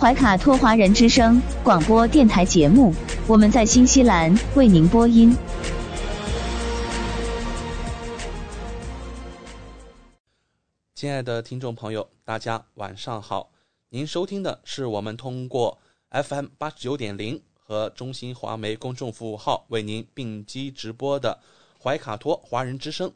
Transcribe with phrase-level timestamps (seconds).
[0.00, 2.94] 怀卡托华人之声广播电台节目，
[3.28, 5.36] 我们在新西兰为您播音。
[10.94, 13.50] 亲爱的听众朋友，大家晚上好！
[13.90, 21.38] 您收听的是我们通过 FM 八十九点零和中新华媒公众服务号为您并机直播的
[21.78, 23.12] 怀卡托华人之声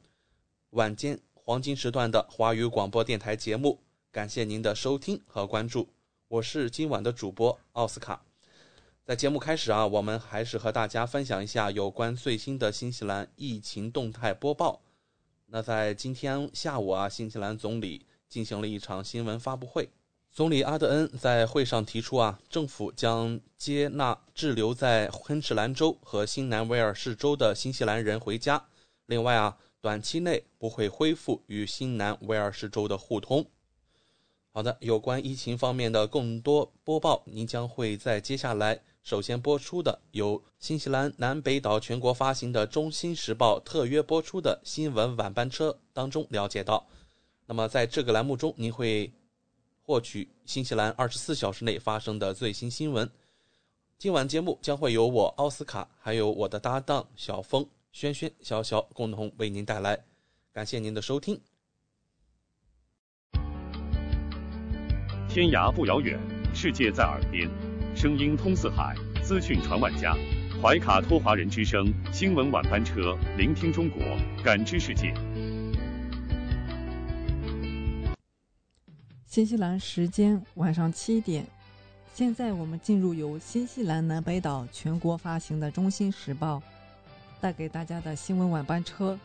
[0.72, 3.80] 晚间黄金时段的华语广播电台节目。
[4.12, 5.88] 感谢您的收听和关注，
[6.34, 8.24] 我是今晚的主播奥斯卡。
[9.04, 14.80] 在节目开始啊，我们还是和大家分享一下有关最新的新西兰疫情动态播报。
[15.46, 19.88] 那在今天下午啊，新西兰总理进行了一场新闻发布会。
[20.32, 28.60] 总理阿德恩在会上提出啊，政府将接纳滞留在昆士兰州和新南威尔士州的新西兰人回家。
[29.06, 33.46] 另外啊，短期内不会恢复与新南威尔士州的互通。
[34.56, 46.86] 好的，有关疫情方面的更多播报，您将会在接下来首先播出的由新西兰南北岛全国发行的《中新时报》特约播出的新闻晚班车当中了解到。
[47.46, 49.12] 那么在这个栏目中，您会
[49.82, 53.10] 获取新西兰二十四小时内发生的最新新闻。
[53.98, 59.98] 今晚节目将会由我奥斯卡，还有我的搭档小峰、轩轩、小小共同为您带来。
[60.52, 61.40] 感谢您的收听。
[65.34, 66.16] 天涯不遥远，
[66.54, 67.50] 世界在耳边，
[67.92, 70.14] 声音通四海，资讯传万家。
[70.62, 74.00] 怀卡托华人之声新闻晚班车，聆听中国，
[74.44, 75.12] 感知世界。
[79.26, 81.44] 新西兰时间晚上七点，
[82.12, 86.58] 现在我们进入由新西兰南北岛全国发行的《中心时报》
[87.40, 89.18] 带给大家的新闻晚班车。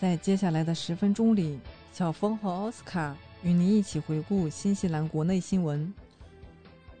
[0.00, 1.60] 在接下来的十分钟里，
[1.92, 5.92] 小峰和奥斯卡与您一起回顾新西兰国内新闻。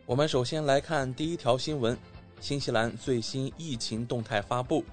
[0.06, 1.98] 我们首先来看第一条新闻：
[2.40, 4.84] 新西兰最新疫情动态发布。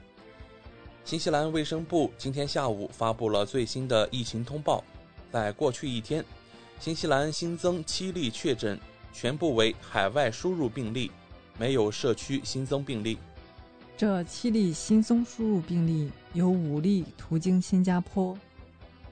[1.04, 4.84] 新西兰卫生部今天下午发布了最新的疫情通报，
[5.32, 6.26] 在过去一天，
[6.80, 8.80] 新西兰新增七例确诊，
[9.14, 11.12] 全部为海外输入病例，
[11.60, 13.20] 没有社区新增病例。
[13.96, 18.36] 这七例新增输入病例有五例途经新加坡。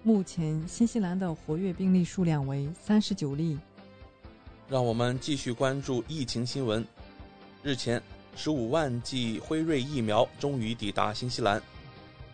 [0.06, 3.58] 目前，新西兰的活跃病例数量为三十九例。
[4.68, 6.86] 让我们继续关注疫情新闻。
[7.64, 8.04] 日前，
[8.36, 11.62] 十五万剂辉瑞疫苗终于抵达新西兰。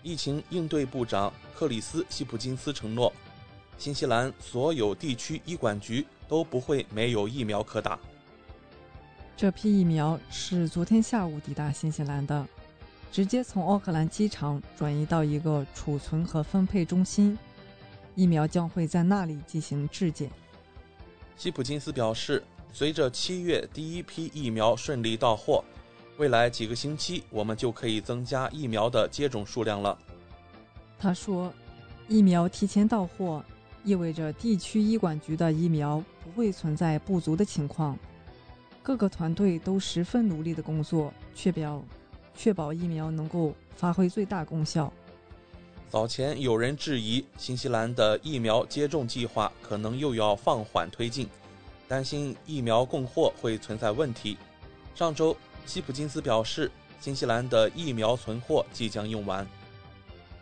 [0.02, 3.13] 疫情应对部长克里斯·希普金斯承诺，
[3.78, 8.00] 新西兰所有地区医管局都不会没有疫苗可打。
[9.38, 12.47] 这批疫苗是昨天下午抵达新西兰的，
[13.12, 17.38] 直接从奥克兰机场转移到一个储存和分配中心，
[18.16, 20.30] 疫苗将会在那里进行质检。
[21.38, 22.44] 希普金斯表示，
[22.74, 25.64] 随着七月第一批疫苗顺利到货，
[26.18, 29.97] 未来几个星期我们就可以增加疫苗的接种数量了。
[31.00, 31.53] 他说，
[32.08, 33.44] 疫苗提前到货
[33.86, 37.97] 意味着地区医管局的疫苗不会存在不足的情况。
[38.84, 41.81] 各个团队都十分努力的工作，确保
[42.36, 44.91] 确保疫苗能够发挥最大功效。
[45.90, 51.28] 早前有人质疑新西兰的疫苗接种计划可能又要放缓推进，
[51.88, 54.38] 担心疫苗供货会存在问题。
[54.94, 56.70] 上周，希普金斯表示，
[57.02, 59.47] 新西兰的疫苗存货即将用完。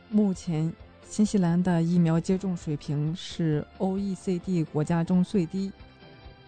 [0.10, 0.74] 目前，
[1.10, 5.72] 新西兰的疫苗接种水平是 OECD 国家中最低，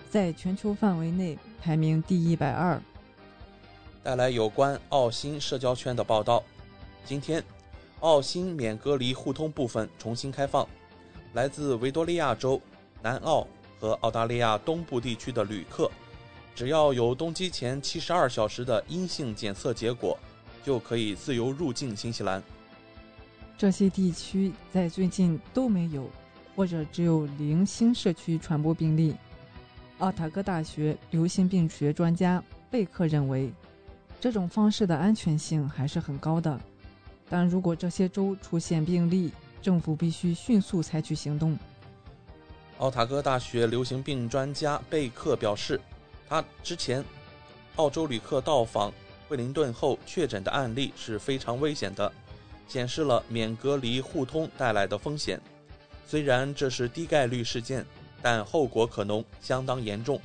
[0.10, 2.82] 在全球范围内排名第一百二。
[4.04, 6.44] 带来有关澳新社交圈的报道。
[7.06, 7.42] 今天，
[8.02, 10.68] 澳新免隔离互通部分重新开放，
[11.34, 12.62] 来自维多利亚州、
[13.02, 13.46] 南澳
[13.80, 15.92] 和澳大利亚东部地区的旅客，
[16.56, 20.18] 只要有登机前七十二小时的阴性检测结果，
[20.64, 22.42] 就可以自由入境新西兰。
[23.58, 26.10] 这些地区在最近都没有，
[26.56, 29.16] 或者只有零星社区传播病例。
[29.98, 32.42] 奥塔哥大学流行病学专家
[32.72, 33.52] 贝克认为，
[34.22, 36.58] 这种方式的安全性还是很高的。
[37.30, 39.32] 但如果这些州出现病例，
[39.62, 41.58] 政府必须迅速采取行动。
[42.80, 45.80] 奥塔哥大学流行病专家贝克表示，
[46.28, 47.04] 他之前
[47.76, 48.92] 澳洲旅客到访
[49.28, 52.12] 惠灵顿后确诊的案例是非常危险的，
[52.68, 55.40] 显示了免隔离互通带来的风险。
[56.08, 57.86] 虽然这是低概率事件。
[58.22, 60.20] 但后果可能相当严重。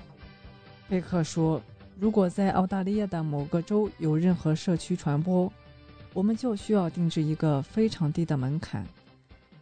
[0.89, 1.63] 贝克说
[1.97, 5.49] ：“如果在澳大利亚的某个州有任何社区传播，
[6.15, 8.87] 我们就需要定制一个非常低的门槛，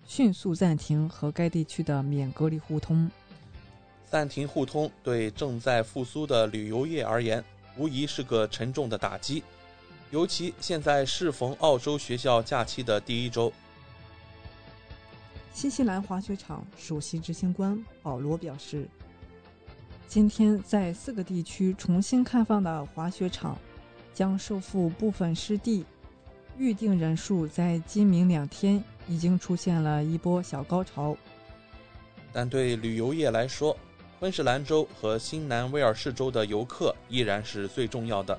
[0.07, 3.11] 迅速暂停和该地区的免隔离互通。
[4.11, 7.43] 暂停互通对正在复苏的旅游业而言，
[7.79, 9.43] 无疑是个沉重的打击，
[10.11, 13.51] 尤其现在适逢澳洲学校假期的第一周。”
[15.55, 18.87] 新西兰滑雪场首席执行官保罗表示
[20.07, 23.57] ：“今天在四个地区重新开放的滑雪场
[24.13, 25.87] 将收复部分湿地，
[26.59, 31.17] 预定人数在今明两天已经出现了一波小高潮。
[32.33, 33.77] 但对旅游业来说，
[34.19, 38.39] 昆士兰州和新南威尔士州的游客依然是最重要的。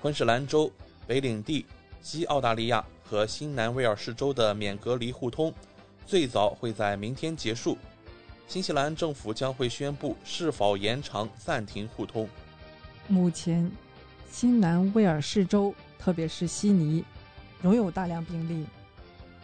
[0.00, 0.70] 昆士兰州、
[1.06, 1.66] 北领地、
[2.00, 5.52] 西澳大利亚和新南威尔士州的免隔离互通。”
[6.06, 7.78] 最早会在明天结束，
[8.48, 12.28] 新西兰政府将会宣布是否延长暂停互通。
[13.06, 13.70] 目前，
[14.28, 17.04] 新南威尔士州，特别是悉尼，
[17.62, 18.66] 仍有大量病例。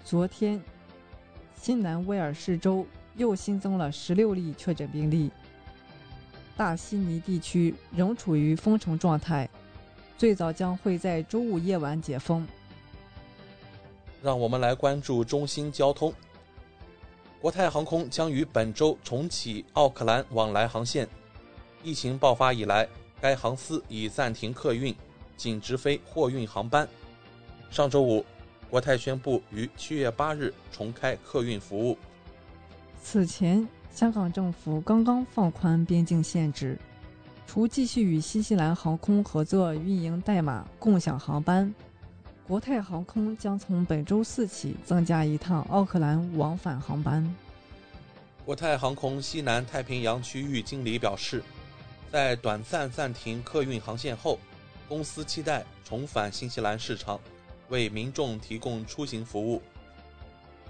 [0.05, 0.63] 昨天，
[1.61, 2.87] 新南威尔士州
[3.17, 5.31] 又新增了十六例确诊病例。
[6.57, 9.49] 大悉尼地区仍处于封城状态，
[10.17, 12.47] 最早将会在周五夜晚解封。
[14.23, 16.13] 让我们来关注中新交通。
[17.39, 21.07] 国泰航空将于本周重启奥克兰往来航线。
[21.83, 22.89] 疫情爆发以来，
[23.21, 24.93] 该航司已暂停客运，
[25.37, 26.89] 仅直飞货运航班。
[27.71, 28.25] 上周五，
[28.71, 31.99] 国泰宣布于七月八日重开客运服务。
[33.03, 36.79] 此前，香港政府刚刚放宽边境限制，
[37.47, 41.73] 除继续与新西兰航空合作运营代码共享航班。
[42.47, 47.35] 国泰航空将从本周四起增加一趟奥克兰往返航班。
[48.45, 51.43] 国泰航空西南太平洋区域经理表示，
[52.11, 54.39] 在短暂暂停客运航线后，
[54.89, 57.21] 公司期待重返新西兰市场，
[57.69, 59.63] 为民众提供出行服务。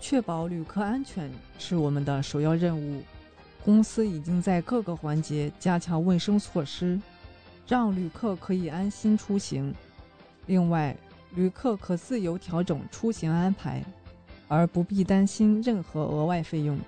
[0.01, 3.03] 确保旅客安全是我们的首要任务。
[3.65, 7.01] 公司已经在各个环节加强卫生措施，
[7.67, 9.75] 让旅客可以安心出行。
[10.47, 10.97] 另外，
[11.35, 13.85] 旅客可自由调整出行安排，
[14.47, 16.79] 而不必担心任何额外费用。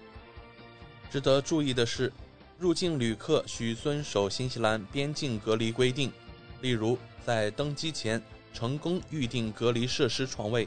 [1.11, 2.13] 值得注意的是，
[2.59, 6.13] 入境旅客需遵守新西兰边境隔离规定，
[6.61, 6.97] 例如
[7.27, 8.23] 在登机前
[8.53, 10.67] 成功预订隔离设施床位。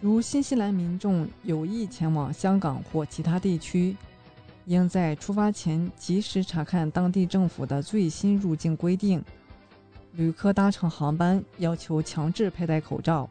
[0.00, 3.96] 如新西兰民众有意前往香港或其他地区，
[4.64, 9.22] 应在出发前及时查看当地政府的最新入境规定。
[10.14, 13.28] 旅客搭乘航班要求强制佩戴口罩。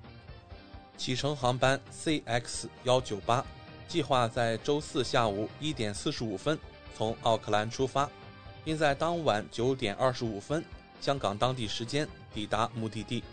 [0.95, 3.45] 启程航班 CX 幺九八
[3.87, 6.57] 计划在周四下午一点四十五分
[6.95, 8.09] 从奥克兰出发，
[8.63, 10.63] 并在当晚九点二十五分
[11.01, 13.23] 香港当地时间抵达目的地。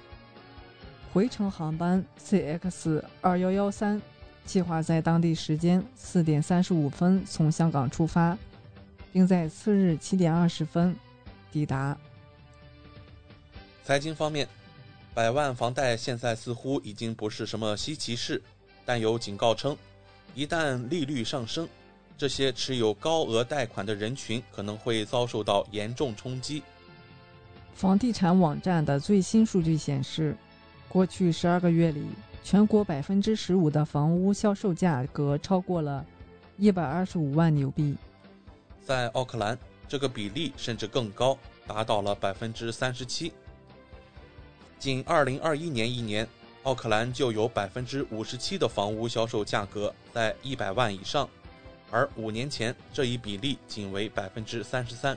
[1.17, 4.03] 回程航班 CX 二幺幺三
[4.45, 8.37] 计划在当地时间四点三十五分从香港出发，
[9.15, 10.95] 并在次日七点二十分
[11.51, 11.97] 抵达。
[13.83, 14.47] 财经方面，
[15.15, 18.43] 百万房贷现在似乎已经不是什么稀奇事，
[18.85, 19.75] 但有警告称，
[20.35, 21.67] 一旦利率上升，
[22.19, 26.63] 这些持有高额贷款的人群可能会遭受到严重冲击。
[27.73, 30.37] 房地产网站的最新数据显示，
[30.89, 32.07] 过去十二个月里，
[32.43, 36.05] 全国百分之十五的房屋销售价格超过了
[36.57, 37.97] 一百二十五万纽币，
[38.83, 43.33] 在奥克兰，这个比例甚至更高，达到了百分之三十七。
[44.79, 46.27] 仅2021年一年，
[46.63, 51.29] 奥克兰就有百分之五十七的房屋销售价格在一百万以上，
[51.91, 55.17] 而五年前这一比例仅为百分之三十三。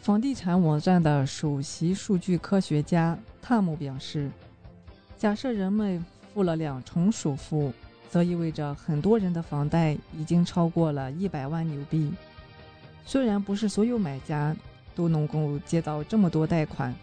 [0.00, 4.30] 房地产网站的首席数据科学家汤姆表示
[5.18, 6.02] ：“假设人们
[6.32, 7.70] 付了两重首付，
[8.08, 12.10] 则意味着很多人的房贷已经超过了一百万纽币。
[13.04, 14.56] 虽然不是所有买家
[14.94, 16.94] 都能够接到这么多贷款。”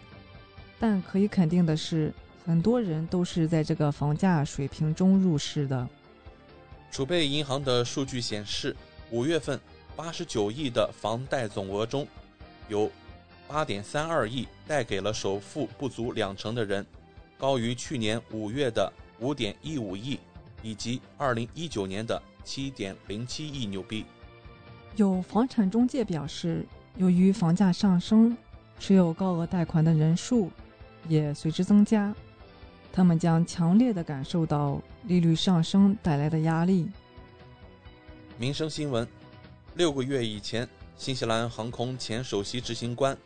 [0.80, 2.12] 但可以肯定的是，
[2.44, 5.88] 很多人都是在这个房价水平中入市的。
[6.90, 8.74] 储备银行的数据显示，
[9.10, 9.58] 五月份
[9.96, 12.06] 八十九亿的房贷总额中，
[12.68, 12.90] 有
[13.48, 16.86] 八点三二亿贷给了首付不足两成的人，
[17.36, 20.20] 高于去年五月的五点一五亿，
[20.62, 24.04] 以及二零一九年的七点零七亿纽币。
[24.96, 28.36] 有房产中介表示，由于房价上升，
[28.78, 30.50] 持有高额贷款的人数
[31.08, 32.14] 也随之增加。
[32.92, 36.88] 他们将强烈的感受到利率上升带来的压力。
[38.36, 39.06] 民生新闻：
[39.74, 43.16] 六个月以前，新西兰航空前首席执行官、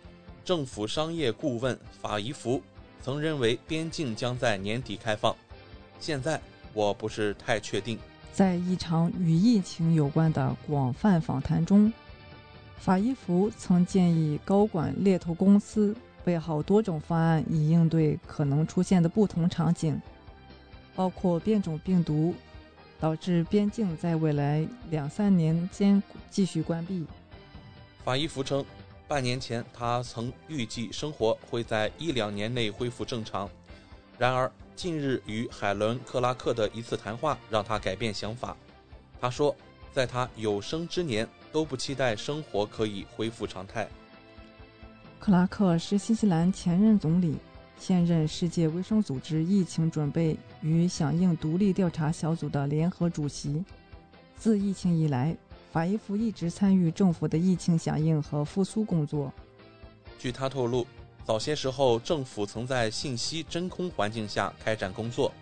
[0.44, 2.62] 政府商业顾问法伊福
[3.02, 5.34] 曾认为边境将在年底开放。
[5.98, 6.38] 现在
[6.74, 7.98] 我不是太确定。
[8.30, 11.90] 在一场与疫情有关的广泛访谈中，
[12.76, 15.96] 法伊福曾建议高管猎头公司。
[16.24, 20.00] 备好多种方案以应对可能出现的不同场景，
[20.94, 22.32] 包括变种病毒
[23.00, 26.00] 导致边境在未来两三年间
[26.30, 27.04] 继续关闭。
[28.04, 28.64] 法伊福称，
[29.06, 33.48] 半年前他曾预计生活会在一两年内恢复正常，
[34.18, 38.56] 然而近日与海伦·克拉克的一次谈话让他改变想法。
[39.20, 39.54] 他说，
[39.92, 43.88] 在他有生之年都不期待生活可以恢复常态。
[45.20, 47.36] 克拉克是新西兰前任总理，
[47.78, 53.64] 现任世界卫生组织疫情准备与响应独立调查小组的联合主席。
[54.36, 55.36] 自疫情以来，
[55.72, 59.32] 法伊夫一直参与政府的疫情响应和复苏工作。
[60.18, 60.86] 据他透露，
[61.24, 65.32] 早些时候政府曾在信息真空环境下开展工作，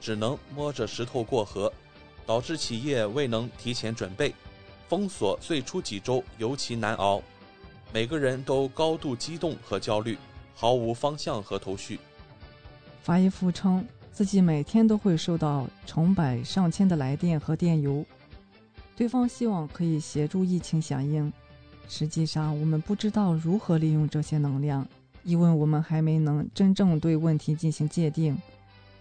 [0.00, 1.72] 只能摸着石头过河，
[2.24, 4.32] 导致企业未能提前准备。
[4.88, 7.20] 封锁最初几周尤其难熬。
[7.92, 10.16] 每个人都高度激动和焦虑，
[10.54, 11.98] 毫无方向和头绪。
[13.02, 18.04] 法伊夫称自己每天都会收到成百上千的来电和电邮，
[19.00, 21.32] 对方希望可以协助疫情响应。
[21.88, 24.86] 实际上，我们不知道如何利用这些能量，
[25.24, 28.36] 因为我们还没能真正对问题进行界定，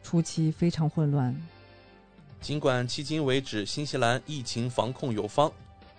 [0.02, 1.36] 初期非常混乱。
[2.40, 5.52] 尽管迄今为止新西兰疫情防控有方。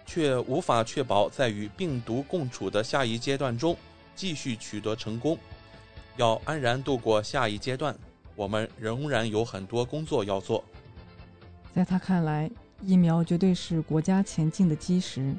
[0.06, 3.76] 却无法确保在与病毒共处的下一阶段中
[4.16, 5.38] 继续取得成功。
[6.16, 7.94] 要安然度过下一阶段，
[8.34, 10.64] 我们仍然有很多工作要做。
[11.72, 12.50] 在他看来，
[12.82, 15.34] 疫苗绝对是国家前进的基石。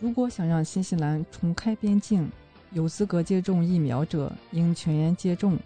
[0.00, 2.30] 如果想让新西兰重开边境，
[2.72, 5.58] 有资格接种疫苗者应全员接种。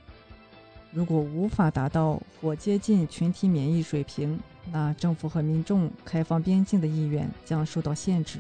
[0.92, 4.38] 如果无法达到或接近群体免疫水平，
[4.70, 8.38] 那政府和民众开放边境的意愿将受到限制。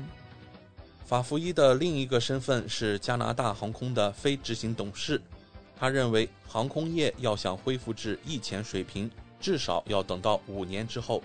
[1.04, 5.20] 法福伊的另一个身份是加拿大航空的非执行董事，
[5.76, 11.22] 他认为航空业要想恢复至疫前水平，至少要等到五年之后。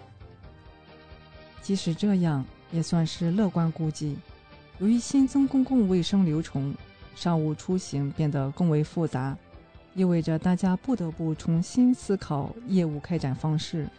[1.65, 4.15] 即使这样，也算是乐观估计。
[4.77, 6.75] 由于新增公共卫生流程，
[7.15, 9.35] 商务出行变得更为复杂，
[9.95, 13.89] 意味着大家不得不重新思考业务开展方式。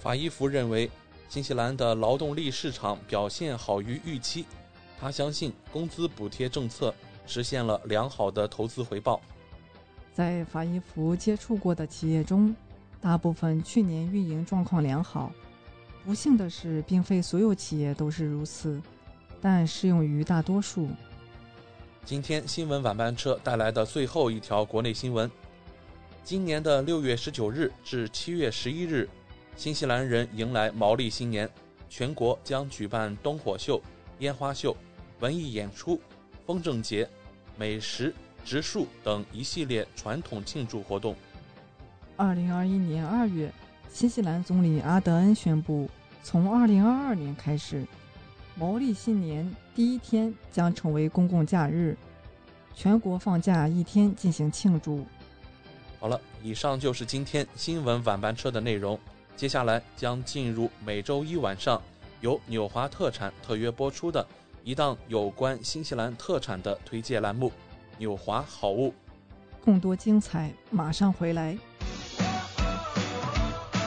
[0.00, 0.90] 法伊福认为，
[1.28, 4.46] 新西兰的劳动力市场表现好于预期。
[4.98, 6.94] 他相信工资补贴政策
[7.26, 9.20] 实现了良好的投资回报。
[10.14, 12.56] 在法伊福接触过的企业中，
[12.98, 15.30] 大部分去年运营状况良好。
[16.04, 18.80] 不幸的是，并非所有企业都是如此，
[19.40, 20.88] 但适用于大多数。
[22.04, 25.30] 今天新闻晚班车带来的最后一条国内新闻：
[26.24, 29.08] 今年的六月十九日至七月十一日。
[29.54, 31.50] 新西兰人迎来毛利新年，
[31.90, 33.82] 全国将举办灯火秀、
[34.20, 34.74] 烟花秀、
[35.20, 36.00] 文艺演出、
[36.46, 37.06] 风筝节、
[37.56, 38.14] 美食、
[38.44, 41.16] 植树等一系列传统庆祝活动。
[42.16, 43.52] 二零二一年二月，
[43.98, 45.90] 新西兰总理阿德恩宣布，
[46.22, 47.84] 从二零二二年开始，
[48.54, 51.96] 毛利新年第一天将成为公共假日，
[52.76, 55.04] 全国放假一天进行庆祝。
[55.98, 58.96] 好了，以上就是今天新闻晚班车的内容。
[59.34, 61.82] 接下来将进入每周一晚上
[62.20, 64.24] 由纽华特产特约播出的
[64.62, 67.48] 一档有关新西兰特产的推介栏目
[67.98, 68.90] 《纽华好物》。
[69.64, 71.58] 更多精彩马上回来。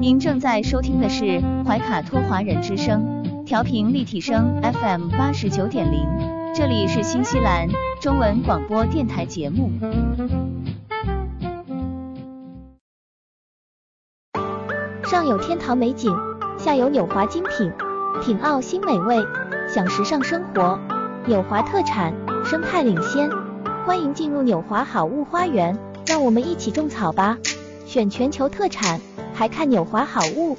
[0.00, 6.08] 您正在收听的是怀卡托华人之声，调频立体声 FM 八十九点零，
[6.54, 7.68] 这里是新西兰
[8.00, 9.70] 中文广播电台节目。
[15.04, 16.16] 上有天堂美景，
[16.56, 17.70] 下有纽华精品，
[18.24, 19.18] 品澳新美味，
[19.68, 20.80] 享时尚生活。
[21.26, 23.28] 纽华特产，生态领先，
[23.84, 25.76] 欢迎进入纽华好物花园，
[26.06, 27.36] 让我们一起种草吧！
[27.84, 28.98] 选全球特产，
[29.40, 30.54] 还看纽华好物。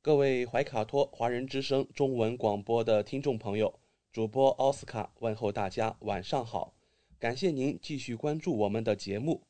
[0.00, 3.78] 各位怀卡托华人之声中文广播的听众朋友，
[4.10, 6.72] 主播奥斯卡问候大家晚上好，
[7.18, 9.42] 感谢您继续关注我们的节目。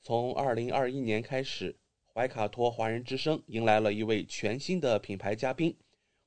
[0.00, 1.76] 从二零二一年开始，
[2.14, 5.76] 怀卡托华人之声迎来了一位全新的品牌嘉宾。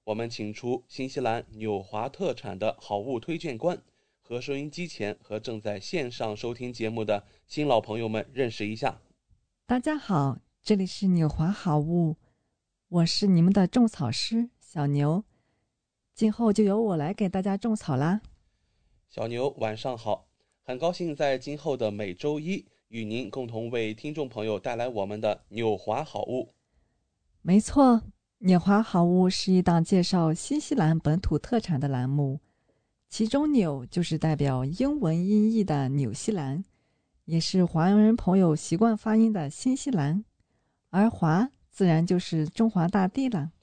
[0.03, 3.81] 我们请出新西兰纽华特产的好物推荐官，
[4.22, 9.01] 和收音机前和正在线上收听节目的新老朋友们认识一下。
[9.65, 12.15] 大家好，这里是纽华好物，
[12.88, 15.25] 我是你们的种草师小牛，
[16.13, 18.22] 今后就由我来给大家种草啦。
[19.10, 20.29] 小牛晚上好，
[20.63, 22.65] 很高兴在今后的每周一。
[22.88, 26.53] 与您共同为听众朋友带来我们的纽华好物。
[27.41, 28.01] 没错，
[28.38, 32.39] 纽华好物是一档介绍新西兰本土特产的栏目，
[33.10, 36.63] 其中“纽”就是代表英文音译的纽西兰，
[37.31, 40.25] 也是华人朋友习惯发音的新西兰，
[40.89, 43.53] 而“华”自然就是中华大地了。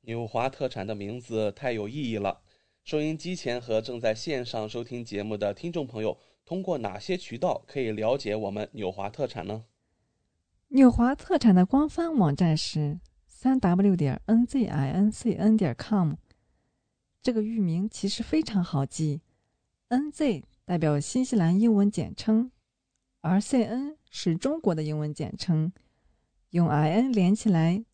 [0.00, 2.40] 纽华特产的名字太有意义了，
[2.82, 6.18] 收音机前和正在线上收听节目的听众朋友。
[6.44, 9.66] 通过哪些渠道可以了解我们纽华特产呢？
[10.70, 16.14] 纽华特产的官方网站是三 w 点 n z i n c n 点 com。
[17.22, 19.20] 这个域名其实非常好记
[19.86, 22.50] ，N Z 代表新西兰英文简称，
[23.20, 25.72] 而 C N 是中国的英文简称，
[26.50, 27.84] 用 I N 连起来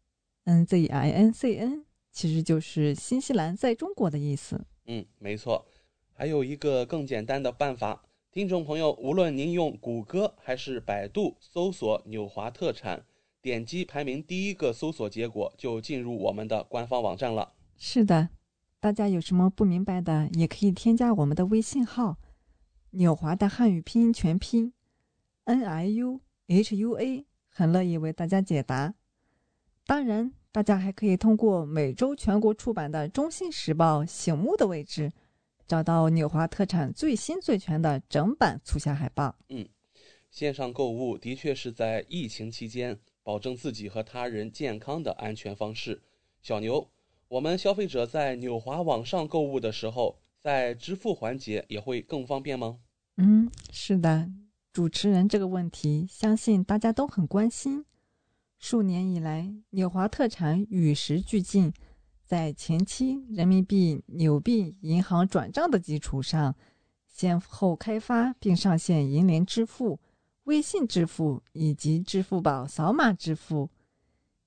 [0.45, 4.67] ，N Z I N C N 其实就是新西兰在中国的意思。
[4.87, 5.67] 嗯，没错。
[6.13, 8.05] 还有一个更简单的办法。
[8.31, 13.05] 听众朋友，无论您用谷歌还是百度搜索“纽华特产”，
[13.41, 17.55] 点击排名第一个搜索结果，就进入我们的官方网站了。
[17.77, 18.31] 是的，
[18.81, 22.19] 大家有什么不明白的，也可以添加我们的微信号
[22.91, 24.73] “纽华”的汉语拼音全拼
[25.45, 28.95] “n i u h u a”，很乐意为大家解答。
[29.87, 35.13] 当然，大家还可以通过每周全国出版的《中新时报》醒目的位置。
[35.67, 39.35] 找到纽华特产最新最全的整版促销海报。
[39.49, 39.67] 嗯，
[40.31, 46.03] 线上购物的确是在疫情期间保证自己和他人健康的安全方式。
[46.43, 46.91] 小牛，
[47.29, 52.79] 我们消费者在纽华网上购物的时候，在支付环节也会更方便吗？
[53.17, 54.29] 嗯，是的，
[54.75, 57.85] 主持人这个问题，相信大家都很关心。
[58.59, 61.73] 数年以来，纽华特产与时俱进。
[62.25, 66.57] 在前期人民币、纽币银行转账的基础上，
[67.07, 70.01] 先后开发并上线银联支付、
[70.43, 73.71] 微信支付以及支付宝扫码支付。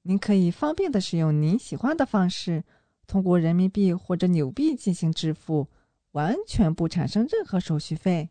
[0.01, 2.65] 您可以方便的使用您喜欢的方式，
[3.07, 5.69] 通过人民币或者纽币进行支付，
[6.11, 8.29] 完全不产生任何手续费。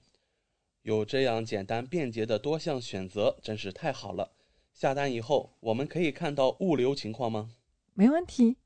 [0.86, 4.30] 有这样简单便捷的多项选择，真是太好了。
[4.72, 7.50] 下单以后，我们可以看到物流情况吗？
[7.94, 8.56] 没问题。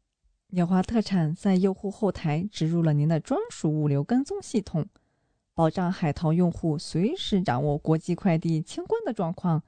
[0.48, 4.86] 纽华特产在用户后台植入了您的专属物流跟踪系统，
[5.54, 9.62] 保障海淘用户随时掌握国际快递清关的状况，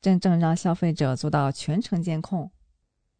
[0.00, 2.52] 真正让消费者做到全程监控。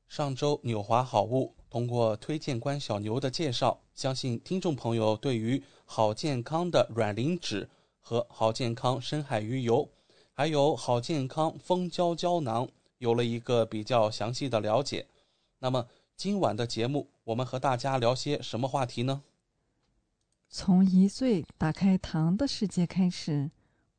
[0.06, 7.68] 上周纽华好物通过推荐官小牛的介绍，相信听众朋友对于好健康的软磷脂
[8.00, 9.88] 和好健康深海鱼油，
[10.32, 15.06] 还有好健康蜂胶胶囊有了一个比较详细的了解。
[15.58, 15.86] 那么。
[16.16, 19.22] 今晚的节目，我们和大家聊些什么话题呢？
[20.50, 23.50] 从一岁打开糖的世界开始，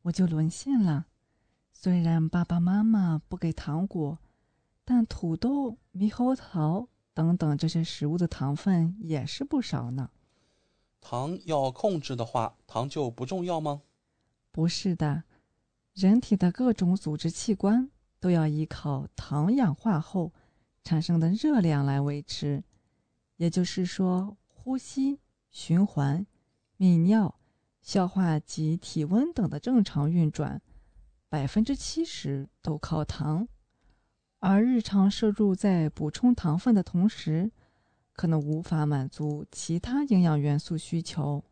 [0.04, 1.08] 我就沦陷了。
[1.74, 4.20] 虽然爸爸妈妈不给糖果，
[4.86, 10.12] 但土豆、猕猴桃等等这些食物的糖分也是不少呢。
[11.02, 13.82] 糖要控制的话，糖就不重要吗？
[14.52, 15.24] 不是的，
[15.94, 20.32] 人体的各种组织器官都要依靠糖氧化后。
[20.84, 22.64] 产生的热量来维持，
[23.38, 25.20] 也就是说，呼吸、
[25.52, 26.26] 循环、
[26.80, 27.40] 泌尿、
[27.84, 30.60] 消化及体温等的正常运转，
[31.30, 33.48] 百分之七十都靠糖。
[34.40, 37.52] 而日常摄入在补充糖分的同时，
[38.14, 41.46] 可能无法满足其他营养元素需求。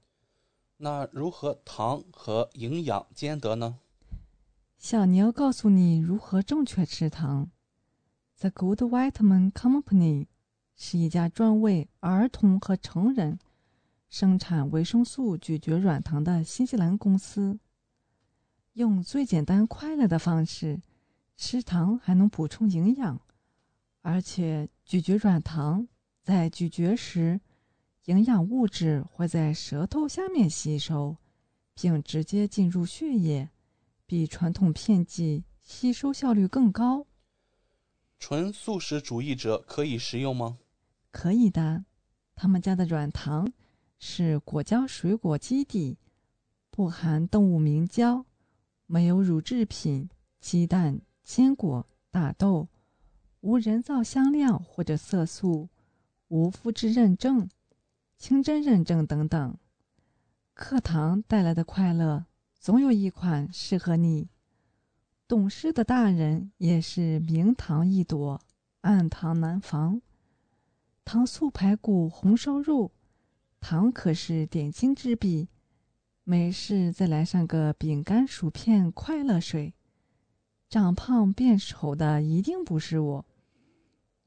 [0.81, 3.79] 那如何糖和营养兼得呢？
[4.77, 7.51] 小牛告诉你如何正确吃糖。
[8.39, 10.27] The Good Vitamin Company
[10.77, 13.37] 是一家专为儿童和成人
[14.07, 17.59] 生产维生素咀嚼软糖的新西兰公司。
[18.73, 20.81] 用最简单快乐的方式
[21.35, 23.19] 吃糖，还能补充营养，
[24.01, 25.85] 而且咀嚼软糖
[26.23, 27.41] 在咀嚼时，
[28.10, 31.15] 营养物质会在舌头下面吸收，
[31.76, 33.48] 并直接进入血液，
[34.08, 37.06] 比传统片剂吸收效率更高。
[38.17, 40.58] 纯素食主义者可以食用吗？
[41.12, 41.86] 可以的，
[42.34, 43.54] 他们家的软糖
[44.00, 46.00] 是果胶水果基底，
[46.72, 48.26] 不含动物明胶，
[48.88, 50.10] 没有乳制品、
[50.41, 52.67] 鸡蛋、坚果、大豆，
[53.41, 55.69] 无人造香料或者色素，
[56.30, 57.48] 无肤质认证、
[58.19, 59.58] 清真认证等等。
[60.53, 62.25] 课堂带来的快乐，
[62.60, 64.27] 总有一款适合你。
[65.25, 68.41] 懂事的大人也是明糖易躲，
[68.82, 70.01] 暗糖难防。
[71.05, 72.91] 糖醋排骨、红烧肉，
[73.62, 75.47] 糖可是点睛之笔。
[76.25, 79.73] 没事再来上个饼干、薯片、快乐水。
[80.67, 83.25] 长胖变丑的一定不是我。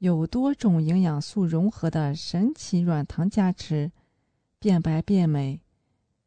[0.03, 3.89] 有多种营养素融合的神奇软糖加持，
[4.59, 5.61] 变白变美，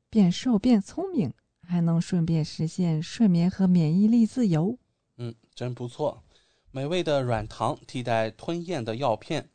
[0.08, 1.30] 变瘦变聪明。
[1.60, 4.78] 还能顺便实现睡眠和免疫力自由。
[5.18, 6.22] 嗯，真不错，
[6.70, 9.50] 美味的软糖替代吞咽的药片。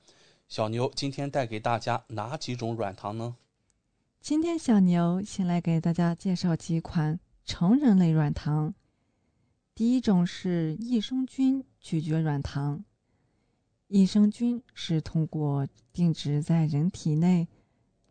[0.47, 3.37] 小牛今天带给大家哪几种软糖呢？
[4.19, 8.75] 今天小牛先来给大家介绍几款成人类软糖。
[9.73, 12.83] 第一种是益生菌咀嚼软糖。
[13.91, 17.45] 益生菌是通过定植在人体内，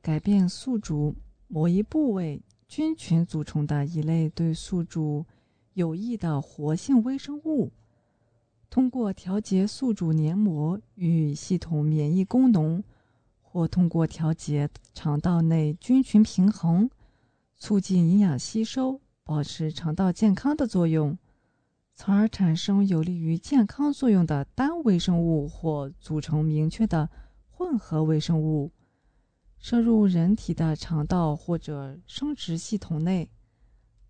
[0.02, 1.16] 改变宿主
[1.48, 2.42] 某一部位。
[2.68, 5.24] 菌群组成的一类对宿主
[5.72, 7.72] 有益的活性微生物，
[8.68, 12.84] 通过调节宿主黏膜与系统免疫功能，
[13.40, 16.88] 或通过调节肠道内菌群平衡，
[17.56, 21.18] 促进营养吸收，保持肠道健康的作用，
[22.02, 27.10] 从而产生有利于健康作用的单微生物或组成明确的
[27.50, 28.72] 混合微生物。
[29.58, 33.30] 摄入人体的肠道或者生殖系统内，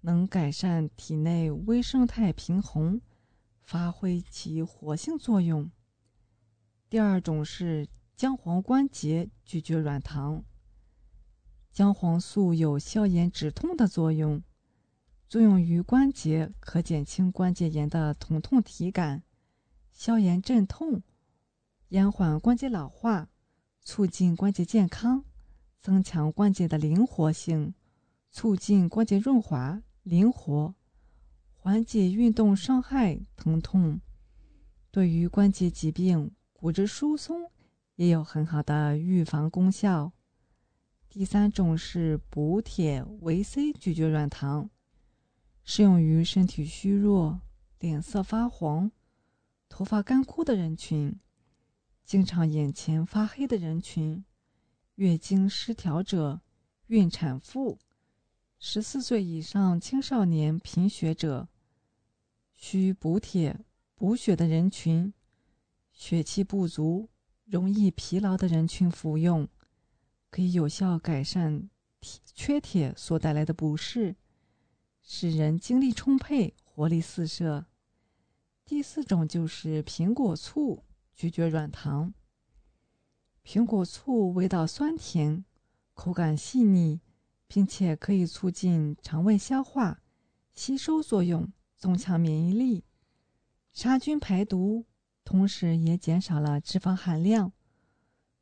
[0.03, 3.01] 能改善体内微生态平衡，
[3.61, 5.69] 发挥其活性作用。
[6.89, 10.45] 第二种是姜黄关节咀嚼软糖。
[11.73, 14.41] 姜黄素有消炎止痛的作用，
[15.31, 19.23] 作用于关节，可减轻关节炎的疼痛体感，
[19.93, 21.05] 消炎镇痛，
[21.91, 23.29] 延缓关节老化，
[23.81, 25.25] 促进关节健康。
[25.81, 27.73] 增强关节的灵活性，
[28.33, 30.75] 促进关节润滑、灵活，
[31.55, 34.01] 缓解运动伤害疼痛，
[34.91, 37.49] 对于关节疾病、骨质疏松
[37.95, 40.11] 也有很好的预防功效。
[41.09, 44.69] 第三种是补铁维 C 咀嚼软糖，
[45.73, 47.43] 适用于身体虚弱、
[47.79, 48.91] 脸色发黄、
[49.69, 51.17] 头发干枯的人群，
[52.03, 54.25] 经常眼前发黑的人群。
[54.97, 56.41] 月经失调者、
[56.89, 57.79] 孕产妇、
[58.59, 61.49] 十四岁以上青少年贫血者、
[62.53, 65.15] 需补铁补血的人群、
[65.93, 67.09] 血气不足、
[67.45, 69.47] 容易疲劳的人群服用，
[70.31, 71.71] 可以有效改善
[72.35, 74.17] 缺铁所带来的不适，
[75.13, 77.67] 使人精力充沛、活力四射。
[78.65, 82.15] 第四种就是苹果醋咀嚼软糖。
[83.45, 85.45] 苹果醋味道酸甜，
[85.95, 87.01] 口感细腻，
[87.49, 90.01] 并且可以促进肠胃消化、
[90.55, 92.85] 吸收作用，增强免疫力，
[93.73, 94.87] 杀菌排毒，
[95.25, 97.53] 同时也减少了脂肪含量，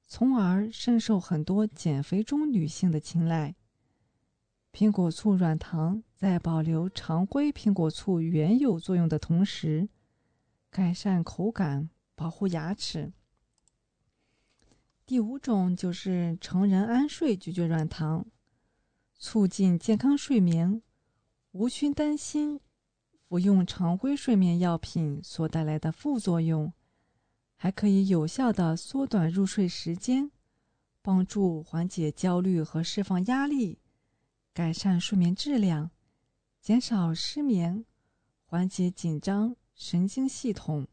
[0.06, 3.56] 从而深受很多减肥中女性的青睐。
[4.78, 9.88] 苹果醋软糖在保留常规苹果醋原有作用的同时，
[10.70, 13.12] 改善口感，保护牙齿。
[15.04, 18.24] 第五种就是成人安睡咀嚼软糖，
[19.16, 20.80] 促进健康睡眠，
[21.50, 22.60] 无需担心
[23.28, 26.72] 服用常规睡眠药品所带来的副作用，
[27.56, 30.30] 还可以有效的缩短入睡时间，
[31.02, 33.80] 帮助缓解焦虑和释放压力，
[34.58, 35.88] 改善睡眠质量，
[36.60, 37.84] 减少失眠，
[38.44, 40.88] 缓解紧张神经系统。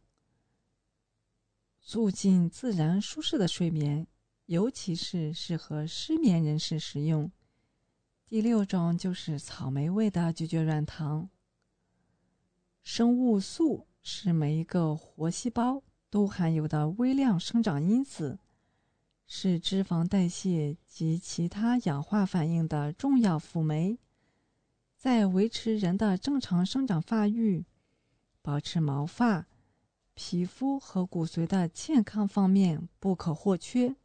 [1.81, 4.05] 促进自然舒适的睡眠，
[4.45, 7.31] 尤其是适合失眠人士食用。
[8.27, 11.27] 第六种就是草莓味的咀嚼软糖。
[12.83, 18.37] 生物素是每一个活细胞都含有的微量生长因子，
[19.27, 23.97] 是脂肪代谢及其他氧化反应的重要辅酶，
[24.95, 27.65] 在维持人的正常生长发育、
[28.41, 29.47] 保持毛发、
[30.13, 33.95] 皮肤和骨髓的健康方面不可或缺。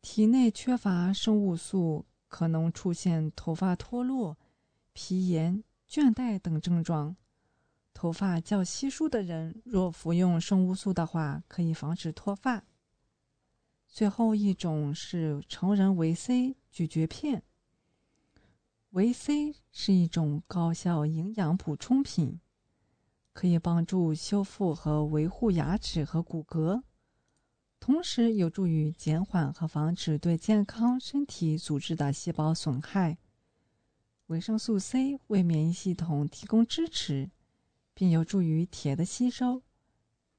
[0.00, 4.38] 体内缺乏生物素，可能出现头发脱落、
[4.92, 7.16] 皮炎、倦怠等症状。
[7.92, 12.64] 头发较稀疏的人，若服用生物素的话，可以防止脱发。
[13.90, 17.42] 最后一种是成人维 C 咀嚼片。
[18.90, 22.40] 维 C 是一种高效营养补充品，
[23.32, 26.82] 可以帮助修复和维护牙齿和骨骼。
[27.80, 33.18] 同时有助于减缓和防止对健康身体组织的细胞损害。
[34.26, 37.30] 维生素 C 为免疫系统提供支持，
[37.92, 39.62] 并有助于铁的吸收。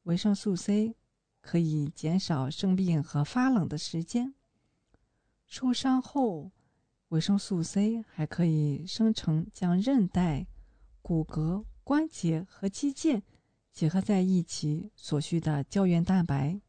[0.04, 0.96] 维生素 C
[1.42, 4.34] 可以减少生病和发冷的时间。
[5.48, 6.52] 受伤后，
[7.10, 10.48] 维生素 C 还可以生成将韧带、
[11.02, 13.22] 骨骼、关节和肌腱
[13.74, 16.62] 结合在一起所需的胶原蛋白。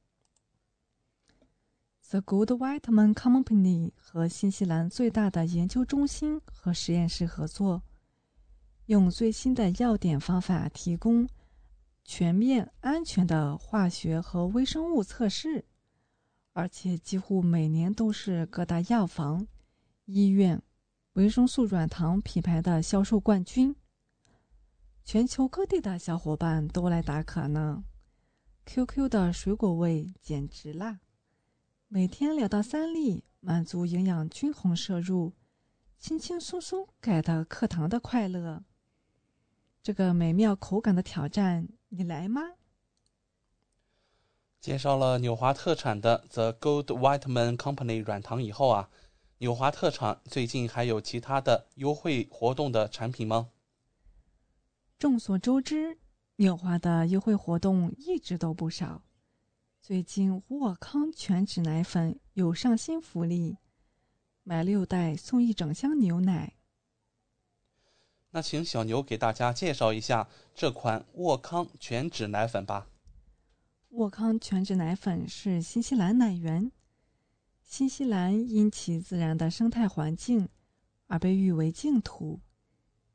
[2.10, 7.82] The Good Vitamin Company 和新西兰最大的研究中心和实验室合作，
[8.86, 11.26] 用最新的药典方法提供
[12.04, 15.64] 全面安全的化学和微生物测试，
[16.52, 19.46] 而且几乎每年都是各大药房、
[20.04, 20.60] 医院
[21.14, 23.74] 维生素软糖品牌的销售冠军。
[25.04, 27.84] 全球各地的小伙伴都来打卡呢。
[28.66, 31.00] QQ 的水果味简直啦！
[31.88, 35.32] 每天两到三粒，满足营养均衡摄入，
[35.98, 38.64] 轻轻松松改的课堂的快乐。
[39.82, 42.40] 这个美妙口感的挑战，你来吗？
[44.60, 48.88] 介绍了纽华特产的 The Gold Whiteman Company 软糖以后啊，
[49.38, 53.50] 纽华特产最近还有其他的优惠活动的产品吗？
[55.00, 55.98] 众所周知，
[56.36, 59.02] 纽华的优惠活动一直都不少。
[59.80, 63.56] 最近沃康全脂奶粉有上新福利，
[64.44, 66.54] 买六袋送一整箱牛奶。
[68.32, 72.88] 那请小牛给大家介绍一下这款沃康全脂奶粉吧。
[73.90, 76.72] 沃康全脂奶粉是新西兰奶源，
[77.62, 80.48] 新西兰因其自然的生态环境
[81.06, 82.40] 而被誉为净土，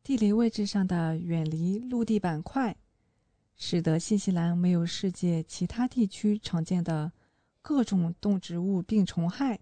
[0.03, 2.77] 地理位置上的远离陆地板块。
[3.60, 7.12] 使得新西兰没有世界其他地区常见的
[7.63, 9.60] 各种动植物病虫害。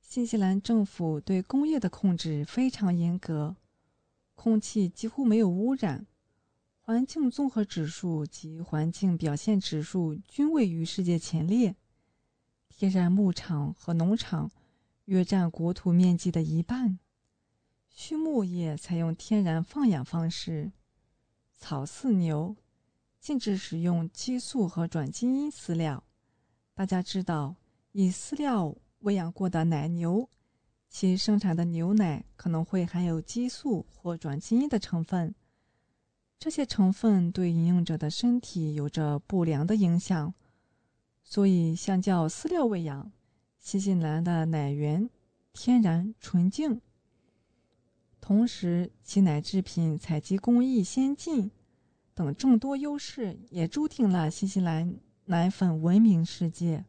[0.00, 3.54] 新西兰政府对工业的控制非常严格，
[4.42, 6.06] 空气几乎没有污染，
[6.80, 11.76] 环境综合指数及环境表现指数均位于世界前列。
[12.70, 14.50] 天然牧场和农场
[15.04, 16.98] 约占国土面积的一半，
[17.94, 20.72] 畜牧业采用天然放养方式，
[21.58, 22.56] 草饲牛。
[23.20, 26.02] 禁止使用激素和转基因饲料。
[26.72, 27.56] 大家知道，
[27.92, 30.30] 以饲料喂养过的奶牛，
[30.90, 35.32] 其生产的牛奶可能会含有激素或转基因的成分。
[36.36, 40.34] 这些成分对饮用者的身体有着不良的影响。
[41.22, 43.12] 所以，相较饲料喂养，
[43.58, 45.08] 新西兰的奶源
[45.52, 46.80] 天然纯净，
[48.20, 51.50] 同时其奶制品采集工艺先进。
[52.14, 56.84] 等众多优势也注定了新西兰奶粉闻名世界。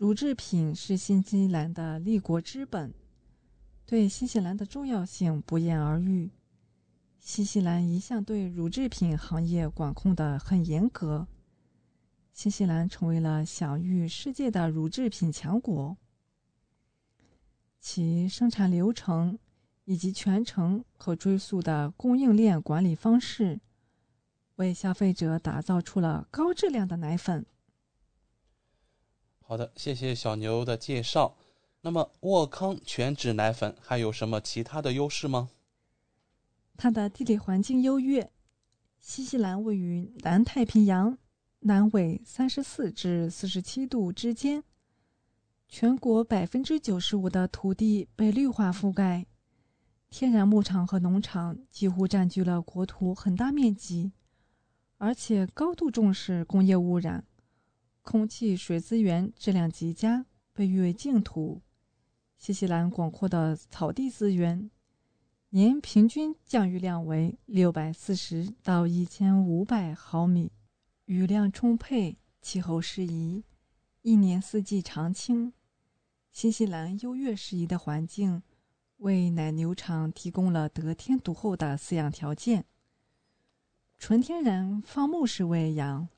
[0.00, 2.94] 乳制品是新西兰的立国之本，
[3.84, 6.30] 对新西兰的重要性不言而喻。
[7.18, 11.28] 新西兰一向对乳制品行业管控的很严格，
[12.32, 15.94] 新西兰成为了享誉世界的乳制品强国。
[17.78, 19.38] 其生产流程
[19.84, 23.60] 以及全程可追溯的供应链管理方式。
[24.56, 27.44] 为消费者打造出了高质量的奶粉。
[29.50, 31.36] 好的，谢谢小牛的介绍。
[31.80, 35.50] 那么，沃康全脂奶粉还有什么其他的优势吗？
[36.76, 38.30] 它的地理环境优越，
[39.00, 41.18] 新西兰位于南太平洋
[41.58, 44.62] 南纬三十四至四十七度之间，
[45.68, 49.26] 全国百分之九十五的土地被绿化覆盖，
[50.10, 54.12] 天然牧场和农场几乎占据了国土很大面积。
[54.98, 57.24] 而且高度重视工业污染，
[58.02, 61.62] 空气、水资源质量极佳，被誉为净土。
[62.38, 64.70] 新西兰广阔的草地资源，
[65.50, 70.50] 年平均降雨量为六百四十到一千五百毫米，
[71.04, 73.44] 雨量充沛，气候适宜，
[74.02, 75.52] 一年四季常青。
[76.32, 78.42] 新西兰优越适宜的环境，
[78.98, 82.64] 为奶牛场提供了得天独厚的饲养条件。
[83.98, 86.08] 纯天然放牧式喂养，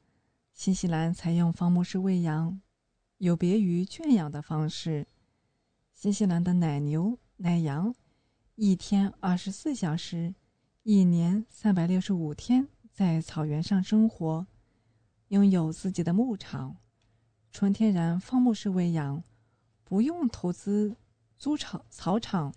[0.52, 2.60] 新西兰采用放牧式喂养，
[3.18, 5.06] 有别于圈养的方式。
[5.92, 7.94] 新西兰的奶牛、奶羊。
[8.54, 10.34] 一天二十四小时，
[10.82, 14.46] 一年三百六十五天，在草原上生活，
[15.28, 16.76] 拥有自己的牧场，
[17.50, 19.24] 纯天然放牧式喂养，
[19.82, 20.94] 不用投资
[21.38, 22.54] 租场草场，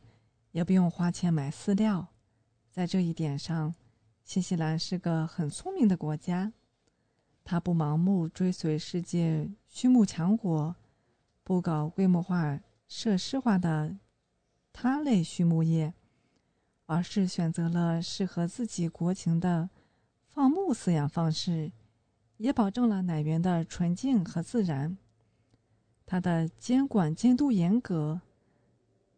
[0.52, 2.08] 也不用花钱买饲料。
[2.70, 3.74] 在这一点上，
[4.26, 6.52] 新西兰是个很聪明的国家。
[7.46, 10.76] 它不盲目追随世界畜牧强国，
[11.44, 13.96] 不搞规模化、设施化的。
[14.74, 15.94] 他类畜牧业，
[16.88, 19.70] 而是选择了适合自己国情的
[20.28, 21.72] 放牧饲养方式，
[22.38, 24.98] 也保证了奶源的纯净和自然。
[26.06, 28.20] 它的监管监督严格，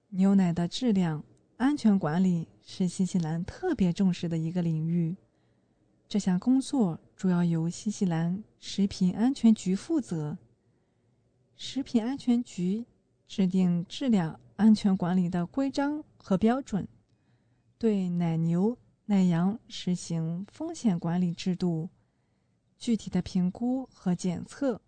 [0.10, 1.24] 牛奶的质量
[1.56, 5.16] 安全管理是新西兰特别重视的一个领域。
[6.08, 10.38] 这项工作主要由新西兰食品安全局负责。
[11.56, 12.86] 食品安全局
[13.28, 14.40] 制定质量。
[14.58, 16.88] 安全管理的规章和标准，
[17.78, 18.76] 对奶牛、
[19.06, 21.90] 奶羊实行风险管理制度。
[22.76, 24.82] 具体的评估和检测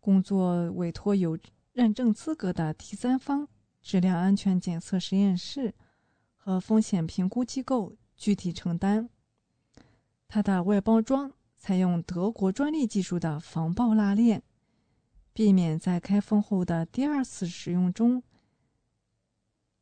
[0.00, 1.38] 工作委托有
[1.74, 3.46] 认证资格的第三方
[3.82, 5.74] 质量安全检测实验室
[6.34, 9.10] 和风险评估机构具体承担。
[10.26, 11.30] 它的外包装
[11.62, 14.42] 采用德国专利技术的防爆拉链，
[15.32, 18.20] 避免在开封后的第二次使用中。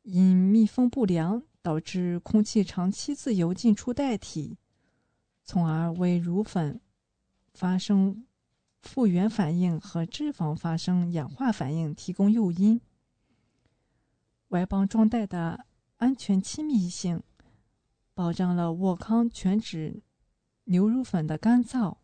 [0.03, 4.59] 因密封不良导致空气长期自由进出袋体，
[5.43, 6.79] 从而为乳粉
[7.51, 8.27] 发生
[8.83, 12.79] 复原反应和脂肪发生氧化反应提供诱因。
[14.49, 15.65] 外包装袋的
[15.97, 17.23] 安全气密性，
[18.13, 20.03] 保障了沃康全脂
[20.71, 21.97] 牛乳粉的干燥，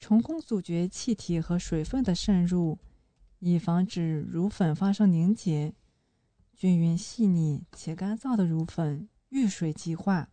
[0.00, 2.78] 成功阻绝气体和水分的渗入，
[3.40, 5.74] 以防止乳粉发生凝结。
[6.54, 10.30] 均匀细腻且干燥的乳粉遇水即化。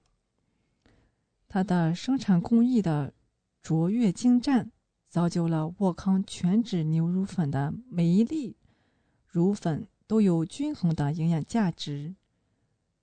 [1.49, 3.13] 它的生产工艺的
[3.61, 4.71] 卓越精湛，
[5.09, 8.55] 造就了沃康全脂牛乳粉的每一粒
[9.27, 12.15] 乳粉都有均衡的营养价值。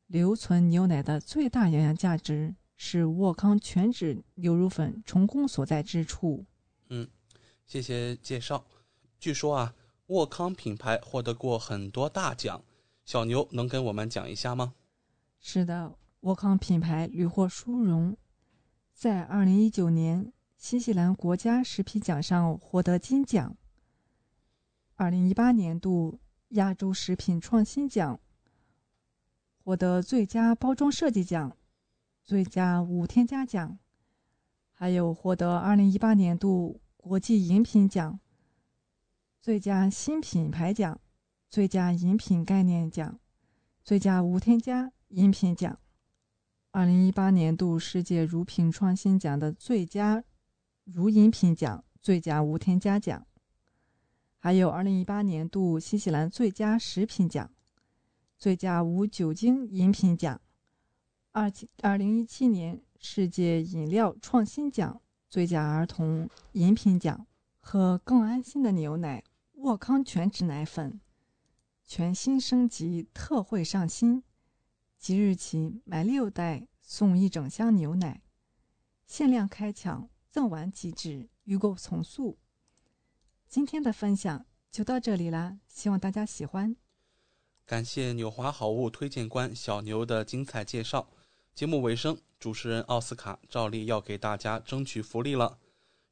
[0.06, 6.46] 留存牛奶的最大营养价值是沃康全脂牛乳粉成功所在之处。
[6.88, 7.06] 嗯，
[7.66, 8.64] 谢谢介绍。
[9.18, 9.74] 据说啊，
[10.06, 12.64] 沃康品牌获得过很多大奖。
[13.04, 14.72] 小牛能跟我们讲一下吗？
[15.40, 18.16] 是的，沃康品牌屡获殊荣，
[18.94, 23.54] 在二零一九年新西兰国家食品奖上获得金奖。
[24.94, 28.18] 二零一八年度亚洲食品创新奖
[29.62, 31.54] 获得最佳包装设计奖、
[32.30, 33.76] 最佳无添加奖，
[34.70, 38.20] 还有获得二零一八年度国际饮品奖、
[39.40, 41.00] 最佳新品牌奖。
[41.48, 43.18] 最佳饮品概念奖、
[43.82, 45.76] 最佳无添加饮品奖、
[46.70, 50.22] 二零一八年度世界乳品创新奖的最佳
[50.84, 53.26] 乳饮品奖、最佳无添加奖，
[54.38, 57.50] 还有二零一八年度新西兰最佳食品奖、
[58.38, 60.40] 最佳无酒精饮品奖、
[61.32, 61.50] 二
[61.82, 67.24] 二零一七年世界饮料创新奖、最佳儿童饮品奖
[67.60, 71.00] 和更安心的牛奶沃康全脂奶粉。
[71.84, 74.22] 全新升级特惠上新，
[74.98, 78.22] 即日起买六袋送一整箱牛奶，
[79.06, 82.38] 限量开抢，赠完即止，预购从速。
[83.48, 86.74] 今天的分享就到这里啦，希望大家喜欢。
[87.66, 91.08] 感谢纽华好物推荐官小牛的精彩介绍。
[91.54, 95.58] 节目尾声，主持人奥斯卡照例要给大家争取福利了。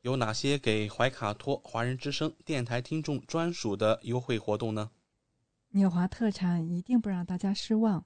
[0.03, 4.91] 有哪些给怀卡托华人之声电台听众专属的优惠活动呢？
[5.71, 8.05] 纽华特产一定不让大家失望。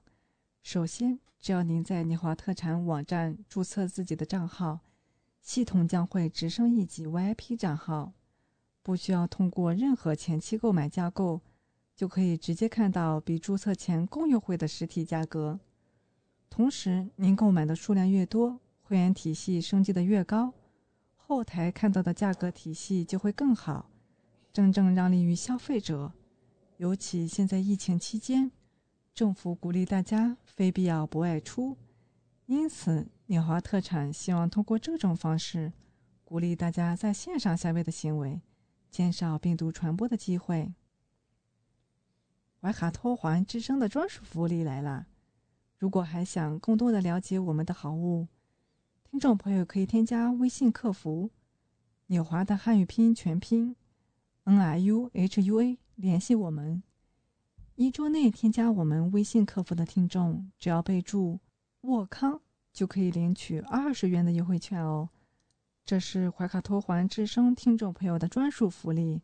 [0.61, 4.79] 首先，只要您在纽华特产网站注册自己的账号，
[5.41, 8.13] 系统将会直升一级 VIP 账号，
[8.81, 11.41] 不需要通过任何前期购买架构，
[11.95, 15.59] 就可以直接看到比注册前更优惠的实体价格。
[16.55, 20.53] 同时，您购买的数量越多，会员体系升级的越高，
[21.15, 23.89] 后台看到的价格体系就会更好，
[24.51, 26.13] 真正让利于消费者。
[26.77, 28.51] 尤其现在疫情期间，
[29.15, 31.75] 政府鼓励大家非必要不外出，
[32.45, 35.73] 因此纽华特产希望通过这种方式
[36.23, 38.39] 鼓励大家在线上消费的行为，
[38.91, 40.71] 减少病毒传播的机会。
[42.61, 45.07] 怀卡托环之声的专属福利来了！
[45.83, 48.25] 如果还想更多的了解我们的好物，
[49.03, 51.29] 听众朋友可以添加微信客服
[52.07, 53.75] “纽华”的汉语拼音全拼
[54.45, 56.81] “n i u h u a” 联系我们。
[57.75, 61.41] 一周内添加我们微信客服的听众，只要备注
[61.83, 62.39] “沃康”，
[62.71, 65.09] 就可以领取二十元的优惠券哦。
[65.83, 69.21] 这是怀卡托环之声听众朋友的专属福利，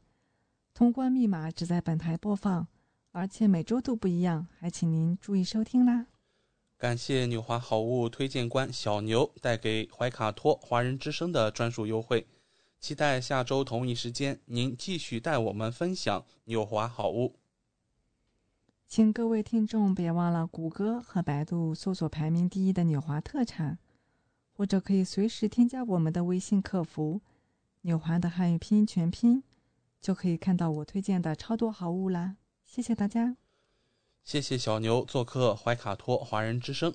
[0.73, 2.67] 通关密码只在本台播放，
[3.13, 6.07] 而且每周都不一样，还请您注意收听啦。
[6.79, 12.25] 感谢纽华好物推荐官小牛带给怀卡托华人之声的专属优惠，
[12.79, 17.35] 期待下周同一时间您继续带我们分享纽华好物。
[18.87, 23.77] 请各位听众别忘了谷歌和百度搜索排名第一的纽华特产，
[24.53, 27.19] 或者可以随时添加我们的微信客服
[27.83, 29.43] “纽华”的汉语拼音全拼，
[29.99, 32.37] 就可以看到我推荐的超多好物啦！
[32.63, 33.35] 谢谢大家。
[34.23, 36.93] 谢谢小牛做客怀卡托华人之声。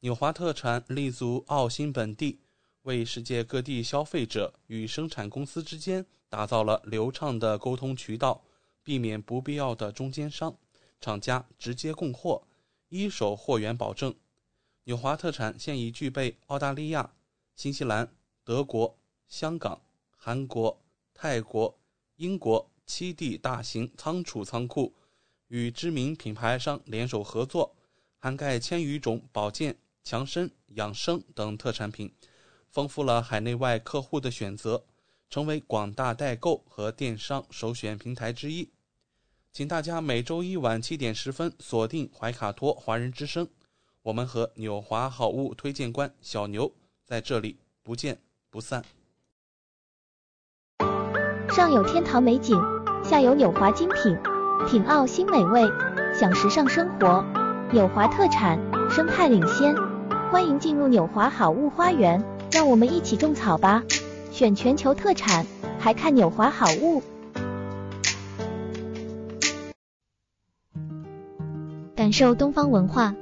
[0.00, 2.38] 纽华特产立足澳新本地，
[2.82, 8.44] 为世界各地消费者与生产公司之间打造了流畅的沟通渠道，
[8.84, 10.56] 避免不必要的中间商，
[11.00, 12.44] 厂家直接供货，
[12.88, 14.14] 一手货源保证。
[14.84, 17.12] 纽华特产现已具备澳大利亚、
[17.56, 18.14] 新西兰、
[18.44, 18.96] 德国、
[19.26, 19.82] 香港、
[20.16, 20.80] 韩国、
[21.12, 21.76] 泰国、
[22.16, 24.94] 英国七地大型仓储仓库。
[25.48, 27.74] 与知名品牌商联手合作，
[28.18, 32.12] 涵盖千余种保健、强身、养生等特产品，
[32.70, 34.84] 丰富了海内外客户的选择，
[35.28, 38.70] 成为广大代购和电商首选平台之一。
[39.50, 43.48] 请大家每周一晚七点十分锁定怀卡托华人之声，
[44.02, 46.72] 我们和纽华好物推荐官小牛
[47.04, 48.20] 在这里不见
[48.50, 48.84] 不散。
[51.50, 52.56] 上有天堂美景，
[53.02, 54.37] 下有纽华精品。
[54.66, 55.62] 品澳新美味，
[56.12, 57.24] 享时尚生活，
[57.70, 58.58] 纽华特产，
[58.90, 59.74] 生态领先。
[60.30, 63.82] 欢迎进入纽华好物花园，让我们一起种草吧！
[64.30, 65.46] 选全球特产，
[65.78, 67.02] 还看纽华好物。
[71.96, 73.14] 感受东方文化，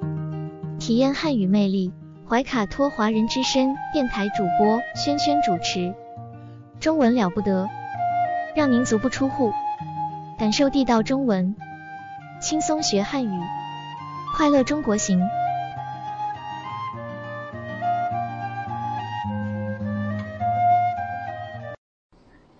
[0.80, 1.93] 体验汉语魅力。
[2.28, 5.95] 怀卡托华人之声电台主播轩轩主持，
[6.80, 7.68] 中文了不得，
[8.57, 9.53] 让您足不出户。
[10.39, 11.57] 感受地道中文，
[12.43, 13.41] 轻松学汉语，
[14.37, 15.18] 快乐中国行。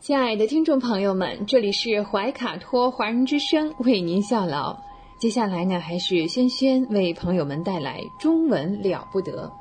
[0.01, 4.79] 亲爱的听众朋友们，这里是怀卡托华人之声，为您效劳。
[5.19, 9.53] 接下来呢，还是轩轩为朋友们带来中文了不得。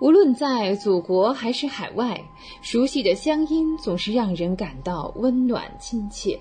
[0.00, 2.20] 无论在祖国还是海外，
[2.60, 6.40] 熟悉的乡音总是让人感到温暖亲切。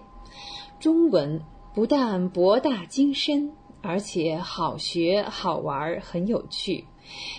[0.83, 1.39] 中文
[1.73, 6.83] 不但博大精深，而且好学好玩，很有趣。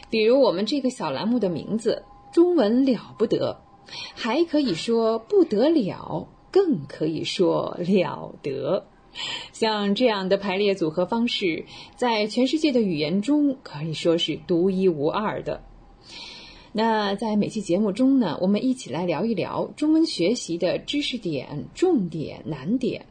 [0.09, 3.61] 比如我们这个小栏目的名字“中文了不得”，
[4.17, 8.87] 还可以说不得了，更可以说了得。
[9.53, 11.67] 像这样的排列组合方式，
[11.97, 15.63] 在全世界的语言中可以说是独一无二的。
[16.73, 23.05] 那在每期节目中呢，我们一起来聊一聊中文学习的知识点、重点、难点。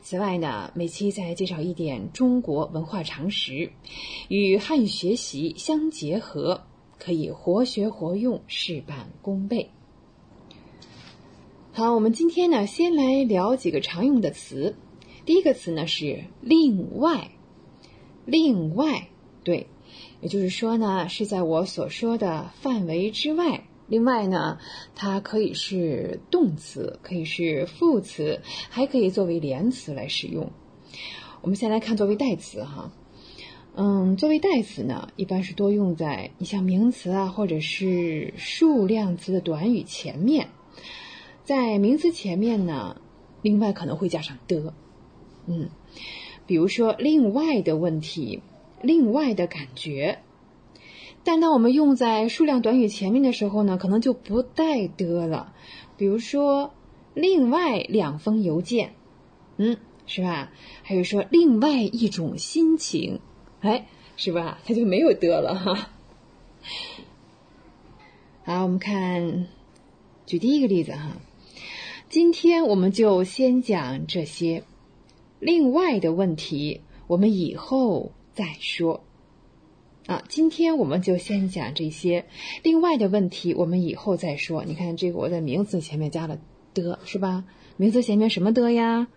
[0.00, 3.72] 此外呢，每期再介绍一点中国文化常识，
[4.28, 6.62] 与汉语学习相结合，
[6.98, 9.70] 可以活学活用，事半功倍。
[11.72, 14.74] 好，我们今天呢，先来聊几个常用的词。
[15.24, 17.30] 第一个词呢是“另外
[18.26, 19.08] ”，“另外”
[19.44, 19.68] 对，
[20.20, 23.67] 也就是说呢，是在我所说的范围之外。
[23.88, 24.58] 另外呢，
[24.94, 30.50] 它可以是动词，可以是副词，还可以作为连词来使用。
[31.40, 32.92] 我们先来看作为代词哈，
[33.74, 40.48] 嗯，作为代词呢，一般是多用在你像名词啊，或者是数量词的短语前面。
[41.44, 43.00] 在名词前面呢，
[43.40, 44.74] 另外可能会加上的，
[45.46, 45.70] 嗯，
[46.46, 48.42] 比如说另外的问题，
[48.82, 50.18] 另外的感觉。
[51.24, 55.52] 但当我们用在数量短语前面的时候呢，可能就不带的了。
[55.96, 56.72] 比如说，
[57.14, 58.94] 另外两封邮件，
[59.56, 60.50] 嗯，是吧？
[60.82, 63.20] 还有说另外一种心情，
[63.60, 64.58] 哎，是吧？
[64.64, 65.90] 它就没有的了哈。
[68.44, 69.46] 好，我们看，
[70.24, 71.16] 举第一个例子哈。
[72.08, 74.64] 今天我们就先讲这些，
[75.40, 78.12] 另外的问题，我们以后。
[78.38, 79.02] 再说。
[80.08, 82.24] 啊，今天我们就先讲这些，
[82.62, 84.64] 另外的问题我们以后再说。
[84.64, 86.38] 你看这个，我在名词前面加了
[86.72, 87.44] 的，是吧？
[87.76, 89.08] 名词前面什么的呀？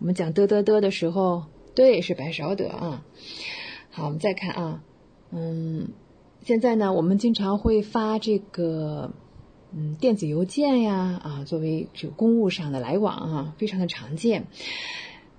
[0.00, 1.44] 我们讲的的的的时候，
[1.76, 3.04] 对，是白勺的啊。
[3.90, 4.82] 好，我们再看啊，
[5.30, 5.90] 嗯，
[6.42, 9.12] 现在呢，我们经常会发这个，
[9.72, 14.48] 嗯，电子邮件呀，啊，作为这个公务上的来往啊，非常的常见。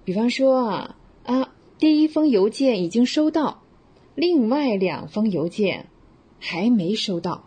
[0.05, 0.95] 比方说啊
[1.25, 3.61] 啊，第一封邮件已经收到。
[4.15, 5.87] 另外两封邮件
[6.39, 7.45] 还没收到。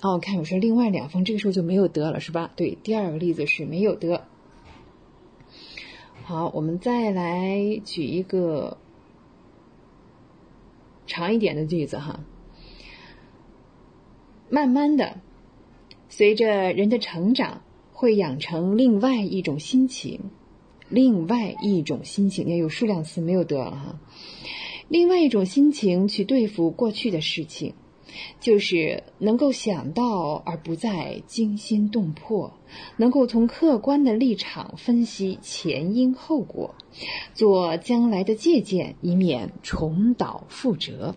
[0.00, 2.52] 哦，看我说另外两封，这个时候就没有得了，是吧？
[2.54, 4.28] 对，第二个例子是没有得。
[6.22, 8.78] 好，我们再来举一个
[11.06, 12.20] 长一点的句子哈。
[14.50, 15.20] 慢慢的，
[16.08, 20.30] 随着人的成长，会养成另外一种心情，
[20.88, 23.98] 另外一种心情，也有数量词没有得了哈。
[24.88, 27.74] 另外一种心情去对付过去的事情，
[28.40, 32.54] 就是能够想到而不再惊心动魄，
[32.96, 36.74] 能够从客观的立场分析前因后果，
[37.34, 41.14] 做将来的借鉴，以免重蹈覆辙。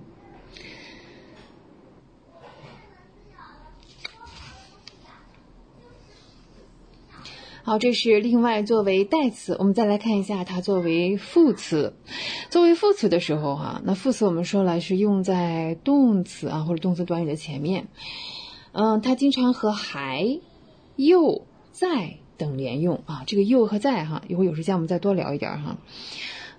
[7.63, 11.93] 好，这是另外作为代词，我们再来看一下它作为副词。
[12.49, 17.87] 作为副词的时候，哈，那副词我们说了是用在动词啊或者动词短语的前面。
[18.71, 20.39] 嗯，它经常和还、
[20.95, 23.23] 又、在等连用啊。
[23.27, 25.77] 这个又和在哈，一会儿有时间我们再多聊一点哈。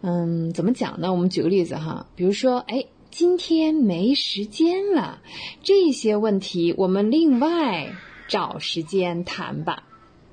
[0.02, 1.12] 嗯，怎么讲呢？
[1.12, 5.20] 我们举个例子哈，比如说，哎，今天没时间了，
[5.64, 7.92] 这些问题我们另外
[8.28, 9.82] 找时间谈吧。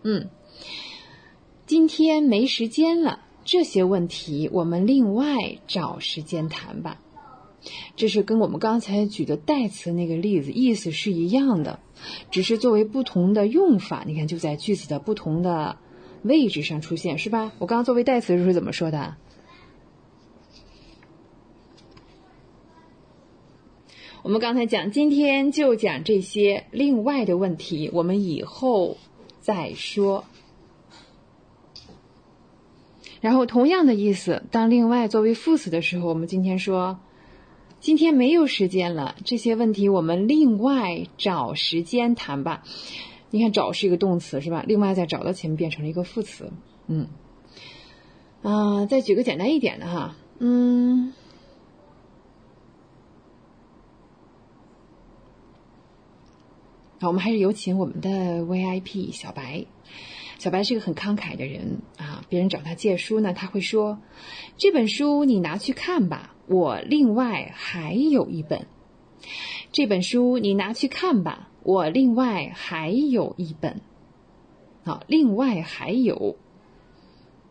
[0.03, 0.29] 嗯。
[1.69, 6.99] 今天没时间了，这些问题我们另外找时间谈吧。
[7.95, 11.79] 这是跟我们刚才举的代词那个例子意思是一样的，
[12.31, 14.03] 只是作为不同的用法。
[14.07, 15.77] 你看，就在句子的不同的
[16.23, 17.51] 位置上出现，是吧？
[17.59, 19.15] 我刚刚作为代词的时候怎么说的？
[24.23, 28.97] 我们刚才讲，今天就讲这些另外的问题，我们以后
[29.39, 30.25] 再说。
[33.21, 36.99] 然后同样的意思，当另外作为副词的时候，我们今天说，
[37.79, 42.63] 今天没有时间了，这些问题我们另外找时间谈吧。
[43.31, 44.63] 你看，找是一个动词是吧？
[44.65, 46.51] 另外再找到前面变成了一个副词。
[46.87, 47.07] 嗯，
[48.41, 51.13] 啊，再举个简单一点的哈，嗯，
[56.99, 58.09] 好，我们还是有请我们的
[58.41, 59.65] VIP 小白。
[60.39, 63.99] 小白是个很慷慨的人啊，别人找他借书呢，他会说
[64.57, 68.65] ：“这本书你拿去看吧，我另外还有一本。”
[69.73, 73.81] 这本书你拿去看吧，我另外还有一本。
[74.85, 76.37] 好，另外还有，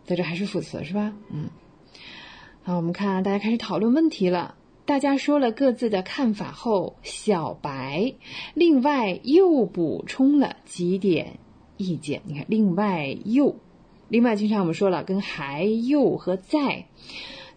[0.05, 1.13] 在这还是副词是吧？
[1.31, 1.51] 嗯。
[2.63, 4.55] 好，我们看大家开始讨论问题了。
[4.87, 8.15] 大家说了各自的看法后，小白
[8.55, 11.39] 另外又补充了几点。
[11.79, 13.57] 意见，你看，另外又，
[14.09, 16.87] 另外经常我们说了，跟还又和在，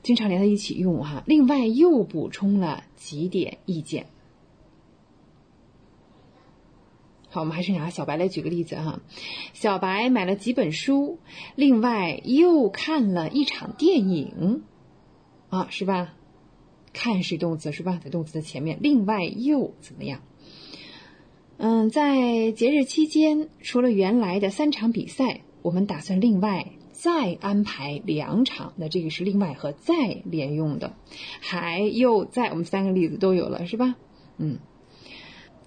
[0.03, 1.23] 经常连在一起用哈。
[1.25, 4.05] 另外又补充了几点意见。
[7.29, 9.01] 好，我们还是拿小白来举个例子哈。
[9.53, 11.19] 小白买了几本书，
[11.55, 14.63] 另外又看了一场电影，
[15.49, 16.13] 啊，是吧？
[16.93, 18.01] 看是动词是吧？
[18.03, 20.21] 在动词的前面，另外又怎么样？
[21.63, 28.73] 嗯，在节日期间，除了原来的三场比赛，我们打算另外再安排两场。
[28.77, 30.95] 那这个是另外和再连用的，
[31.39, 33.93] 还又在，我们三个例子都有了，是吧？
[34.39, 34.57] 嗯，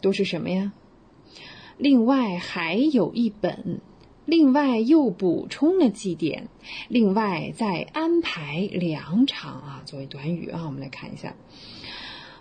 [0.00, 0.72] 都是什么呀？
[1.78, 3.80] 另外还有一本，
[4.24, 6.48] 另外又补充了几点，
[6.88, 11.36] 另外再安排两场啊，作为短语啊，我们来看一下。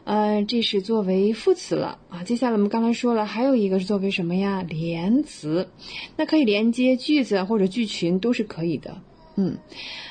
[0.05, 2.23] 呃，这是作为副词了啊。
[2.23, 4.61] 接下来我们刚才说了，还有一个是作为什么呀？
[4.61, 5.69] 连词，
[6.17, 9.01] 那可以连接句子或者句群都是可以的。
[9.35, 9.57] 嗯，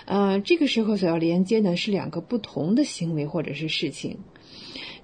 [0.06, 4.18] 呃，这个时候所要连接的是两个不同的行为或者是事情。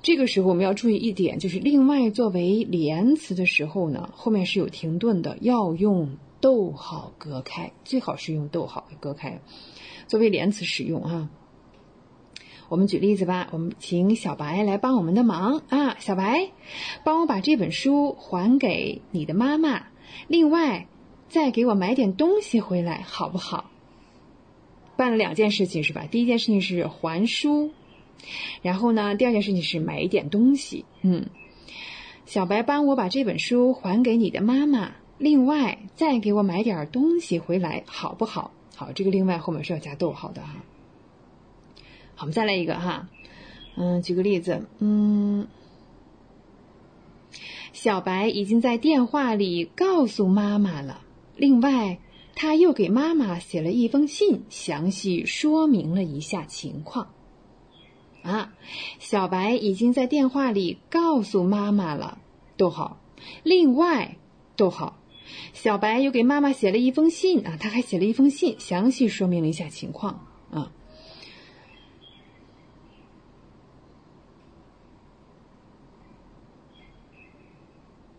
[0.01, 9.41] 这个时候我们要注意一点，就是另外作为连词的时候呢，后面是有停顿的，要用逗号隔开，最好是用逗号隔开，
[10.07, 11.31] 作为连词使用啊。
[12.69, 15.97] 我们举例子吧，我们请小白来帮我们的忙啊！
[15.99, 16.51] 小白，
[17.03, 19.87] 帮我把这本书还给你的妈妈，
[20.27, 20.87] 另外
[21.31, 23.71] 再给我买点东西回来，好不好？
[24.97, 26.05] 办了两件事情是吧？
[26.11, 27.71] 第一件事情是还书，
[28.61, 30.85] 然后呢，第二件事情是买一点东西。
[31.01, 31.27] 嗯，
[32.27, 38.51] 小白帮我把这本书还给你的妈妈，另外再给我买点东西回来，好不好？
[38.77, 40.57] 好，这个另外后面是要加逗号的哈。
[42.21, 43.09] 我们再来一个哈。
[43.77, 45.47] 嗯，举个例子，嗯，
[47.73, 51.03] 小白已经在电话里告诉妈妈了，
[51.37, 51.99] 另外
[52.35, 57.11] 他又给妈妈写了一封信，详细说明了一下情况。
[58.23, 58.53] 啊，
[58.99, 62.19] 小白已经在电话里告诉妈妈了，
[62.57, 63.01] 逗号。
[63.45, 64.17] 另外，
[64.57, 64.99] 逗号，
[65.53, 70.73] 小白又给妈妈写了一封信啊，他还写了一封信，详细说明了一下情况啊。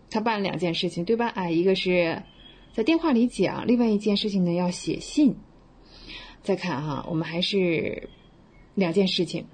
[0.10, 1.28] 他办了两件事情，对吧？
[1.28, 2.24] 啊，一个是
[2.74, 5.36] 在电话里讲，另外一件事情呢要写信。
[6.42, 8.10] 再看哈，我们还是
[8.74, 9.46] 两件事情。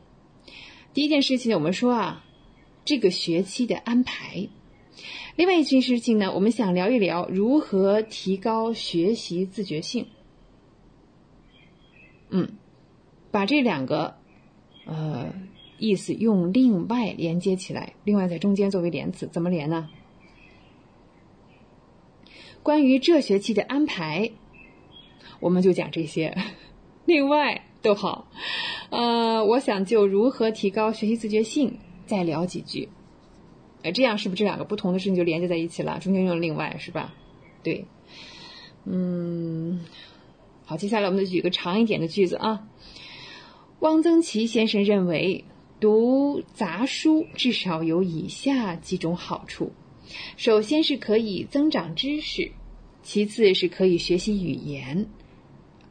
[0.93, 2.25] 第一件事情，我们说啊，
[2.85, 4.49] 这个学期的安排；
[5.35, 10.07] 另外一件事情呢，我们想聊一聊如何提高学习自觉性。
[12.29, 12.57] 嗯，
[13.31, 14.15] 把这两个
[14.85, 15.33] 呃
[15.79, 19.89] 意思用另外连接起来，另外在中间作为连词，怎么连呢？
[22.65, 24.31] 关于这学期的安排，
[25.39, 26.35] 我们就讲这些。
[27.05, 28.27] 另外逗号，
[28.89, 32.89] 呃，我想就如何提高学习自觉性再聊几句。
[33.83, 35.99] 呃，这样是不是这两个不同的事情就连接在一起了？
[35.99, 37.13] 中间用了另外是吧？
[37.61, 37.85] 对，
[38.85, 39.85] 嗯，
[40.65, 42.67] 好，接下来我们再举个长一点的句子啊。
[43.81, 45.45] 汪曾祺先生认为，
[45.79, 49.71] 读杂书至少有以下几种好处。
[50.37, 52.51] 首先是可以增长知识，
[53.03, 55.07] 其次是可以学习语言。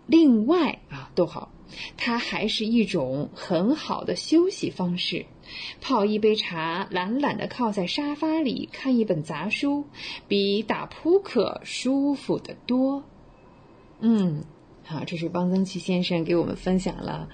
[0.07, 1.51] 另外啊，逗号，
[1.97, 5.25] 它还是一种很好的休息方式。
[5.81, 9.85] 泡一杯茶，懒懒的靠在沙发里看一本杂书，
[10.29, 13.05] 比打扑克舒服得多。
[14.01, 14.45] 嗯，
[14.85, 17.29] 好，这是汪曾祺先生给我们分享了，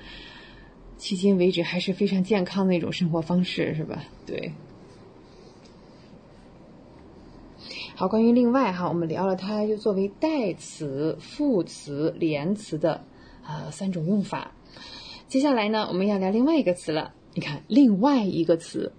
[0.99, 4.05] 迄今为止还是非常健康的一种生活方式，是吧？
[4.27, 4.53] 对。
[8.01, 13.05] 好，关于另外哈，我们聊了它就作为代词、副词、连词的
[13.47, 14.53] 呃三种用法。
[15.29, 17.13] 接下来呢，我们要聊另外一个词了。
[17.35, 18.95] 你看，另外一个词，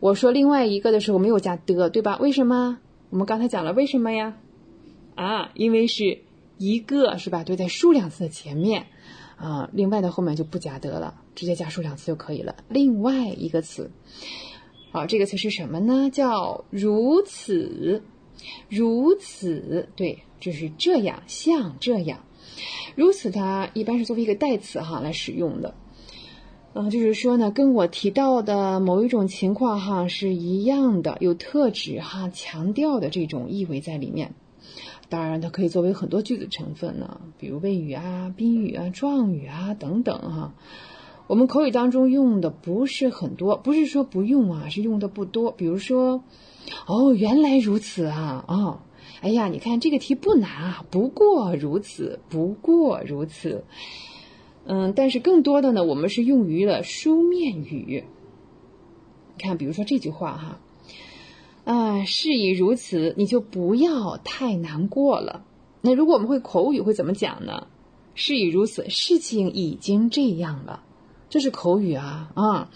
[0.00, 2.16] 我说另外一个的时候没有加的，对吧？
[2.22, 2.78] 为什么？
[3.10, 4.38] 我们刚才讲了为什么呀？
[5.14, 6.20] 啊，因为是
[6.56, 7.44] 一个是吧？
[7.44, 8.86] 对，在数量词的前面
[9.36, 12.56] 啊，另外的后面就不加的了，直接加数量词就可以了。
[12.70, 13.90] 另外一个词，
[14.90, 16.08] 好，这个词是什么呢？
[16.10, 18.02] 叫如此。
[18.68, 22.20] 如此，对，就是这样，像这样。
[22.94, 25.74] 如此，它一般是作为一个代词哈来使用的。
[26.74, 34.34] 嗯，就是说呢，跟我提到的某一种情况哈是一样的，有特指哈强调的这种意味在里面。
[35.08, 40.54] 当然，它可以作为很多句子成分呢，比如谓语啊、宾语啊、状语啊等等哈。
[41.28, 45.52] 我们口语当中用的不是很多，不是说不用啊，是用的不多。
[45.52, 46.24] 比如说。
[46.86, 48.44] 哦，原来如此啊！
[48.46, 48.80] 哦，
[49.22, 53.64] 哎呀，你看这个题不难啊，不过如此，不过如此。
[54.66, 58.04] 嗯，但是更多的呢，我们是用于了书面语。
[59.38, 60.60] 看，比如说这句话哈，
[61.64, 65.46] 啊，事已如此，你就不要太难过了。
[65.80, 67.66] 那如果我们会口语，会怎么讲呢？
[68.14, 70.82] 事已如此，事情已经这样了，
[71.28, 72.70] 这是口语啊啊。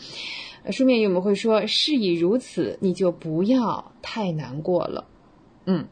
[0.70, 5.06] 书面语我们会说“事已如此”，你就不要太难过了。
[5.66, 5.86] 嗯，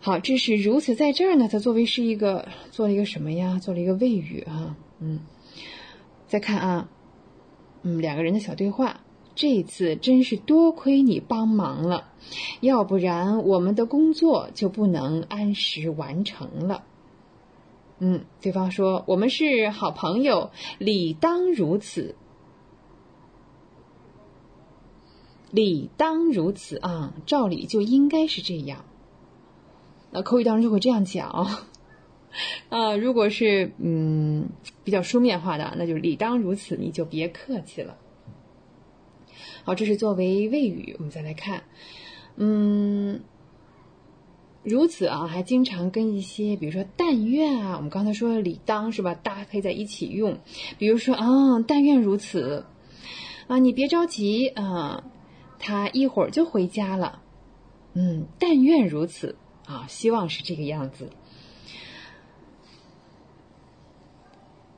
[0.00, 3.58] 好，这是如此，在这儿呢，它作为是一个做了一个什么呀？
[3.58, 4.76] 做了一个谓语啊。
[5.00, 5.20] 嗯，
[6.26, 6.88] 再看啊，
[7.82, 9.00] 嗯，两个人的小对话。
[9.34, 12.08] 这次真是多亏你帮忙了，
[12.60, 16.84] 要不然我们的工作就不能按时完成了。
[17.98, 22.14] 嗯，对方说：“我们是好朋友，理当如此。”
[25.50, 28.84] 理当如此啊，照理就应该是这样。
[30.10, 31.30] 那口语当中就会这样讲
[32.68, 32.94] 啊。
[32.96, 34.50] 如果是嗯
[34.84, 37.96] 比较书面化的，那就理当如此，你就别客气了。
[39.64, 41.62] 好，这是作为谓语，我们再来看，
[42.36, 43.20] 嗯，
[44.66, 50.38] 如此啊，还经常跟一些，比如说但愿啊，我们刚才说理当是吧，搭配在一起用。
[50.76, 52.66] 比如说啊，但愿如此
[53.46, 55.04] 啊，你别着急啊。
[55.58, 57.22] 他一会儿就回家了，
[57.94, 61.08] 嗯，但愿如此啊，希望是这个样子。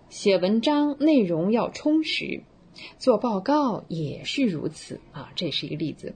[0.08, 2.44] 写文章内容要充实，
[2.96, 6.14] 做报告也是如此啊，这是一个例子。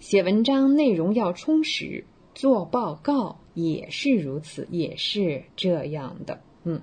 [0.00, 2.06] 写文章内容要充实，
[2.38, 6.40] 做报告也是如此，也是这样的。
[6.62, 6.80] 嗯，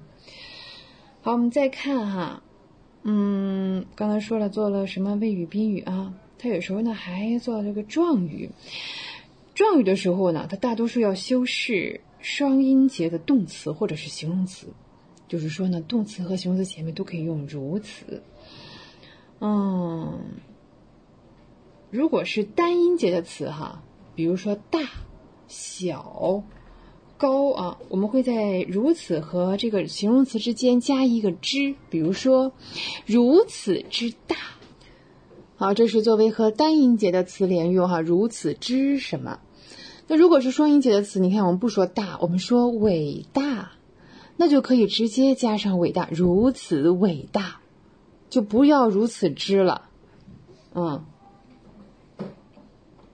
[1.21, 2.43] 好，我们再看哈，
[3.03, 6.13] 嗯，刚才说了做了什么谓语宾语啊？
[6.37, 8.49] 它有时候呢还做这个状语。
[9.53, 14.67] 状语的时候呢，它大多数要修饰双音节的动词或者是形容词，
[15.29, 18.21] 就是说呢，动词和形容词前面都可以用如此。
[19.39, 20.19] 嗯，
[21.89, 23.81] 如果是单音节的词哈，
[24.15, 24.81] 比如说大、
[25.47, 26.43] 小、
[27.17, 32.51] 高啊，我们会在如此和这个形容词之间加一个之，比如说
[33.05, 34.35] 如此之大。
[35.55, 39.39] 好，这是作为和单音节的词连用哈，如此之什么？
[40.07, 43.71] 那如果是双音节的词，你看我们不说大，我们说伟大，
[44.37, 47.61] 那就可以直接加上伟大，如此伟大。
[48.27, 49.87] 就不要如此之了，
[50.73, 51.05] 嗯，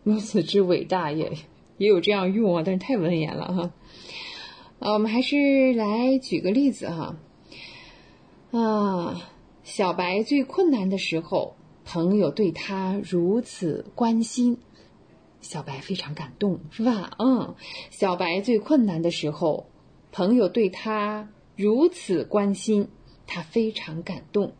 [0.04, 1.38] 如此之伟大也
[1.82, 3.72] 也有这样用啊，但是太文言了哈。
[4.78, 7.18] 啊，我们还是来举个例子哈。
[8.52, 9.32] 啊，
[9.64, 14.60] 小白最困难的时候，朋友对他如此关心，
[15.42, 17.10] 小白非常感动，是吧？
[17.18, 17.56] 嗯，
[17.90, 19.66] 小白最困难的时候，
[20.12, 22.90] 朋友对他如此关心，
[23.26, 24.54] 他非常感动。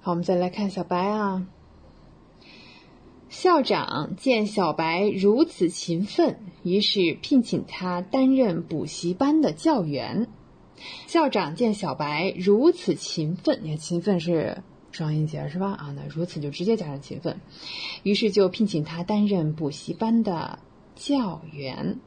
[0.00, 1.46] 好，我们再来看小白啊。
[3.30, 10.26] 校长见小白如此勤奋，于是聘请他担任补习班的教员。
[11.06, 15.70] 校长见小白如此勤奋，你看勤奋是双音节是吧？
[15.70, 17.40] 啊，那如此就直接加上勤奋，
[18.02, 20.58] 于是就聘请他担任补习班的
[20.96, 22.00] 教员。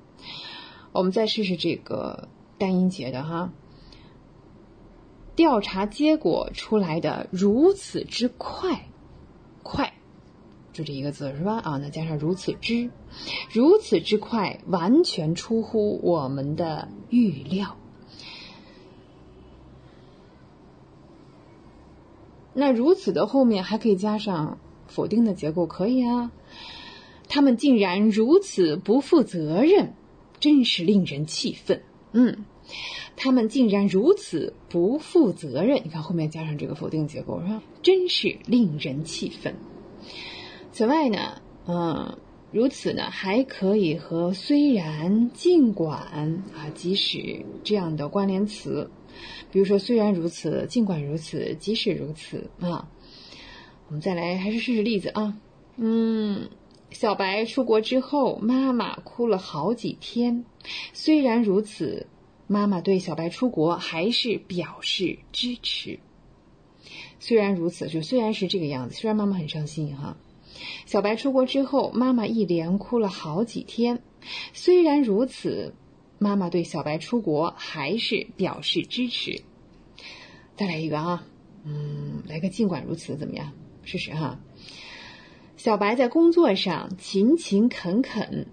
[0.91, 3.53] 我们再试试这个单音节的哈。
[5.37, 8.87] 调查结果出来的如此之快，
[9.63, 9.92] 快，
[10.73, 11.59] 就这一个字是吧？
[11.59, 12.89] 啊，那加上如此之，
[13.51, 17.77] 如此之快，完全出乎我们的预料。
[22.53, 24.57] 那如此的后面还可以加上
[24.87, 26.31] 否定的结构，可以啊。
[27.29, 29.93] 他们竟然如此不负责任，
[30.39, 31.81] 真是令人气愤。
[32.11, 32.45] 嗯。
[33.15, 35.81] 他们竟然如此不负责任！
[35.83, 37.61] 你看后面加上这个否定结构是吧？
[37.83, 39.55] 真是令人气愤。
[40.73, 42.17] 此外呢，嗯，
[42.51, 45.97] 如此呢还可以和虽然、尽管
[46.53, 48.89] 啊、即使这样的关联词，
[49.51, 52.89] 比如说虽然如此、尽管如此、即使如此啊。
[53.87, 55.37] 我们再来还是试试例子啊。
[55.77, 56.49] 嗯，
[56.89, 60.43] 小白出国之后，妈妈哭了好几天。
[60.91, 62.07] 虽然如此。
[62.45, 65.97] 妈妈对小白出国还是表示支持。
[67.17, 70.17] 虽然如此，就虽然是这个样子，虽然妈妈很伤心哈。
[70.85, 74.01] 小白出国之后，妈妈一连哭了好几天。
[74.53, 75.73] 虽然如此，
[76.19, 79.41] 妈妈对小白出国还是表示支持。
[80.55, 81.25] 再来一个啊，
[81.63, 83.51] 嗯，来个尽管如此怎么样？
[83.83, 84.39] 试试哈。
[85.57, 88.47] 小白在工作上勤勤恳恳，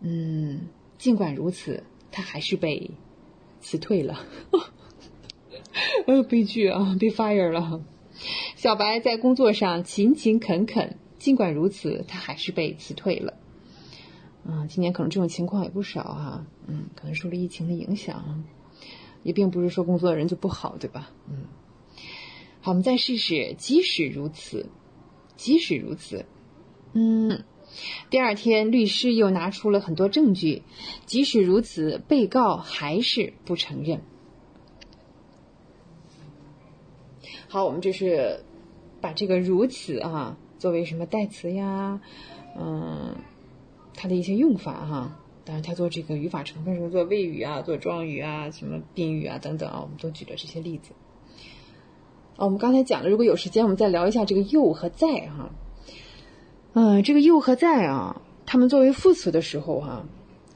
[0.00, 2.90] 嗯，尽管如此，他还是被。
[3.62, 4.24] 辞退了，
[6.06, 7.84] 呃，悲剧啊，被 fire 了。
[8.56, 13.34] 小白在工作上勤勤恳恳，尽管如此，他还是被辞退了。
[14.44, 16.46] 啊，今年可能这种情况也不少哈。
[16.66, 18.42] 嗯，可能受了疫情的影响，
[19.22, 21.12] 也并不是说工作的人就不好，对吧？
[21.28, 21.44] 嗯。
[22.62, 24.70] 好，我们再试试，即使如此，
[25.36, 26.24] 即使如此，
[26.94, 27.44] 嗯。
[28.08, 30.62] 第二天，律师又拿出了很多证据，
[31.06, 34.00] 即使如此，被告还是不承认。
[37.46, 38.42] 好，我们这是
[39.00, 42.00] 把这个“如此”啊作为什么代词呀？
[42.56, 43.16] 嗯，
[43.96, 45.16] 它的一些用法哈。
[45.42, 50.92] 当然，它做这个语法成分时候做谓语啊，做状语啊，什么宾语啊等等啊，我们都举了这些例子。
[52.36, 55.50] 哦，我们刚才讲了，如果有时间，我们再聊一下这个“又”和“在”哈。
[56.74, 60.04] 嗯，这个又和在啊，它们作为副词的时候哈，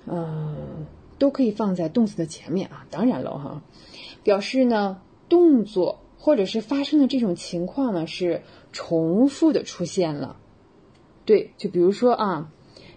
[0.07, 0.86] 嗯，
[1.18, 2.86] 都可以放在动词的前面啊。
[2.90, 3.62] 当然了哈，
[4.22, 5.00] 表示呢
[5.30, 8.42] 动作或者是发生的这种情况呢是
[8.75, 10.37] 重复的出现了。
[11.25, 12.51] 对，就比如说啊，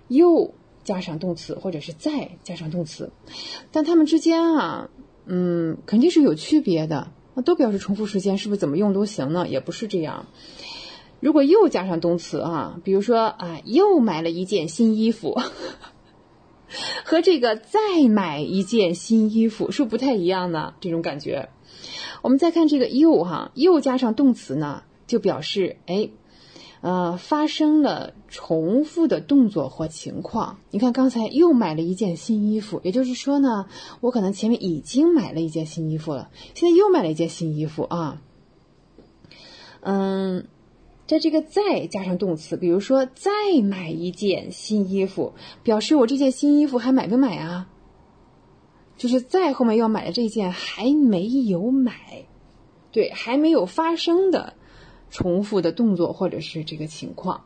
[0.10, 0.54] 又
[0.84, 3.12] 加上动词或者是再加上动词，
[3.72, 4.90] 但它们之间啊，
[5.26, 7.12] 嗯，肯定是有区别的。
[7.36, 9.48] 那都表示重复时间，是不是怎么用都行呢？
[9.48, 10.26] 也不是这样。
[11.20, 15.40] 如果又加上动词啊，比如说啊，又买了一件新衣服，
[17.06, 20.74] 和这个再买一件新衣服是不是不太一样呢？
[20.82, 21.50] 这种感觉。
[22.24, 26.10] 我们再看这个又哈，又加上动词呢，就表示哎，
[26.82, 30.60] 呃，发生了重复的动作或情况。
[30.70, 33.68] 你看刚才又买了一件新衣服，也就是说呢，
[34.02, 38.22] 我可能前面已经买了一件新衣服了，现在又买了一件新衣服啊。
[39.82, 40.48] 嗯，
[41.08, 43.32] 在这个再加上动词，比如说再
[43.64, 45.34] 买一件新衣服，
[45.64, 47.70] 表示我这件新衣服还买不买啊？
[48.98, 52.26] 就是在后面要买的这件还没有买，
[52.92, 54.56] 对，还没有发生的
[55.10, 57.46] 重复的动作或者是这个情况。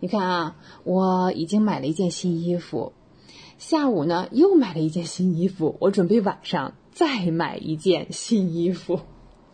[0.00, 2.92] 你看啊，我已经买了一件新衣服，
[3.58, 9.00] 下午呢又买了一件新衣服，我准备晚上再买一件新衣服。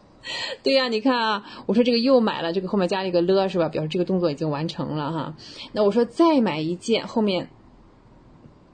[0.63, 3.69] 对呀，你看啊，我说这个又买了，这个后面加了一个了，是吧？
[3.69, 5.37] 表示这个动作已经完成了哈。
[5.73, 7.51] 那我说再买一件，后面。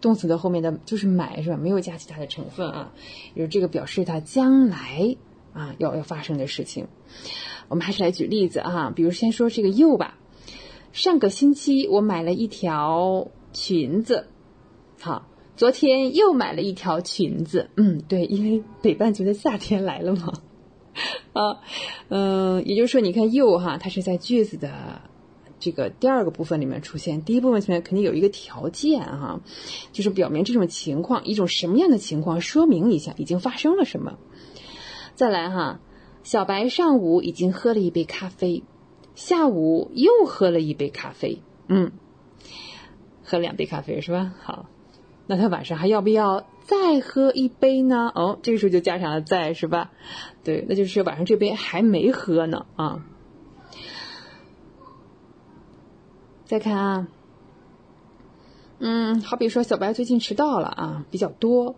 [0.00, 1.56] 动词的后面的就是买是吧？
[1.56, 2.92] 没有加其他的成分啊，
[3.34, 5.16] 就是这个表示它将来
[5.54, 6.88] 啊要要发生的事情。
[7.68, 10.18] 我们还是来举例子啊，比如先说这个又吧。
[10.92, 14.28] 上个星期我买了一条裙子，
[15.00, 17.70] 好，昨天又买了一条裙子。
[17.76, 20.32] 嗯，对，因为北半球的夏天来了嘛。
[21.32, 21.60] 啊，
[22.08, 25.00] 嗯，也就是说，你看又哈，它是在句子的。
[25.60, 29.40] 这个第二个部分里面出现，第一部分里面肯定有一个条件哈，
[29.92, 34.18] 就是表明这种情况，一种什么样的情况，说明一下已经发生了什么。
[35.14, 35.80] 再来哈，
[36.24, 38.64] 小白上午已经喝了一杯咖啡，
[39.14, 41.92] 下午又喝了一杯咖啡，嗯，
[43.22, 44.32] 喝两杯咖啡是吧？
[44.42, 44.66] 好，
[45.26, 48.10] 那他晚上还要不要再喝一杯呢？
[48.14, 49.92] 哦，这个时候就加上了再是吧？
[50.42, 53.04] 对，那就是晚上这杯还没喝呢啊。
[56.46, 57.08] 再看啊，
[58.78, 61.76] 嗯，好比说小白最近迟到了啊，比较多。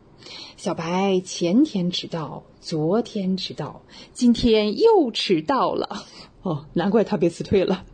[0.57, 6.05] 小白前天迟到，昨天迟到，今天又迟到了。
[6.43, 7.85] 哦，难怪他被辞退了。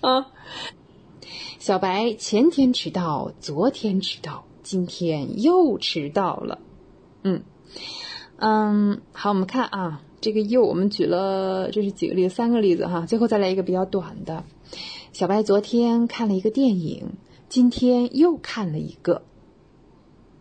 [0.00, 0.26] 啊，
[1.58, 6.58] 小白前天迟到，昨天迟到，今天又迟到了。
[7.22, 7.42] 嗯
[8.36, 14.44] 嗯，好，我们看啊，这个又我们举了这是几个例子，三个例子哈，最后再来一个比较短的。
[15.12, 17.12] 小白昨天看了一个电影，
[17.48, 19.22] 今天又看了一个，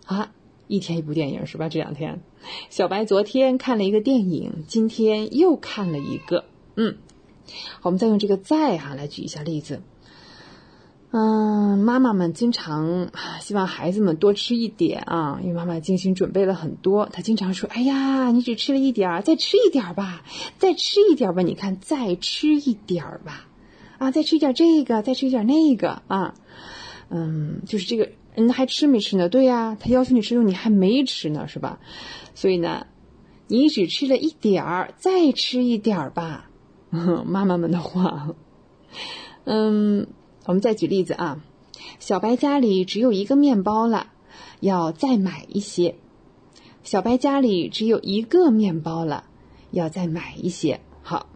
[0.05, 0.33] 啊，
[0.71, 1.67] 一天一部电影是吧？
[1.67, 2.21] 这两天，
[2.69, 6.45] 小白昨天看了一个电影，今天又看了一个，
[6.75, 6.95] 嗯，
[7.81, 9.81] 我们再用这个在哈来举一下例子。
[11.11, 13.09] 嗯，妈妈们经常
[13.41, 17.05] 希望孩子们多吃一点啊，因为妈妈精心准备了很多。
[17.11, 20.23] 她经常说：“哎呀，你只吃了一点儿，再吃一点儿吧，
[20.57, 23.45] 再吃一点儿吧，你看，再吃一点儿吧。”
[23.99, 26.33] 啊，再吃一点这个，再吃一点那个啊，
[27.09, 29.27] 嗯，就是这个嗯还吃没吃呢？
[29.29, 31.79] 对呀，他要求你吃肉，你还没吃呢，是吧？
[32.33, 32.87] 所以呢，
[33.47, 36.49] 你只吃了一点儿，再吃一点儿吧。
[37.25, 38.35] 妈妈们的话，
[39.45, 40.07] 嗯，
[40.45, 41.41] 我们再举例子啊，
[41.99, 44.07] 小白家里只有一个面包了，
[44.59, 45.95] 要再买一些。
[46.83, 49.25] 小白家里只有一个面包了，
[49.71, 50.79] 要再买一些。
[51.01, 51.27] 好。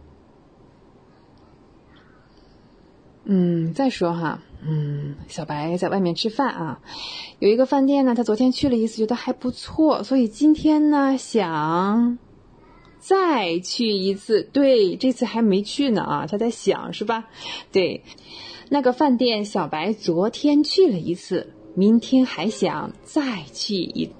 [3.24, 6.80] 嗯，再说哈，嗯，小白在外面吃饭啊，
[7.38, 12.18] 有一个饭店呢，他昨天去了一次，觉得还不错，所以今天呢想
[12.98, 14.42] 再去一次。
[14.42, 17.28] 对，这次还没去呢啊，他在想是吧？
[17.70, 18.02] 对，
[18.68, 24.10] 那个饭店小白昨天去了一次，明天还想再去一。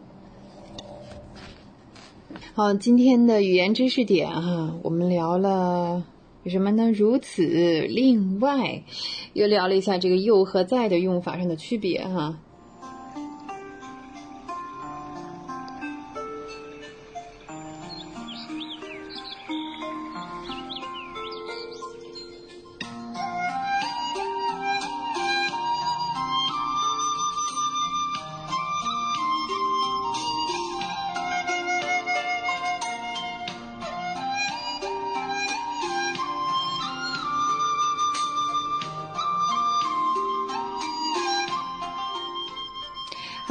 [2.54, 6.04] 好，今天的语言知识点哈，我们聊了。
[6.46, 6.92] 有什么呢？
[6.92, 7.42] 如此，
[7.88, 8.84] 另外，
[9.32, 12.38] 又聊了一下这个“又”和“在”的用法上的区别，哈。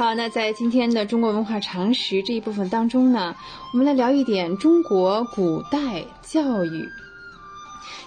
[0.06, 3.34] 好，那在今天的中国文化常识这一部分当中呢，
[3.72, 6.88] 我们来聊一点中国古代教育，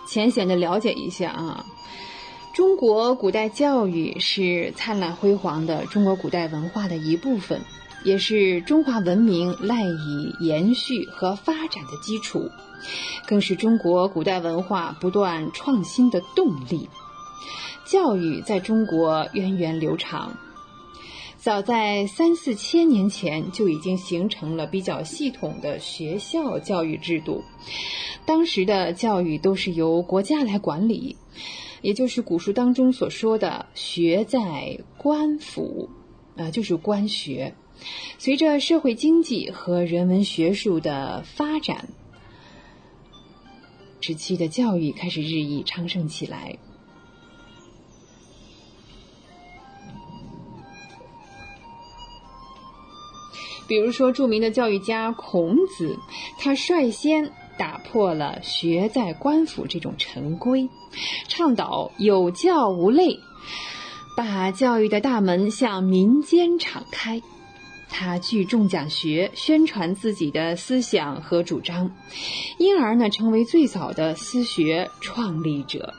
[0.07, 1.65] 浅显的了解一下啊。
[2.55, 7.59] 中国古代教育是灿烂辉煌的中国古代文化的一部分，
[8.05, 12.49] 也是中华文明赖以延续和发展的基础，
[13.27, 16.87] 更是中国古代文化不断创新的动力。
[17.83, 20.31] 教育在中国源远流长。
[21.39, 27.45] 早在三四千年前就已经形成了比较系统的学校教育制度。
[28.25, 31.15] 当时的教育都是由国家来管理，
[31.81, 35.89] 也就是古书当中所说的“学在官府”，
[36.35, 37.55] 啊，就是官学。
[38.17, 41.87] 随着社会经济和人文学术的发展，
[44.01, 46.57] 时期的教育开始日益昌盛起来。
[53.69, 55.95] 比如说，著名的教育家孔子，
[56.39, 60.67] 他率先打破了“学在官府”这种陈规，
[61.27, 63.19] 倡导有教无类，
[64.17, 67.21] 把教育的大门向民间敞开。
[67.91, 71.91] 他聚众讲学，宣传自己的思想和主张，
[72.57, 75.93] 因而呢，成为最早的私学创立者。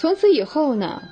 [0.00, 1.02] 从此以后呢，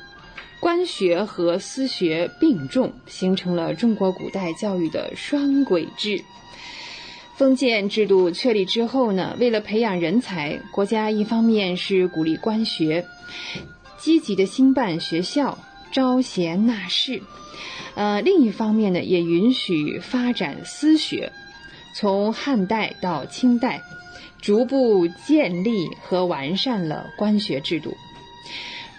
[0.61, 6.24] 官学和私学并重，形成了中国古代教育的双轨制。
[7.36, 13.05] 封建制度确立之后呢，为了培养人才，国家一方面是鼓励官学，
[13.99, 15.59] 积极的兴办学校，
[15.93, 17.20] 招贤纳士；
[17.95, 21.30] 呃，另一方面呢，也允许发展私学。
[21.95, 23.82] 从汉代到清代，
[24.41, 27.95] 逐步建立和完善了官学制度。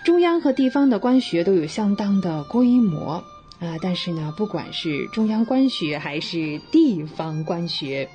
[0.10, 3.24] 中央和地方的官学都有相当的规模
[3.60, 8.10] 啊，但是呢，不管是中央官学还是地方官学，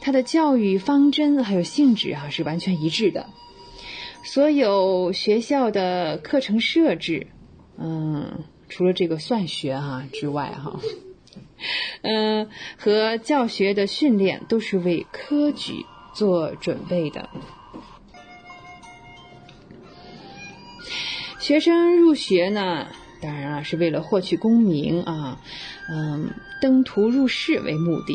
[0.00, 3.26] 它的教育方针还有性质啊是完全一致的。
[4.22, 7.26] 所有学校的课程设置，
[7.76, 10.80] 嗯，除了这个算学哈之外哈，
[12.00, 12.48] 嗯，
[12.80, 15.84] 和教学的训练都是为科举
[16.14, 17.28] 做准备的。
[21.44, 22.88] 学生入学呢，
[23.20, 25.38] 当然了，是为了获取功名啊，
[25.90, 26.30] 嗯，
[26.62, 28.14] 登徒入仕为目的。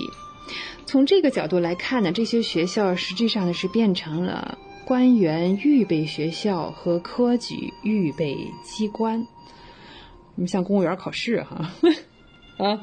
[0.87, 9.27] 从这个角度来看呢，这些学校实际上呢是变成了官员预备学校和科举预备机关。
[10.33, 11.71] 你像公务员考试哈
[12.57, 12.81] 啊，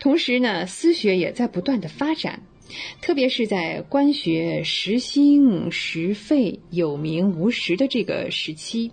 [0.00, 2.42] 同时呢，私学也在不断的发展，
[3.00, 8.90] 特别是在官学时兴时废、有名无实的这个时期。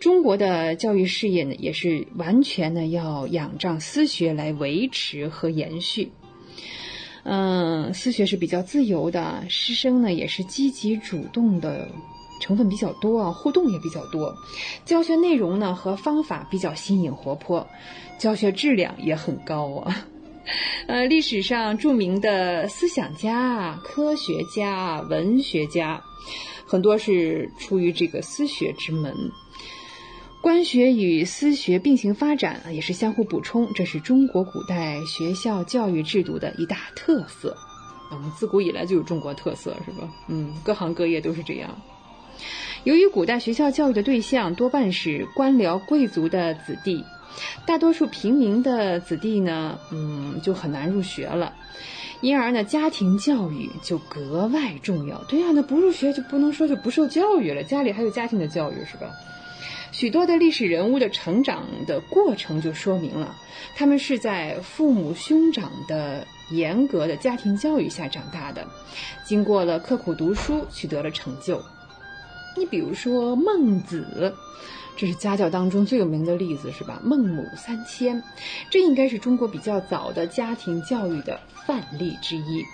[0.00, 6.10] 中国的教育事业呢，也是完全呢要仰仗私学来维持和延续。
[7.24, 11.88] 嗯，私学是比较自由的，师生呢也是积极主动的
[12.40, 14.34] 成分比较多啊，互动也比较多。
[14.84, 17.64] 教学内容呢和方法比较新颖活泼，
[18.18, 20.06] 教学质量也很高啊。
[20.88, 26.02] 呃，历史上著名的思想家、科学家、文学家，
[26.72, 29.14] 很多是出于这个私学之门。
[30.40, 37.54] 官学与私学并行发展也是相互补充，这是中国古代学校教育制度的一大特色。
[38.10, 40.10] 我们自古以来就有中国特色，是吧？
[40.28, 41.78] 嗯，各行各业都是这样。
[42.84, 47.04] 由于古代学校教育的对象多半是官僚贵族的子弟，
[47.66, 51.52] 大多数平民的子弟呢，嗯，就很难入学了。
[52.22, 55.22] 因而呢，家庭教育就格外重要。
[55.24, 59.10] 对呀，那不入学就不能说就不受教育了，家里还有家庭的教育，是吧？
[59.90, 63.34] 许多的历史人物的成长的过程就说明了，
[63.76, 68.66] 他们是在父母兄长的严格的家庭教育下长大的，
[69.24, 71.60] 经过了刻苦读书，取得了成就。
[72.56, 74.32] 你比如说孟子，
[74.96, 77.00] 这是家教当中最有名的例子，是吧？
[77.02, 78.22] 孟母三迁，
[78.70, 82.62] 这应该是中国比较早的家庭教育的范例之一。《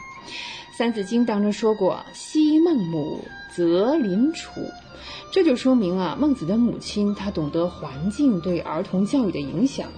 [0.77, 4.61] 三字经》当中说过：“昔孟母，择邻处。”
[5.33, 9.89] 这就说明啊，孟子的母亲她懂得环境对儿童教育的影响，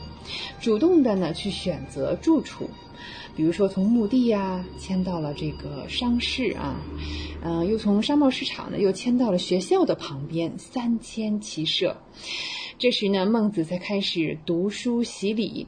[0.60, 2.68] 主动的呢去选择住处，
[3.40, 6.76] 比如说从墓地呀迁到了这个商市啊，
[7.42, 11.96] 嗯，又从商贸市场呢又迁到了学校的旁边，三迁其舍。
[12.78, 15.66] 这时呢，孟子才开始读书习礼，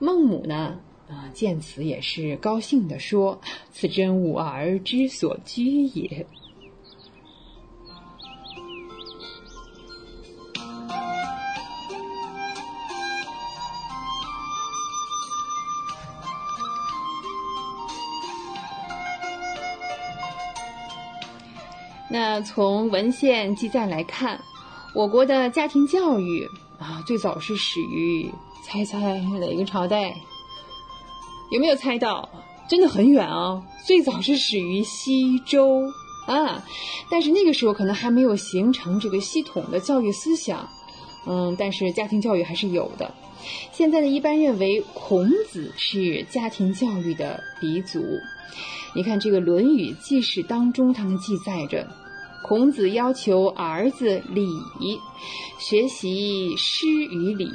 [0.00, 3.40] 孟母呢啊见此也是高兴地说
[3.70, 6.26] ：“此真吾儿之所居也。”
[22.08, 24.40] 那从文献记载来看，
[24.94, 26.48] 我国的家庭教育
[26.78, 28.30] 啊，最早是始于
[28.64, 30.14] 猜猜哪个朝代？
[31.50, 32.28] 有没有猜到？
[32.68, 33.62] 真的很远啊！
[33.86, 35.82] 最早是始于西周
[36.26, 36.64] 啊，
[37.08, 40.68] 但是那个时候可能还没有形成这个系统的教育思想，
[41.26, 43.14] 嗯，但是家庭教育还是有的。
[43.72, 48.04] 现在呢，一般认为孔子是家庭教育的鼻祖。
[48.96, 51.86] 你看这个《论语记事》当中，他们记载着，
[52.42, 54.48] 孔子要求儿子礼
[55.58, 57.52] 学习诗与礼。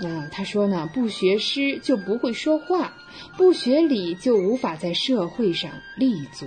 [0.00, 2.92] 那他说呢，不学诗就不会说话，
[3.36, 6.44] 不学礼就无法在社会上立足。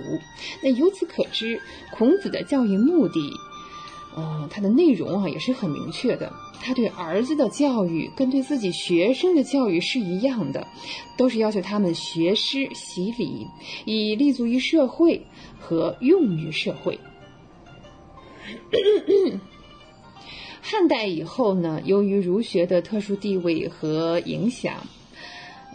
[0.62, 1.58] 那由此可知，
[1.90, 3.32] 孔子的教育目的，
[4.14, 6.30] 嗯，他的内容啊也是很明确的。
[6.60, 10.66] 他对儿子的教育跟对自己学生的教育是一样的，
[11.16, 13.46] 都是要求他们学诗习礼，
[13.84, 15.24] 以立足于社会
[15.58, 16.98] 和用于社会。
[20.60, 24.74] 汉代以后呢，由于儒学的特殊地位和影响，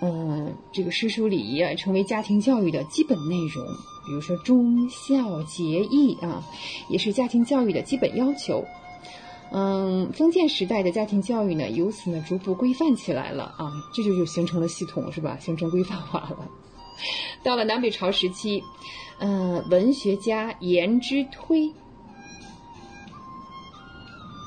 [0.02, 3.66] 嗯，这个诗书礼仪啊，成为家庭教育的基本内容。
[4.06, 6.44] 比如说忠孝节义啊，
[6.90, 8.66] 也是家庭教育的基本要求。
[9.56, 15.38] 嗯，封建时代的家庭教育呢，由此呢逐步规范起来了啊，这就就形成了系统，是吧？
[15.40, 16.50] 形成规范化了。
[17.44, 18.64] 到了南北朝时期，
[19.20, 21.72] 嗯，文学家颜之推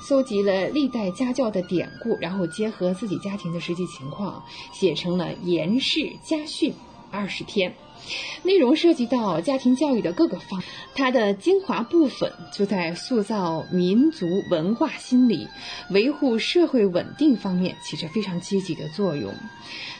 [0.08, 4.42] 搜集了历代家教的典故，然后结合自己家庭的实际情况，
[4.72, 6.72] 写成了《颜氏家训》
[7.12, 7.72] 二十篇。
[8.42, 10.62] 内容涉及到家庭教育的各个方，
[10.94, 15.48] 它的精华部分就在塑造民族文化心理、
[15.90, 19.32] 维护社会稳定方面起着非常积极的作用。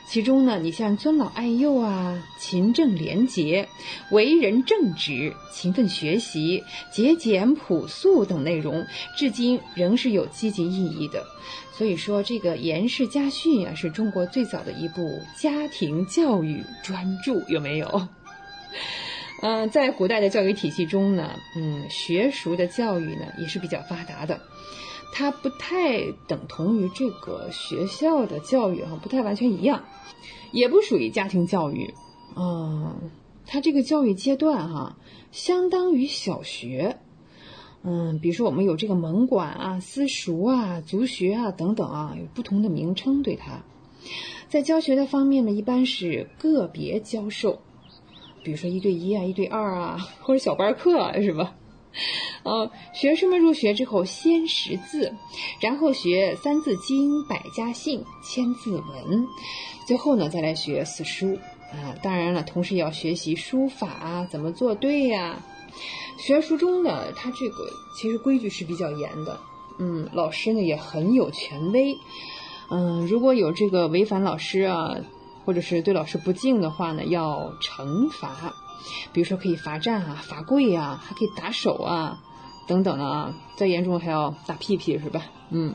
[0.09, 3.69] 其中呢，你像尊老爱幼啊、勤政廉洁、
[4.11, 8.87] 为人正直、勤奋学习、节俭朴素等内容，
[9.17, 11.25] 至今仍是有积极意义的。
[11.73, 18.09] 所以说，这个《颜氏家训》啊，是中国最早的一部家庭教育专著，有没有？
[19.43, 24.41] 嗯， 在古代的教育体系中呢，嗯，学术的教育呢也是比较发达的，
[25.13, 29.85] 它不太等同于这个学校的教育哈，不太完全一样，
[30.53, 31.95] 也不属于家庭教育，
[32.37, 33.11] 嗯，
[33.47, 34.99] 它这个教育阶段哈，
[35.33, 36.99] 相当于小学。
[37.89, 43.63] 嗯，比如说我们有这个蒙管啊、私塾啊、族学啊等等啊，有不同的名称对它。
[44.49, 47.61] 在教学的方面呢，一般是个别教授，
[48.43, 51.55] 比如说一对一啊、一对二啊，或者小班课啊，是吧？
[52.42, 55.14] 呃，学生们入学之后先识字，
[55.61, 59.22] 然后学《三字经》《百家姓》《千字文》，
[59.86, 61.38] 最后呢再来学四书
[61.72, 61.94] 啊。
[62.03, 65.42] 当然了，同时也要学习书法啊，怎么做对呀。
[66.18, 69.38] 学书中呢，它这个其实规矩是比较严的，
[69.78, 71.99] 嗯，老师呢也很有权威，
[72.70, 74.97] 嗯，如果有这个违反老师啊，
[75.44, 78.55] 或者是对老师不敬的话呢，要惩罚，
[79.12, 82.18] 比如说可以罚站啊、罚跪啊，还可以打手啊，
[82.66, 85.22] 等等的啊，再严重还要打屁屁是吧？
[85.51, 85.74] 嗯，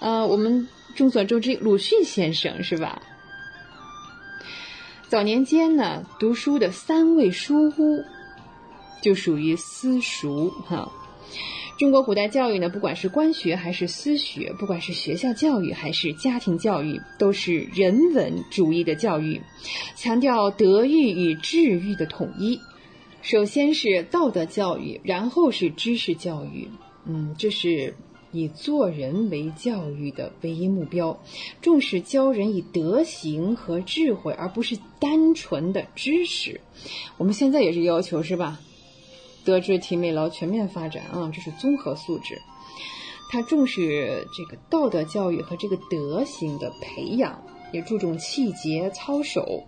[0.00, 3.00] 呃，我们众所周知，鲁迅先生是吧？
[5.08, 8.04] 早年间呢，读书的三味书屋。
[9.02, 10.92] 就属于私塾哈。
[11.82, 19.40] 中国古代教育呢，不管是官学还是私学，不管是学校教育还是家庭教育，都是人文主义的教育，
[19.96, 22.60] 强调德育与智育的统一。
[23.20, 26.68] 首先是道德教育，然后是知识教育。
[27.04, 27.96] 嗯，这是
[28.30, 31.20] 以做人为教育的唯一目标，
[31.60, 36.60] 重视教人以德行和智慧，而不是单纯的知识。
[37.18, 38.60] 我们现在也是要求，是吧？
[39.44, 42.40] 德智体美劳全面发展啊，这是综合素质。
[43.30, 47.42] 他重视这个道德教育和这个德行的培养，
[47.72, 49.64] 也注重气节操守。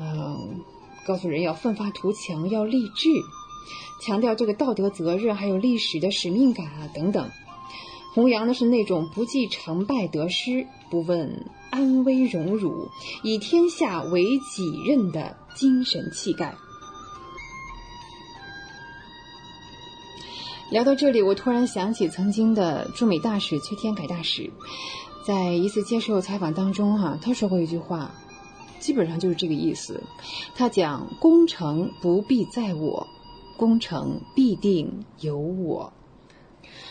[0.00, 0.60] 嗯，
[1.06, 3.08] 告诉人要奋发图强，要励志，
[4.04, 7.30] 强调这个道德责任，还有历史的使命感啊等等。
[8.14, 12.88] 弘扬的是那种不计成败得失，不问安危荣辱，
[13.22, 16.54] 以天下为己任的精神气概。
[20.68, 24.50] 聊到这里，我突然想起曾经的驻美大使崔天凯大使，
[25.24, 28.12] 在一次接受采访当中，哈，他说过一句话，
[28.80, 30.02] 基本上就是这个意思。
[30.56, 33.06] 他讲：“功成不必在我，
[33.56, 35.92] 功成必定有我。”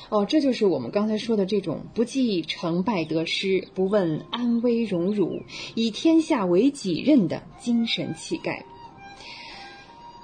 [0.07, 5.41] 哦，这就是我们刚才说的这种不计成败得失、不问安危荣辱、
[5.73, 8.63] 以天下为己任的精神气概。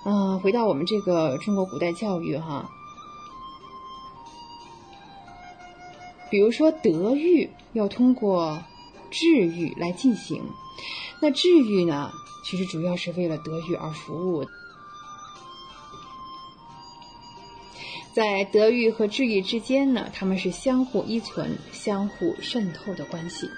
[0.05, 2.71] 嗯，回到我们这个中国古代教育，哈。
[6.31, 8.63] 比如说德育要通过
[9.11, 10.41] 治育来进行，
[11.21, 12.09] 那治育呢，
[12.43, 14.45] 其实主要是为了德育而服务。
[18.13, 23.49] 在德育和治愈之间呢，他们是相互依存、相互渗透的关系。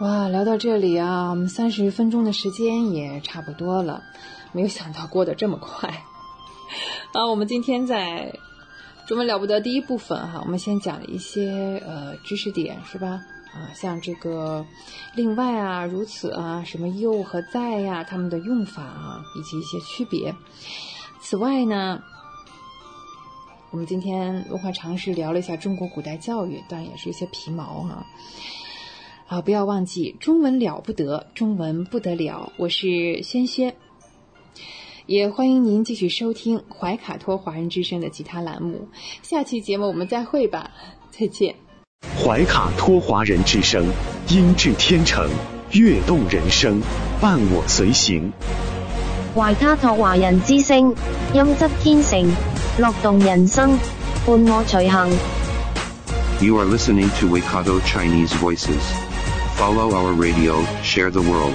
[0.00, 4.02] 哇，聊到这里啊，我们三十分钟的时间也差不多了，
[4.52, 5.88] 没有想到过得这么快。
[7.12, 8.32] 啊，我们今天在
[9.12, 13.20] 中文了不得第一部分哈，我们先讲了一些呃知识点是吧？
[13.52, 14.64] 啊，像这个
[15.14, 20.34] 另外啊、如此啊、什么又和在呀，它们的用法啊以及一些区别。
[21.20, 22.02] 此外呢。
[23.70, 28.06] 我们今天文化常识聊了一下中国古代教育，当然也是一些皮毛哈。
[29.26, 32.50] 啊，不要忘记中文了不得，中文不得了。
[32.56, 33.76] 我是轩轩，
[35.06, 38.88] 也欢迎您继续收听怀卡托华人之声的其他栏目。
[39.22, 40.70] 下期节目我们再会吧，
[41.10, 41.54] 再见。
[42.24, 43.86] 怀卡托华人之声，
[44.28, 45.28] 音质天成，
[45.72, 46.80] 悦动人生，
[47.20, 48.32] 伴我随行。
[49.34, 50.94] 怀卡托华人之声，
[51.34, 52.24] 音质天成。
[52.78, 53.78] 乐动人生，
[54.24, 55.10] 伴我随行。
[56.40, 58.80] You are listening to Waikato Chinese Voices.
[59.56, 61.54] Follow our radio, share the world.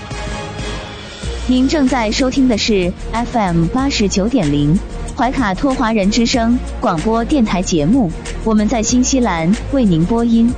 [1.50, 4.78] 您正在收听的是 FM 八十九点零
[5.16, 8.12] 怀卡托华人之声广播电台节目，
[8.44, 10.54] 我们在新西兰为您播音。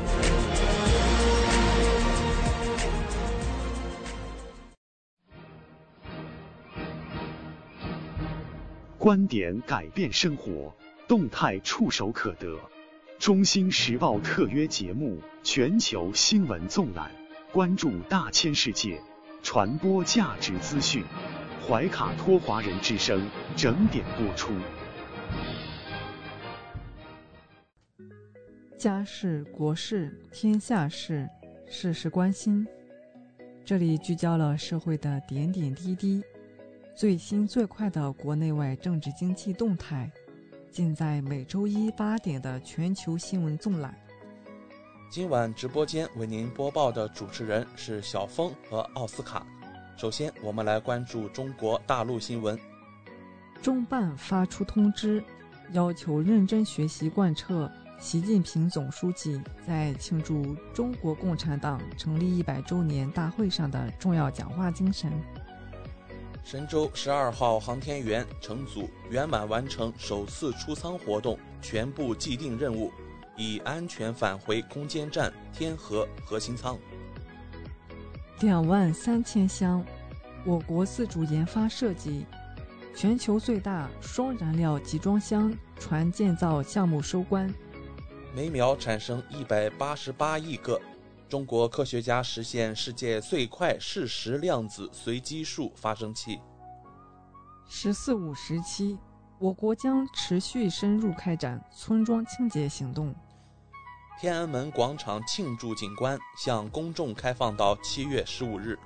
[8.98, 10.74] 观点改变生活，
[11.08, 12.58] 动态触手可得。
[13.20, 17.12] 中新时报特约节目《全球新闻纵览》，
[17.54, 19.00] 关注大千世界，
[19.42, 21.04] 传播价值资讯。
[21.68, 24.52] 怀卡托华人之声整点播出。
[28.76, 31.30] 家事、国事、天下事，
[31.70, 32.66] 事事关心。
[33.64, 36.24] 这里聚焦了社会的点点滴滴。
[36.96, 40.12] 最新最快的国内外政治经济动态，
[40.72, 43.96] 尽在每周一八点的全球新闻纵览。
[45.10, 49.44] 今晚直播间为您播报的主持人是小峰和奥斯卡。
[49.98, 52.58] 首先，我们来关注中国大陆新闻。
[53.60, 55.24] 中办发出通知，
[55.72, 57.68] 要求认真学习贯彻
[58.00, 65.12] 习近平总书记在庆祝中国共产党成立一百周年大会上的重要讲话精神。
[66.44, 72.92] 神舟十二号航天员乘组圆满完成首次出舱活动全部既定任务，
[73.40, 76.78] 已安全返回空间站天河核心舱。
[78.42, 79.84] 两万三千箱，
[80.46, 82.26] 我国自主研发设计，
[82.94, 87.52] 全球最大双燃料集装箱船建造项目收官。
[88.36, 90.80] 每秒产生一百八十八亿个。
[91.30, 96.40] 中国科学家实现世界最快适时量子随机数发生器。
[97.70, 98.98] “十四五”时期，
[99.38, 103.14] 我国将持续深入开展村庄清洁行动。
[104.20, 108.78] 天安门广场庆祝景观向公众开放到七月十五日。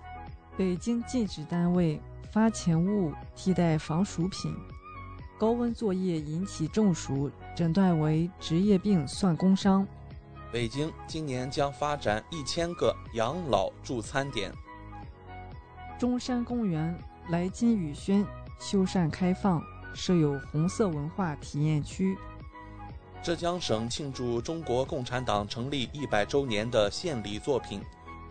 [0.55, 1.99] 北京禁止单位
[2.31, 4.55] 发钱物替代防暑品。
[5.39, 9.87] 高温作业引起中暑，诊断为职业病，算工伤。
[10.51, 14.53] 北京今年将发展一千个养老助餐点。
[15.97, 16.95] 中山公园
[17.29, 18.23] 来金雨轩
[18.59, 19.59] 修缮开放，
[19.95, 22.15] 设有红色文化体验区。
[23.23, 27.81] 浙江省庆祝中国共产党成立一百周年的献礼作品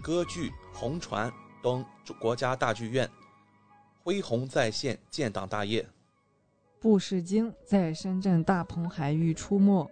[0.03, 1.31] 歌剧《红船》
[1.63, 1.83] 登
[2.21, 3.09] 国家大剧院，
[4.05, 5.89] 恢宏再现建党大业。
[6.79, 9.91] 布氏鲸在深圳大鹏海域出没，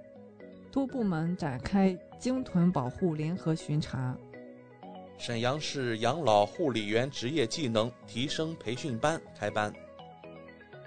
[0.71, 1.99] 多部门展开。
[2.19, 4.15] 鲸豚保护联合巡查。
[5.17, 9.73] 沈阳市养老护理员职业技能提升培训班开班。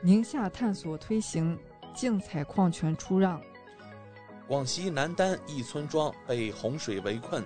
[0.04, 1.58] 宁夏探索推行
[1.96, 3.42] 净采矿权出让。
[4.48, 7.44] 广西南丹一村庄被洪水围困，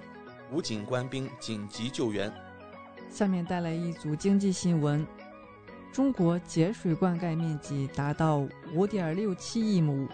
[0.52, 2.32] 武警官兵紧急救援。
[3.10, 5.06] 下面带来一组经济新闻：
[5.94, 10.08] 中国节水灌溉面积达到五点六七亿亩，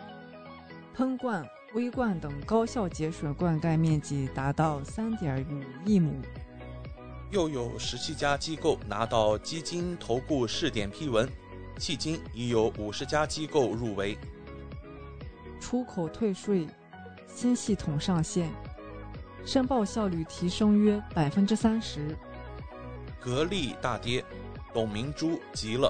[0.94, 1.46] 喷灌。
[1.74, 6.22] 微灌等高效节水灌溉面积达到三点五亿亩。
[7.32, 11.28] 又有十七家机构拿到基金投顾试点批文，
[11.80, 14.16] 迄今已有五十家机构入围。
[15.64, 16.68] 出口退税
[17.26, 18.52] 新系统上线，
[19.46, 22.14] 申报效率提升约百分之三十。
[23.18, 24.22] 格力大跌，
[24.74, 25.90] 董明珠急了，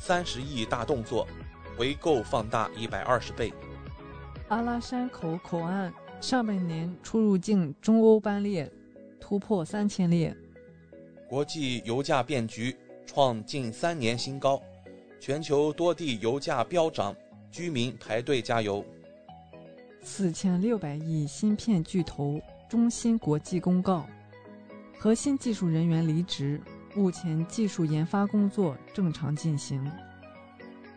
[0.00, 1.28] 三十亿大动作，
[1.76, 3.52] 回购放大一百二十倍。
[4.48, 8.72] 阿拉山口口岸上半年出入境中欧班列
[9.20, 10.34] 突破三千列。
[11.28, 12.74] 国际油价变局
[13.04, 14.58] 创近三年新高，
[15.20, 17.14] 全球多地油价飙涨，
[17.50, 18.82] 居民排队加油。
[20.06, 24.06] 四千六百亿芯片巨头中芯国际公告，
[24.98, 26.60] 核心技术人员离职，
[26.94, 29.90] 目前技术研发工作正常进行。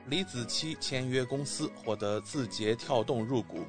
[0.08, 3.60] 李子柒签约公司获得字节跳动入股。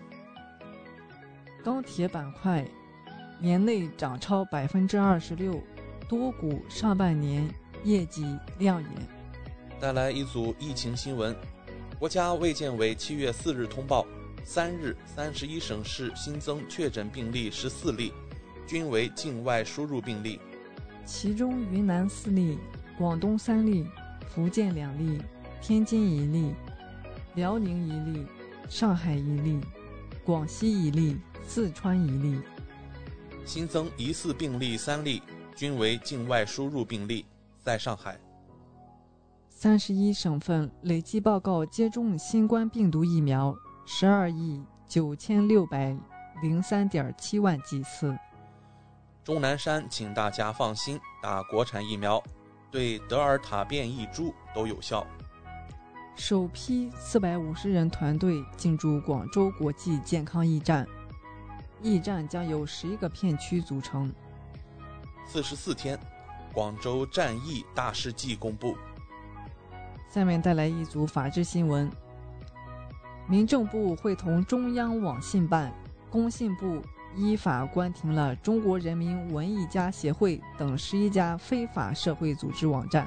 [1.63, 2.67] 钢铁板块
[3.41, 5.63] 年内涨超百分之二十六，
[6.09, 7.49] 多股上半年
[7.85, 8.91] 业绩亮眼。
[9.79, 11.35] 带来一组疫情新闻，
[11.97, 14.05] 国家卫健委七月四日通报。
[14.51, 18.15] 三日，三十一省市新增确诊病例十四例，
[18.67, 20.41] 均为境外输入病例。
[21.05, 22.59] 其中，云南四例，
[22.97, 23.87] 广东三例，
[24.27, 25.21] 福建两例，
[25.61, 26.55] 天津一例，
[27.35, 28.27] 辽宁一例，
[28.71, 29.61] 上海一例，
[30.25, 32.41] 广西一例，四川一例。
[33.45, 35.23] 新增疑似病例三例，
[35.55, 37.27] 均为境外输入病例，
[37.63, 38.19] 在上海。
[39.51, 43.55] 三十一省份累计报告接种新冠病毒疫苗。
[43.91, 45.97] 十二亿九千六百
[46.43, 48.15] 零三点七万剂次。
[49.25, 52.23] 钟南山请大家放心，打国产疫苗，
[52.71, 55.07] 对德尔塔变异株都有效。
[56.17, 60.87] 首批四百五十人团队进驻广州国际健康驿站，
[61.81, 64.13] 驿站将由十一个片区组成。
[65.27, 65.99] 四十四天，
[66.53, 68.77] 广州战役大事记公布。
[70.11, 71.91] 下面带来一组法制新闻。
[73.29, 75.71] 民政部会同中央网信办、
[76.11, 76.81] 工信部
[77.15, 83.07] 依法关停了中国人民文艺家协会等十一家非法社会组织网站。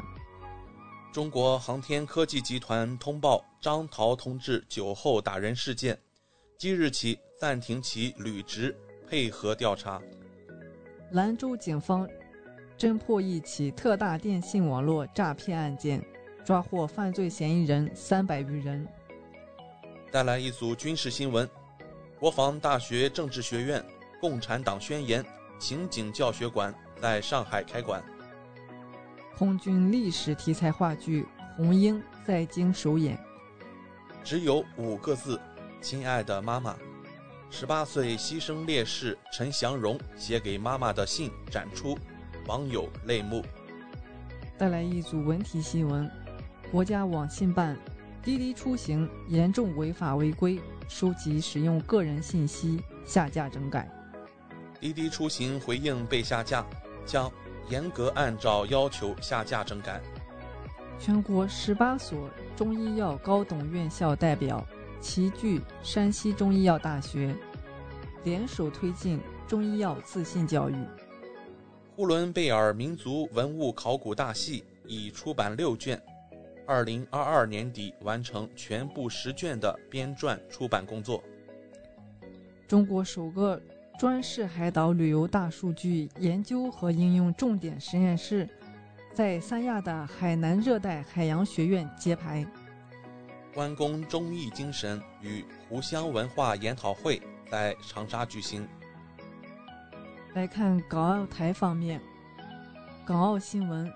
[1.11, 5.97] 中国航天科技集团通报张涛同志酒后打人事件，
[6.55, 8.77] 即日起暂停其履职，
[9.09, 9.99] 配合调查。
[11.13, 12.07] 兰州警方
[12.77, 15.99] 侦破一起特大电信网络诈骗案件，
[16.45, 18.87] 抓获犯罪嫌疑人三百余人。
[20.11, 21.49] 带来一组军事新闻：
[22.19, 23.81] 国防大学政治学院
[24.19, 25.23] 《共产党宣言》
[25.57, 28.03] 情景教学馆在上海开馆。
[29.37, 31.23] 空军历史题材话剧
[31.55, 33.17] 《红鹰》在京首演。
[34.21, 35.39] 只有五个字：
[35.79, 36.75] 亲爱的妈妈。
[37.49, 41.97] 十八岁牺牲烈士陈祥荣写给妈妈的信展出，
[42.47, 43.41] 网友泪目。
[44.57, 46.11] 带来一组文体新闻：
[46.69, 47.77] 国家网信办。
[48.23, 53.89] 滴滴出行严重违法违规，收集使用个人信息，下架整改。
[54.79, 56.63] 滴滴出行回应被下架，
[57.03, 57.31] 将
[57.67, 59.99] 严格按照要求下架整改。
[60.99, 64.63] 全国十八所中医药高等院校代表
[64.99, 67.35] 齐聚山西中医药大学，
[68.23, 70.75] 联手推进中医药自信教育。
[71.95, 75.99] 呼伦贝尔民族文物考古大系已出版六卷。
[76.65, 81.23] 二零二二年底完成全部十卷的编撰出版工作。
[82.67, 83.61] 中国首个
[83.99, 88.47] 专事海岛旅游大数据研究和应用重点实验室，
[89.13, 92.45] 在三亚的海南热带海洋学院揭牌。
[93.53, 97.21] 关公忠义精神与湖湘文化研讨会
[97.51, 98.65] 在长沙举行。
[100.33, 101.99] 来看港澳台方面，
[103.05, 103.91] 港澳新闻。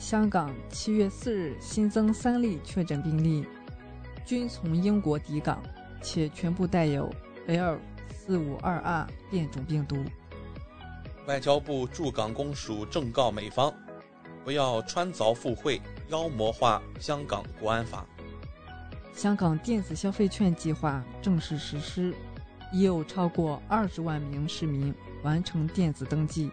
[0.00, 3.44] 香港七月四日新增三例确诊病例，
[4.24, 5.62] 均从英国抵港，
[6.02, 7.12] 且全部带有
[7.46, 7.78] L
[8.08, 10.02] 四五二 R 变种病毒。
[11.26, 13.74] 外交部驻港公署正告美方，
[14.42, 18.06] 不要穿凿附会，妖魔化香港国安法。
[19.14, 22.14] 香港电子消费券计划正式实施，
[22.72, 26.50] 已有超过二十万名市民完成电子登记。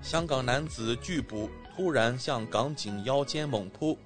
[0.00, 1.50] 香港男子拒捕。
[1.80, 3.96] 突然向港警腰间猛扑，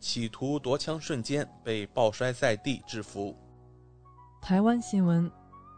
[0.00, 3.36] 企图夺枪瞬间被抱摔在地制服。
[4.42, 5.30] 台湾新闻：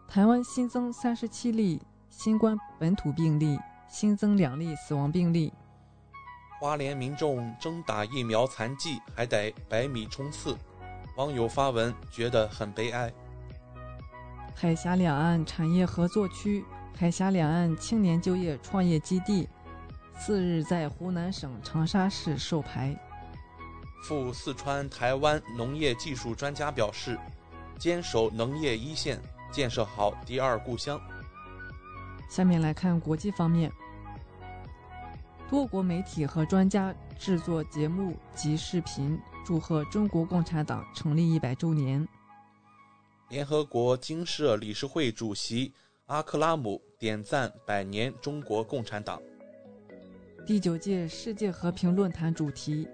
[0.08, 5.52] 台湾新增三十七例新冠本土病例，新增两例死亡病例。
[6.58, 10.56] 花莲民众争打疫苗残疾还得百米冲刺，
[11.18, 13.12] 网友发文觉得很悲哀。
[14.54, 16.64] 海峡两岸产业合作区、
[16.96, 19.46] 海峡两岸青年就业创业基地。
[20.24, 22.96] 次日，在湖南省长沙市授牌。
[24.04, 27.18] 赴四川、台湾农业技术专家表示，
[27.76, 29.20] 坚守农业一线，
[29.50, 31.00] 建设好第二故乡。
[32.30, 33.72] 下面来看国际方面，
[35.50, 42.06] 多国媒体和专家制作节目及视频，祝贺中国共产党成立一百周年。
[43.28, 45.74] 联合国经社理事会主席
[46.06, 49.20] 阿克拉姆点赞百年中国共产党。
[50.44, 52.88] 第九届世界和平论坛主题：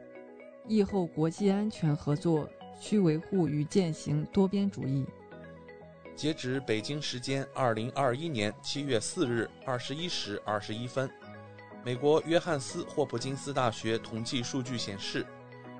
[0.67, 2.47] 疫后国际安全合作
[2.79, 5.07] 需维护与践行多边主义。
[6.15, 11.11] 截止北京时间二零二一年七月四日二十一时二十一分，
[11.83, 15.25] 美国约翰斯霍普金斯大学统计数据显示，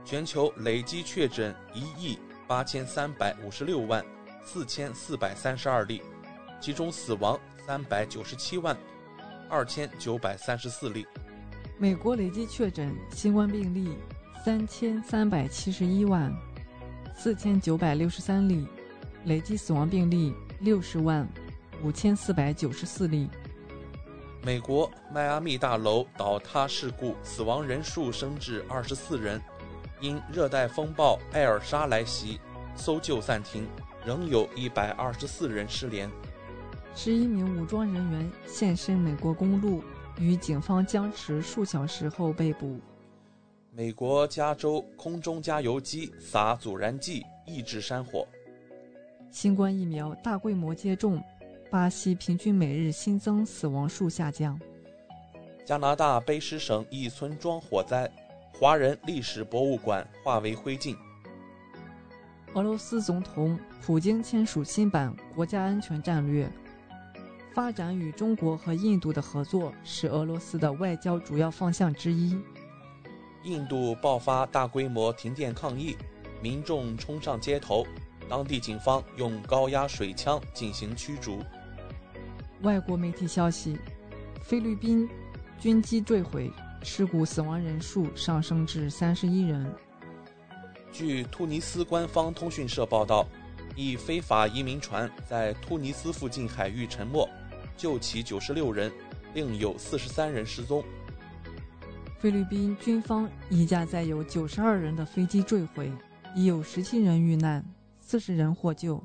[0.07, 4.03] 全球累计确诊一亿八千三百五十六万
[4.43, 6.01] 四千四百三十二例，
[6.63, 8.75] 其中死亡三百九十七万
[9.51, 11.07] 二千九百三十四例。
[11.81, 13.97] 美国累计确诊新冠病例
[14.45, 16.35] 三千三百七十一万
[17.15, 18.67] 四千九百六十三例。
[19.25, 21.29] 累计死亡病例六十万
[21.83, 23.29] 五千四百九十四例。
[24.43, 29.41] 美国迈阿密大楼倒塌事故死亡人数升至二十四人，
[30.01, 32.41] 因热带风暴艾尔莎来袭，
[32.75, 33.69] 搜救暂停，
[34.05, 36.11] 仍有一百二十四人失联。
[36.95, 39.83] 十一名武装人员现身美国公路，
[40.19, 42.79] 与警方僵持数小时后被捕。
[43.71, 48.27] 美国加州空中加油机撒阻燃剂抑制山火。
[49.31, 51.23] 新冠疫苗大规模接种，
[51.71, 54.59] 巴西平均每日新增死亡数下降。
[55.65, 58.11] 加拿大卑诗省一村庄火灾，
[58.53, 60.97] 华人历史博物馆化为灰烬。
[62.55, 66.51] 俄罗斯总统普京签署新版国家安全战略，
[67.59, 72.39] 发展与中国和印度的合作是俄罗斯的外交主要方向之一。
[73.43, 75.97] 印度爆发大规模停电抗议，
[76.41, 77.85] 民众冲上街头。
[78.29, 81.41] 当地警方用高压水枪进行驱逐。
[82.63, 83.77] 外国媒体消息，
[84.41, 85.09] 菲律宾
[85.59, 86.53] 军机坠毁，
[86.85, 89.69] 事故死亡人数上升至三十一人。
[90.93, 93.27] 据突尼斯官方通讯社报道，
[93.75, 97.29] 一非法移民船在突尼斯附近海域沉没，
[97.79, 98.93] 救起九十六人，
[99.35, 100.85] 另有四十三人失踪。
[102.19, 105.93] 菲律宾军方一架载有九十二人的飞机坠毁，
[106.35, 107.65] 已有十七人遇难。
[108.01, 109.01] 四十人获救。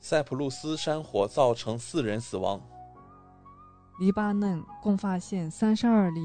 [0.00, 2.60] 塞浦路斯山火造成四人死亡。
[4.00, 6.20] 黎巴嫩共发现三十二例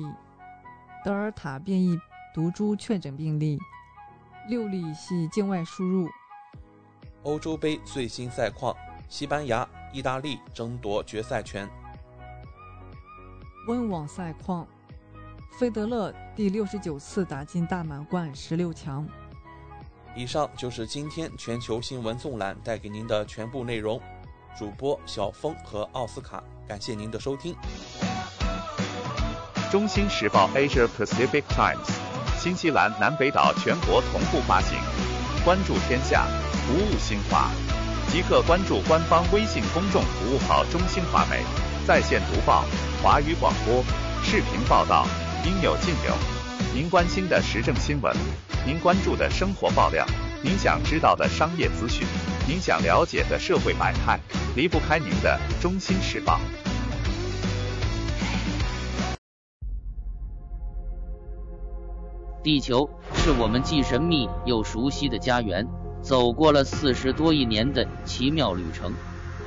[1.04, 2.00] 德尔塔变异
[2.34, 3.60] 毒株确诊病例，
[4.48, 6.08] 六例系境外输入。
[7.24, 8.74] 欧洲杯最新赛况：
[9.10, 11.70] 西班牙、意大利争夺决赛权。
[13.68, 14.68] 温网赛况：
[15.60, 19.08] 费德勒第六十九次打进大满贯十六强。
[20.16, 24.02] 以上就是今天全球新闻纵览带给您的全部内容。
[24.58, 27.56] 主播小峰和奥斯卡，感谢您的收听。
[29.72, 31.88] 中新时报 Asia Pacific Times，
[32.38, 34.78] 新西兰南北岛全国同步发行。
[35.46, 36.26] 关注天下，
[36.66, 37.52] 服务新华，
[38.12, 41.44] 即刻关注官方微信公众服务号“中新华媒”，
[41.86, 42.66] 在线读报、
[43.04, 43.84] 华语广播、
[44.24, 45.06] 视频报道，
[45.46, 46.16] 应有尽有。
[46.74, 48.12] 您关心的时政新闻。
[48.66, 50.04] 您关注的生活爆料，
[50.44, 52.08] 您想知道的商业资讯，
[52.48, 54.20] 您想了解的社会百态，
[54.56, 56.34] 离不开您的《中心时报》。
[62.42, 65.68] 地球是我们既神秘又熟悉的家园，
[66.02, 68.94] 走过了四十多亿年的奇妙旅程。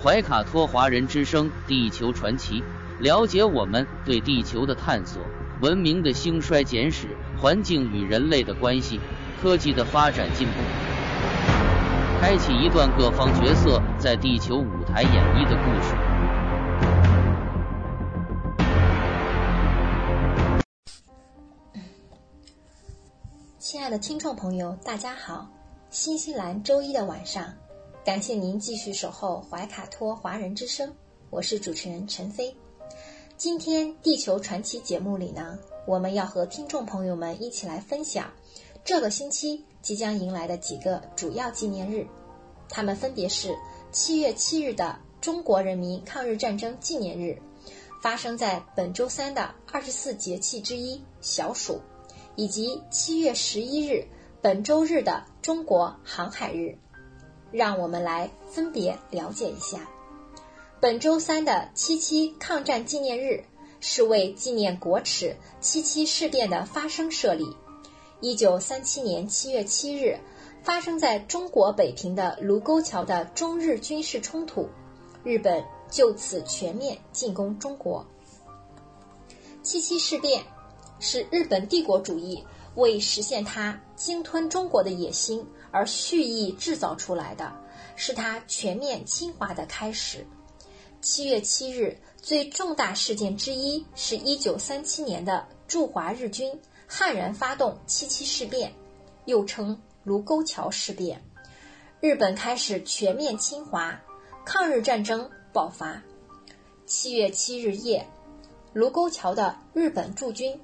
[0.02, 2.60] 怀卡托华人之声《地球传奇》，
[3.00, 5.22] 了解我们对地球的探索。
[5.60, 8.98] 文明的兴衰简史，环境与人类的关系，
[9.40, 10.54] 科技的发展进步，
[12.20, 15.94] 开启一段各方角色在地球舞台演绎的故事。
[23.60, 25.48] 亲爱的听众朋友，大家好！
[25.92, 27.52] 新西兰周一的晚上，
[28.02, 30.90] 感谢您继续守候怀卡托华人之声，
[31.28, 32.56] 我是主持人陈飞。
[33.36, 38.32] 今天《地球传奇》节目里呢，我们要和听众朋友们一起来分享
[38.82, 42.06] 这个星期即将迎来的几个主要纪念日，
[42.70, 43.54] 它们分别是
[43.92, 47.38] 七月七日的中国人民抗日战争纪念日，
[48.00, 51.78] 发生在本周三的二十四节气之一小暑，
[52.34, 54.02] 以及七月十一日
[54.42, 56.76] 本周日的中国航海日。
[57.52, 59.86] 让我们来分别了解一下。
[60.80, 63.44] 本周三的七七抗战纪念日
[63.78, 67.44] 是为纪念国耻七七事变的发生设立。
[68.20, 70.18] 一九三七年七月七日，
[70.62, 74.66] 发生在中国北平的卢沟桥的中日军事冲突，
[75.22, 78.04] 日本就此全面进攻中国。
[79.62, 80.42] 七七事变
[80.98, 82.42] 是日本帝国主义
[82.74, 87.52] 为实现它鲸吞中国的野心而蓄意制造出来的，
[87.96, 90.26] 是它全面侵华的开始。
[91.00, 98.72] 七月七日最重大事件之一是一九三七年的驻华日军悍然发动七七事变，
[99.24, 101.20] 又称卢沟桥事变，
[102.00, 104.00] 日本开始全面侵华，
[104.44, 106.00] 抗日战争爆发。
[106.86, 108.06] 七月七日夜，
[108.72, 110.58] 卢沟桥的日本驻军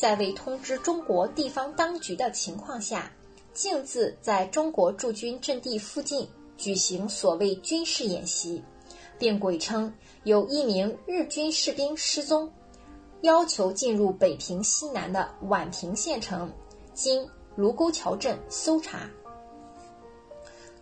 [0.00, 3.12] 在未通知中国地方当局的情况下，
[3.52, 8.64] 径自在中国驻军阵地附近举行所谓军事演习，
[9.18, 9.92] 并鬼称
[10.24, 12.50] 有一名日军士兵失踪，
[13.20, 16.50] 要求进入北平西南的宛平县城，
[16.94, 19.00] 经卢沟桥镇搜查。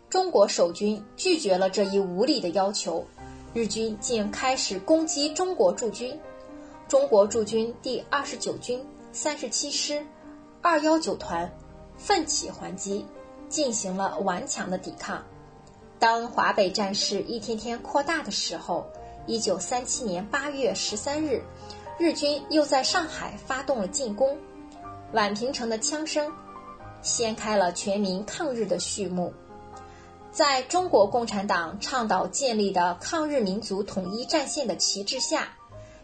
[0.08, 3.04] 中国守军拒绝了这一无理的要求。
[3.52, 6.16] 日军竟开始攻击中国驻军，
[6.86, 8.80] 中国驻军第二十九军
[9.20, 10.06] 三十七师
[10.62, 11.52] 二幺九团
[11.96, 13.04] 奋起还击，
[13.48, 15.20] 进行了顽强的抵抗。
[15.98, 18.86] 当华北战事一天天扩大的时候，
[19.26, 21.42] 一九三七年八月十三日，
[21.98, 24.38] 日军又在上海发动了进攻，
[25.12, 26.32] 宛平城的枪声
[27.02, 29.34] 掀开了全民抗日的序幕。
[30.30, 35.48] 在中国共产党倡导建立的抗日民族统一战线的旗帜下，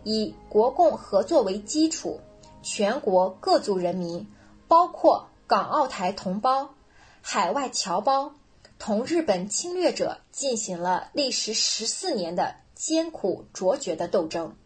[0.03, 2.19] 以国共合作为基础，
[2.65, 4.27] 全国各族人民，
[4.66, 6.74] 包括港澳台同胞、
[7.23, 8.32] 海外侨胞，
[8.78, 14.57] 同日本侵略者进行了历时十四年的艰苦卓绝的斗争。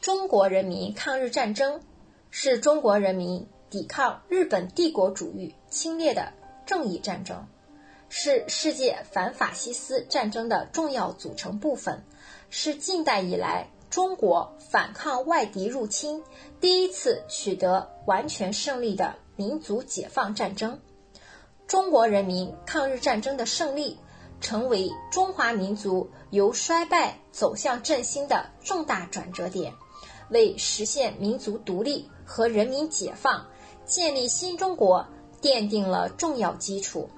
[0.00, 1.80] 中国人民抗日战争
[2.30, 6.32] 是中国人民抵抗日本帝国主义侵略的。
[6.64, 7.48] 正义战争
[8.08, 12.04] 是世界反法西斯战争的重要组成部分，
[12.50, 16.24] 是近代以来中国反抗外敌入侵
[16.62, 20.80] 第一次取得完全胜利的民族解放战争。
[21.66, 23.98] 中国人民抗日战争的胜利，
[24.40, 29.74] 成为中华民族由衰败走向振兴的重大转折点，
[30.30, 33.46] 为实现民族独立和人民解放、
[33.84, 35.06] 建立新中国。
[35.42, 37.10] 奠定了重要基础，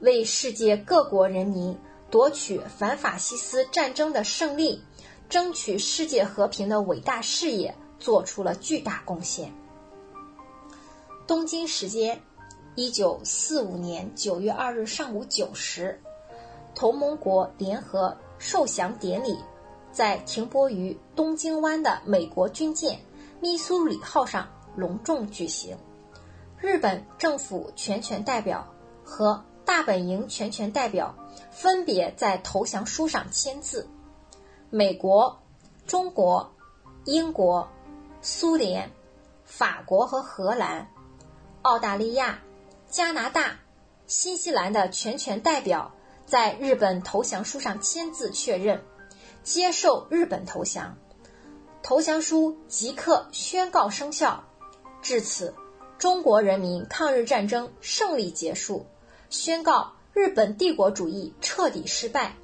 [0.00, 1.78] 为世界各国人民
[2.10, 4.82] 夺取反法西斯战争的胜利、
[5.28, 9.52] 争取世界和平的伟大事业做出了巨大贡献。
[11.26, 12.20] 东京时间，
[12.74, 16.00] 一九四五年九月二日上午九时，
[16.74, 19.36] 同盟国联合受降典礼
[19.92, 22.98] 在停泊于东京湾的美国军舰
[23.40, 25.76] “密苏里号”上隆重举行。
[26.58, 28.66] 日本政府全权代表
[29.04, 31.14] 和大本营全权代表
[31.50, 33.86] 分别在投降书上签字。
[34.70, 35.40] 美国、
[35.86, 36.52] 中国、
[37.04, 37.68] 英国、
[38.20, 38.90] 苏联、
[39.44, 40.88] 法国和荷兰、
[41.62, 42.38] 澳大利亚、
[42.90, 43.58] 加拿大、
[44.06, 45.90] 新西兰的全权代表
[46.26, 48.82] 在日本投降书上签字确认，
[49.42, 50.96] 接受日本投降。
[51.82, 54.44] 投降书即刻宣告生效。
[55.02, 55.54] 至此。
[55.98, 58.86] 中国人民抗日战争胜利结束，
[59.30, 62.36] 宣告日本帝国主义彻底失败，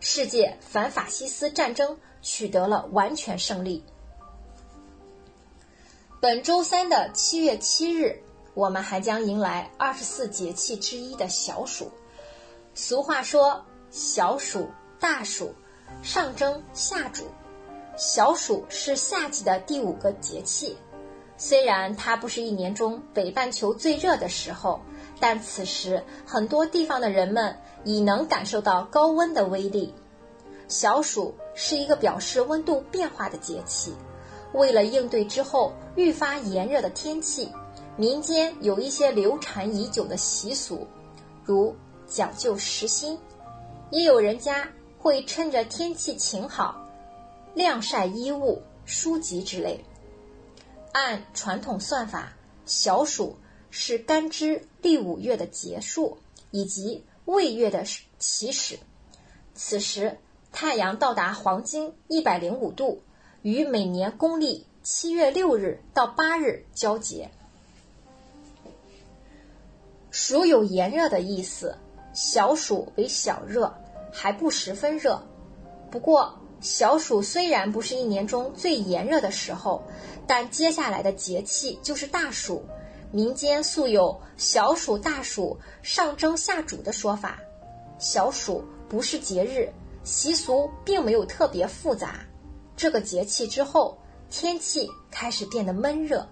[0.00, 3.84] 世界反法西斯战争取得了完全胜利。
[6.20, 8.20] 本周三的七月七日，
[8.54, 11.90] 我们还将迎来二十四节气之一的小暑。
[12.74, 14.68] 俗话说：“小暑、
[14.98, 15.54] 大暑，
[16.02, 17.24] 上蒸下煮。”
[17.96, 20.76] 小暑是夏季的第五个节气。
[21.38, 24.80] 虽然它不是一年中北半球最热的时候，
[25.20, 29.94] 但此时很多地方的人们已能感受到高温的威力。
[30.68, 33.94] 小暑是一个表示温度变化的节气，
[34.52, 37.48] 为了应对之后愈发炎热的天气，
[37.96, 40.84] 民间有一些流传已久的习俗，
[41.44, 41.74] 如
[42.08, 43.16] 讲究实心，
[43.90, 44.68] 也有人家
[44.98, 46.84] 会趁着天气晴好，
[47.54, 49.84] 晾晒衣物、书籍之类。
[50.90, 52.32] 按传统算法，
[52.64, 53.36] 小暑
[53.70, 56.18] 是干支第五月的结束，
[56.50, 57.84] 以及未月的
[58.18, 58.78] 起始。
[59.54, 60.18] 此时
[60.50, 63.02] 太阳到达黄金一百零五度，
[63.42, 67.30] 与每年公历七月六日到八日交节。
[70.10, 71.76] 暑有炎热的意思，
[72.14, 73.72] 小暑为小热，
[74.10, 75.22] 还不十分热。
[75.90, 79.82] 不过，小暑虽然不是一年中最炎热的时候。
[80.28, 82.64] 但接下来的节气就是大暑，
[83.12, 87.38] 民间素有“小暑大暑，上蒸下煮”的说法。
[87.98, 89.72] 小暑不是节日，
[90.04, 92.20] 习俗并没有特别复杂。
[92.76, 93.96] 这个节气之后，
[94.28, 96.26] 天气开始变得闷热。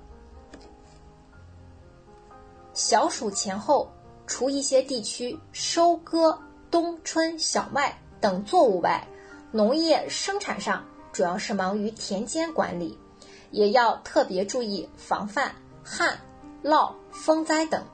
[2.75, 3.89] 小暑前后，
[4.27, 6.39] 除一些地区收割
[6.71, 9.07] 冬春小麦等作物外，
[9.53, 12.99] 农业生产上主要是忙于田间管理，
[13.53, 16.19] 也要特别注意防范旱、
[16.65, 17.85] 涝、风灾等。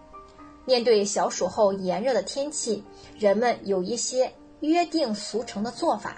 [0.64, 2.84] 面对小暑后炎热的天气，
[3.18, 6.16] 人们有一些约定俗成的做法。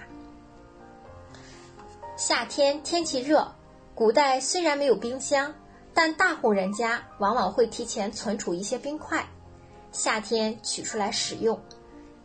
[2.17, 3.51] 夏天天气热，
[3.95, 5.55] 古代虽然没有冰箱，
[5.95, 9.27] 但大户人家往往会提前存储一些冰块，
[9.91, 11.59] 夏天取出来使用。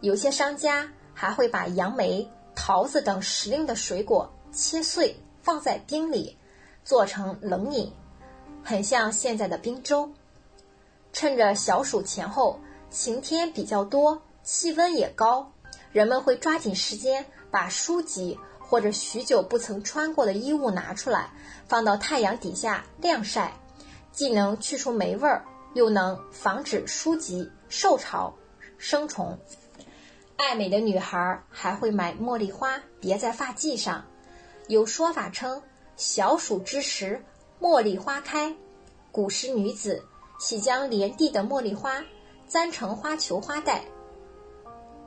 [0.01, 6.37] 有些商家还会把杨梅、桃子等时令的水果切碎放在冰里，
[6.83, 7.93] 做成冷饮，
[8.63, 10.11] 很像现在的冰粥。
[11.11, 12.59] 趁着小暑前后
[12.89, 15.51] 晴天比较多，气温也高，
[15.91, 18.37] 人们会抓紧时间把书籍。
[18.69, 21.29] 或者许久不曾穿过的衣物拿出来，
[21.69, 23.53] 放到太阳底下晾晒，
[24.11, 28.35] 既能去除霉味儿，又能防止书籍受潮
[28.77, 29.39] 生虫。
[30.35, 34.03] 爱美的女孩还会买茉莉花别在发髻上，
[34.67, 35.63] 有说法称
[35.95, 37.23] 小暑之时
[37.61, 38.53] 茉莉花开，
[39.13, 40.03] 古时女子
[40.39, 42.03] 喜将连地的茉莉花
[42.47, 43.83] 簪成花球花带，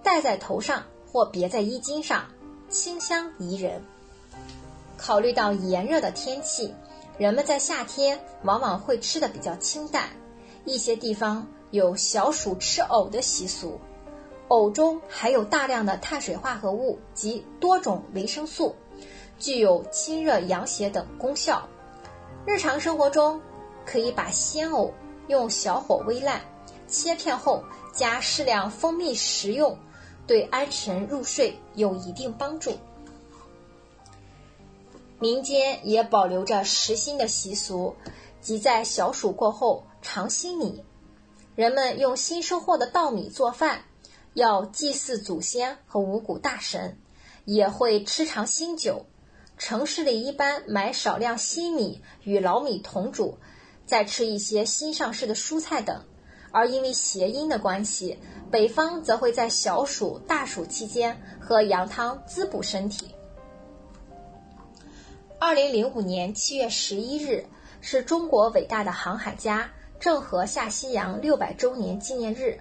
[0.03, 2.25] 戴在头上或别在衣襟上。
[2.69, 3.85] 清香宜人。
[4.97, 6.73] 考虑到炎热的天气，
[7.19, 10.09] 人们在夏天往往会吃的比较清淡。
[10.65, 13.77] 一些地方有小暑吃藕的习俗，
[14.47, 18.73] 藕中含有大量的碳水化合物及多种维生素，
[19.37, 21.69] 具有清热养血等功效。
[22.47, 23.41] 日常生活中，
[23.85, 24.95] 可以把鲜藕
[25.31, 26.43] 用小火煨烂，
[26.89, 27.63] 切片后
[27.95, 29.79] 加适量蜂蜜食用。
[30.27, 32.77] 对安神入睡有一定帮助。
[35.19, 37.97] 民间也保留着食新的习俗，
[38.41, 40.85] 即在小暑过后尝新米。
[41.57, 43.85] 人们用新收获的稻米做饭，
[44.35, 46.97] 要祭祀祖先和五谷大神，
[47.45, 49.07] 也会吃尝新酒。
[49.59, 53.37] 城市里一般买少量新米与老米同煮，
[53.91, 56.01] 再吃一些新上市的蔬菜等。
[56.53, 58.17] 而因为谐音的关系，
[58.49, 63.09] 北方则会在小暑、大暑期间喝羊汤滋补身体。
[65.41, 67.45] 二零零五年七月十一日
[67.81, 69.69] 是中国伟大的航海家
[69.99, 72.61] 郑和下西洋六百周年纪念日。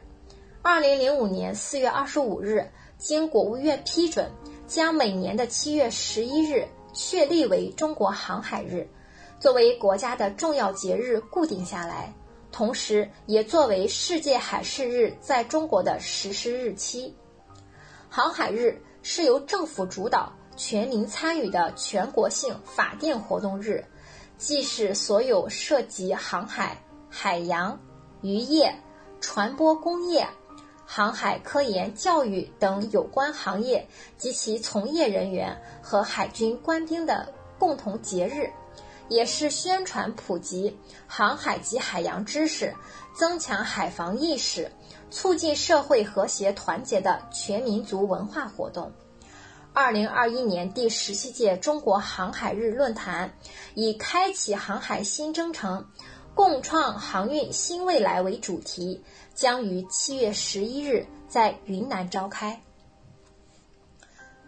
[0.64, 4.32] 二零零五年四月二十五日，经国务院批准，
[4.68, 8.88] 将每年的七月十一日确立为中国航海日，
[9.40, 12.14] 作为国家的重要节日固定下来。
[12.52, 17.16] 同时，也作为世界海事日在中国的实施日期。
[18.10, 23.86] 航海日是由政府主导、全民参与的全国性法定活动日，
[24.38, 26.76] 既是所有涉及航海、
[27.08, 27.80] 海洋、
[28.22, 28.74] 渔业、
[29.22, 30.28] 船舶工业、
[30.86, 33.88] 航海科研教育等有关行业
[34.18, 38.50] 及其从业人员和海军官兵的共同节日。
[39.10, 40.78] 也是宣传普及
[41.08, 42.74] 航海及海洋知识、
[43.14, 44.72] 增强海防意识、
[45.12, 48.92] 促进社会和谐团结的全民族文化活动。
[49.74, 53.32] 二零二一年第十七届中国航海日论坛
[53.76, 55.86] 以“开启航海新征程，
[56.34, 59.04] 共创航运新未来”为主题，
[59.34, 62.60] 将于七月十一日在云南召开。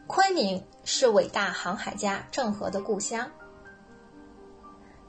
[0.08, 3.30] 昆明是伟大航海家郑和的故乡。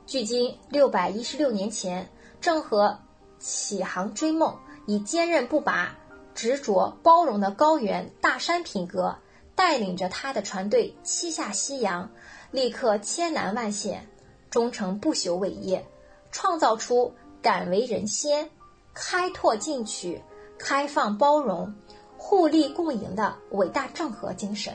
[0.07, 2.09] 距今六百一十六年前，
[2.41, 2.99] 郑和
[3.39, 5.97] 起航追梦，以坚韧不拔、
[6.35, 9.17] 执着包容的高原大山品格，
[9.55, 12.11] 带领着他的船队七下西洋，
[12.51, 14.07] 历克千难万险，
[14.51, 15.85] 终成不朽伟业，
[16.31, 18.51] 创造出敢为人先、
[18.93, 20.21] 开拓进取、
[20.59, 21.73] 开放包容、
[22.19, 24.75] 互利共赢的伟大郑和精神。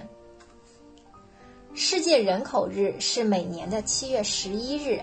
[1.73, 4.99] 世界人口日是每年的七月十一日。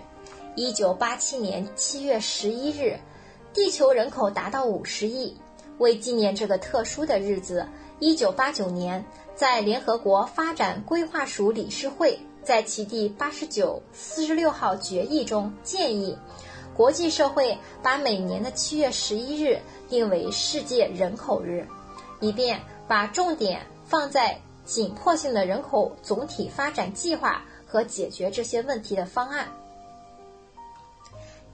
[0.57, 2.97] 一九八七年七月十一日，
[3.53, 5.37] 地球人口达到五十亿。
[5.79, 7.67] 为纪念这个特殊的日子，
[7.99, 9.05] 一九八九年，
[9.35, 16.17] 在联合国发展规划署理事会在其第八十九、四十六号决议中建议，
[16.77, 19.59] 国际社会把每年的七月十一日
[19.89, 21.67] 定为世界人口日，
[22.21, 29.49] 以便把重点放在紧迫性的人口总体发展计划和解决这些问题的方案。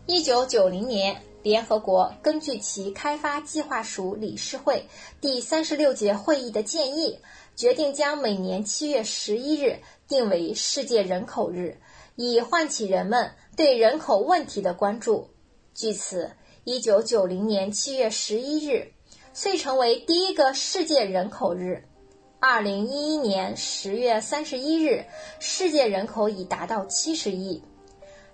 [0.07, 4.85] 一九九零年，联合国根据其开发计划署理事会
[5.21, 7.19] 第三十六届会议的建议，
[7.55, 9.79] 决定将每年七月十一日
[10.09, 11.79] 定为世界人口日，
[12.17, 15.29] 以唤起人们对人口问题的关注。
[15.75, 16.33] 据此，
[16.65, 18.93] 一九九零年七月十一日
[19.33, 21.85] 遂成为第一个世界人口日。
[22.41, 25.05] 二零一一年十月三十一日，
[25.39, 27.63] 世界人口已达到七十亿。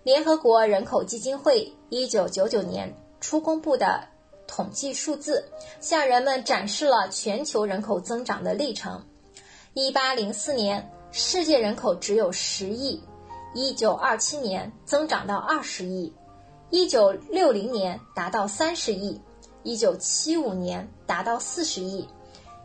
[0.06, 4.06] 联合国人口基金会一九九九年初公布的
[4.46, 5.44] 统计数字，
[5.80, 9.04] 向人们展示了全球人口增长的历程。
[9.74, 13.00] 一八零四年，世界人口只有十亿；
[13.52, 16.12] 一九二七年增长到二十亿；
[16.70, 19.20] 一九六零年达到三十亿；
[19.64, 22.06] 一九七五年达到四十亿；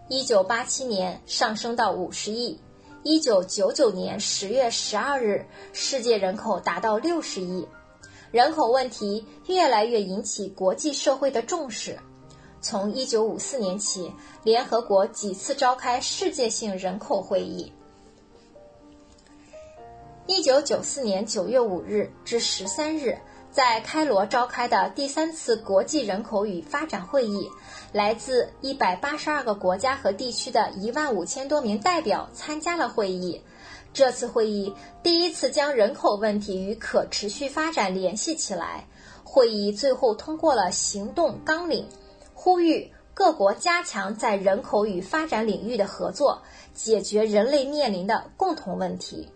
[0.10, 2.62] 一九八七年上升到五十亿。
[3.04, 7.68] 一九九九年十月十二日，世界人口达到六十亿，
[8.30, 11.98] 人口问题越来越引起国际社会的重视。
[12.62, 14.14] 从一九五四年起，
[14.44, 17.74] 联合国几次召开世界性人口会议。
[20.28, 23.18] 一九九四年九月五日至十三日。
[23.52, 27.50] 在开罗召开的第三次国际人口与发展会议，
[27.92, 33.42] 来自一百八十二个国家和地区的一万五千多名代表参加了会议。
[33.94, 34.74] 这次会议
[35.04, 38.86] 第一次将人口问题与可持续发展联系起来。
[39.24, 41.88] 会议最后通过了行动纲领，
[42.34, 46.42] 呼吁各国加强在人口与发展领域的合作，
[46.74, 49.30] 解决人类面临的共同问题。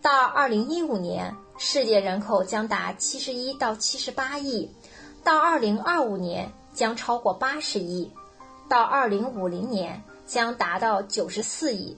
[0.00, 1.34] 到二零一五年。
[1.60, 4.70] 世界人口将达七十一到七十八亿，
[5.24, 8.08] 到二零二五年将超过八十亿，
[8.68, 11.96] 到二零五零年将达到九十四亿。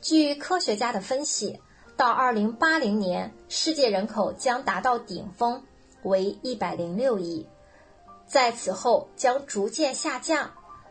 [0.00, 1.60] 据科学家的分析，
[1.96, 5.62] 到二零八零年，世界人口将达到顶峰，
[6.02, 7.46] 为一百零六亿，
[8.26, 10.50] 在此后将逐渐下降，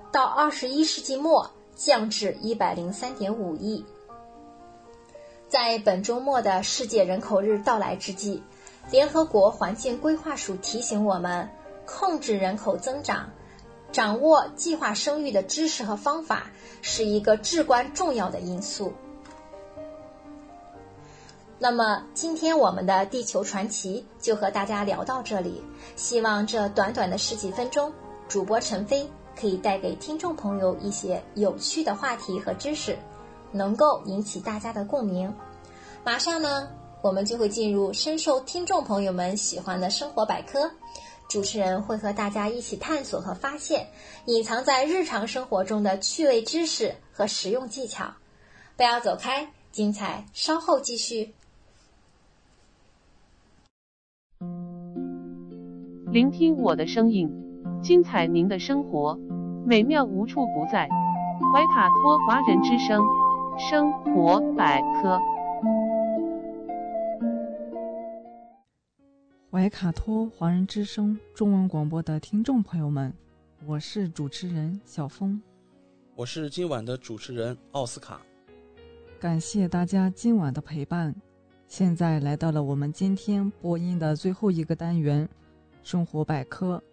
[0.09, 3.83] 到二十一世纪末降至一百零三点五亿。
[5.49, 8.41] 在本周末的世界人口日到来之际，
[8.89, 11.49] 联合国环境规划署提醒我们：
[11.87, 13.31] 控制人口增长、
[13.91, 16.51] 掌握计划生育的知识和方法
[16.83, 18.93] 是一个至关重要的因素。
[21.57, 25.63] 那么，今天我们的地球传奇就和大家聊到这里。
[25.95, 27.91] 希望这短短的十几分钟，
[28.27, 32.95] 主播陈飞可以带给听众朋友一些有趣的话题和知识。
[33.51, 35.33] 能够引起大家的共鸣。
[36.03, 36.69] 马上呢，
[37.01, 40.69] 我们就会进入深受听众朋友们喜欢的生活百科。
[41.27, 43.87] 主持人会和大家一起探索和发现
[44.25, 48.05] 隐藏在日常生活中的趣味知识和实用技巧。
[48.75, 51.33] 不要走开，精彩稍后继续。
[56.11, 57.29] 聆听我的声音，
[57.83, 59.19] 精彩您的生活，
[59.65, 60.87] 美妙无处不在。
[61.53, 63.03] 怀卡托华人之声。
[63.59, 65.19] 生活百科，
[69.49, 73.13] 怀卡托华人之声中文广播的听众朋友们，
[73.65, 75.41] 我是主持人小峰，
[76.15, 78.19] 我是今晚的主持人奥斯卡。
[79.17, 81.15] 感谢大家今晚的陪伴。
[81.65, 85.27] 现在来到了我们今天播音的最后一个单元——
[85.81, 86.83] 生活百科。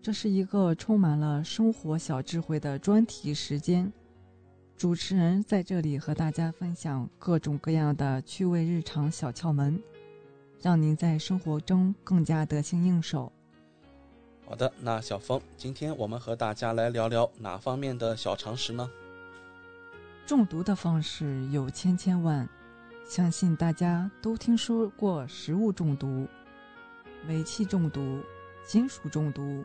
[0.00, 3.92] 这是一个充满了生活小智慧的专题时间。
[4.74, 9.80] 主持人在这里和大家分享各种各样的趣味日常小窍门，
[10.64, 13.30] 让您在生活中更加得心应手。
[14.46, 18.90] 好的，那小峰，今天我们和大家来聊聊哪方面的小常识呢？
[20.24, 22.48] 中毒的方式有千千万，
[23.06, 26.26] 相信大家都听说过食物中毒、
[27.26, 28.22] 煤气中毒、
[28.66, 29.62] 金属中毒，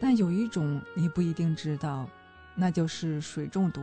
[0.00, 2.08] 但有一种你不一定知道。
[2.54, 3.82] 那就是水中毒。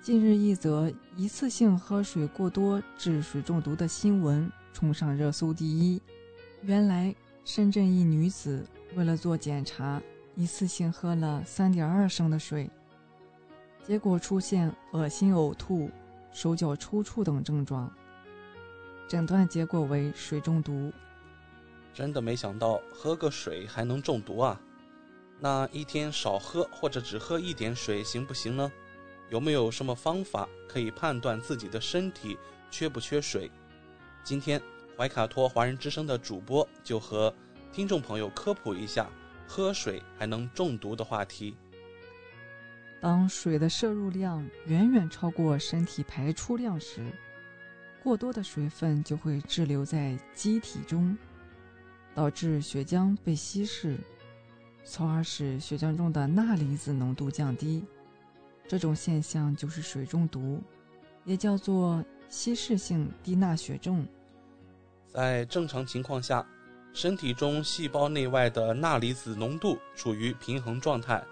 [0.00, 6.00] 近日，一则一次性喝水过多致水中毒的新闻冲上热搜第一。
[6.62, 7.14] 原来，
[7.44, 10.00] 深圳一女子为了做检查，
[10.34, 12.70] 一次性喝了三点二升的水，
[13.84, 15.90] 结果出现恶心、呕吐、
[16.32, 17.90] 手脚抽搐等症状，
[19.08, 20.92] 诊断结果为水中毒。
[21.92, 24.60] 真的没想到，喝个水还能中毒啊！
[25.40, 28.70] 那一天少喝或者只喝一点水行不行呢？
[29.30, 32.36] 有没有什么方法可以判断自己的身体
[32.70, 33.50] 缺不缺水？
[34.22, 34.60] 今天
[34.96, 37.34] 怀卡托华人之声的主播就和
[37.72, 39.10] 听众朋友科普一下
[39.46, 41.56] 喝水还能中毒的话题。
[43.00, 47.10] 当水的摄入量远远超过身体排出量时，
[48.02, 51.16] 过多的水分就会滞留在机体中，
[52.14, 53.96] 导致血浆被稀释。
[54.84, 57.84] 从而使血浆中的钠离子浓度降低，
[58.68, 60.60] 这种现象就是水中毒，
[61.24, 64.06] 也叫做稀释性低钠血症。
[65.08, 66.46] 在正常情况下，
[66.94, 71.22] 身体中细胞内外的钠离子浓度处于平衡状态，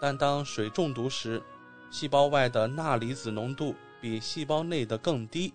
[0.00, 1.40] 但当水中毒时，
[1.88, 5.54] 细胞外的钠离子浓度比细胞内的更低。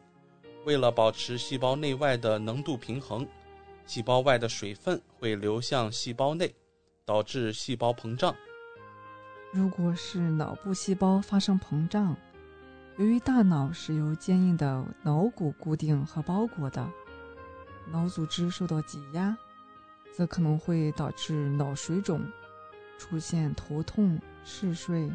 [0.65, 3.27] 为了保持细胞内外的浓度平衡，
[3.85, 6.56] 细胞外的水分会流向细胞内，
[7.03, 8.34] 导致细胞膨胀。
[9.51, 12.15] 如果是脑部细胞发生膨胀，
[13.00, 16.86] 由于大脑是由坚硬的脑骨固定和包裹的，
[17.90, 19.38] 脑组织受到挤压，
[20.12, 22.22] 则可能会导致脑水肿，
[22.98, 25.10] 出现头痛、嗜睡、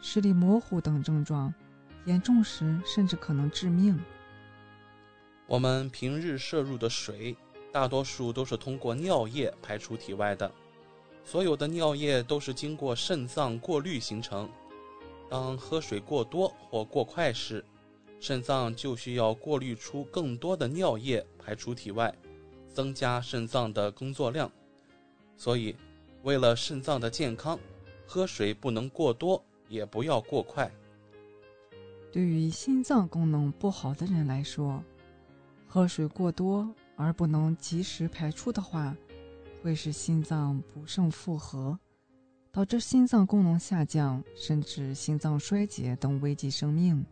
[0.00, 1.52] 视力模糊等症状，
[2.06, 4.00] 严重时甚至可能致命。
[5.46, 7.36] 我们平日摄入的水，
[7.70, 10.50] 大多数都是通过尿液排出体外的。
[11.26, 14.48] 所有的尿液都是经过肾脏过滤形成。
[15.32, 17.64] 当喝水过多或过快时，
[18.20, 22.14] 肾脏就需要过滤出更多的尿液排出体外，
[22.68, 24.52] 增加肾脏的工作量。
[25.38, 25.74] 所以，
[26.22, 27.58] 为了肾脏的健康，
[28.06, 30.70] 喝水不能过多，也不要过快。
[32.12, 34.84] 对于心脏功能不好的人来说，
[35.66, 38.94] 喝水过多而不能及时排出的话，
[39.62, 41.78] 会使心脏不胜负荷，
[42.52, 47.02] 导致心脏功能下降，甚至心脏衰竭等危及生命。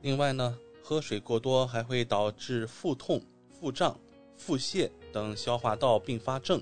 [0.00, 3.96] 另外呢，喝水过多还会导致腹痛、腹胀、
[4.36, 6.60] 腹泻等消化道并发症，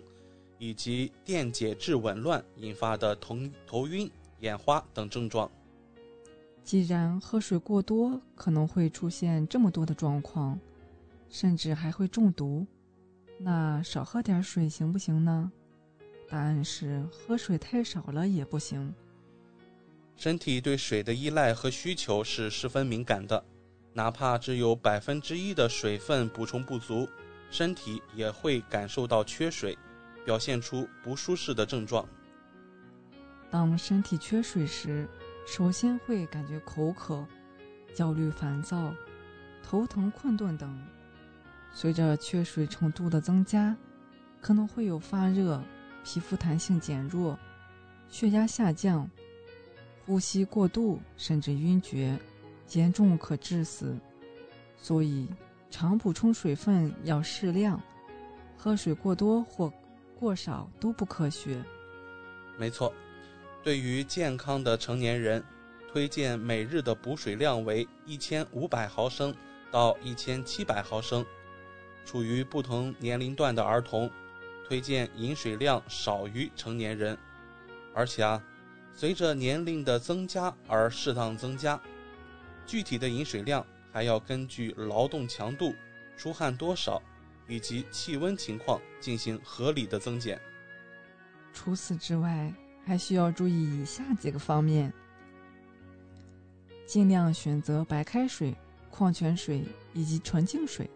[0.59, 5.51] 以及电解质紊乱引发的头头晕、眼花等症状。
[6.63, 10.61] 既然喝水过多可能会出现这么多的状况，
[11.31, 12.67] 甚至还会中毒，
[13.39, 15.51] 那少喝点水行不行呢？
[16.31, 18.95] 答案是喝水太少了也不行。
[20.15, 23.45] 身体对水的依赖和需求是十分敏感的，
[23.93, 27.09] 哪怕只有百分之一的水分补充不足，
[27.51, 29.77] 身体也会感受到缺水，
[30.25, 32.09] 表现出不舒适的症状。
[33.51, 35.09] 当身体缺水时，
[35.45, 37.27] 首先会感觉口渴、
[37.93, 38.95] 焦虑、烦躁、
[39.65, 40.81] 头疼、困顿等。
[41.73, 43.77] 随着缺水程度的增加，
[44.41, 45.61] 可能会有发热、
[46.05, 47.39] 皮肤弹性减弱、
[48.09, 49.09] 血压下降、
[50.07, 52.19] 呼吸过度，甚至晕厥，
[52.73, 53.97] 严重可致死。
[54.77, 55.29] 所以，
[55.71, 57.81] 常补充水分要适量，
[58.57, 59.73] 喝水过多或
[60.19, 61.63] 过少都不科学。
[62.59, 62.93] 没错，
[63.63, 65.45] 对于健康的成年人，
[65.93, 69.35] 推荐每日的补水量为一千五百毫升
[69.71, 71.25] 到一千七百毫升。
[72.07, 74.11] 处于不同年龄段的儿童，
[74.71, 77.19] 推荐饮水量少于成年人，
[77.93, 78.41] 而且啊，
[78.95, 81.81] 随着年龄的增加而适当增加。
[82.65, 85.75] 具体的饮水量还要根据劳动强度、
[86.17, 87.03] 出汗多少
[87.49, 90.41] 以及气温情况进行合理的增减。
[91.53, 92.55] 除此之外，
[92.87, 94.93] 还需要注意以下几个方面：
[96.87, 98.55] 尽量选择白开水、
[98.89, 100.89] 矿泉水以及纯净水。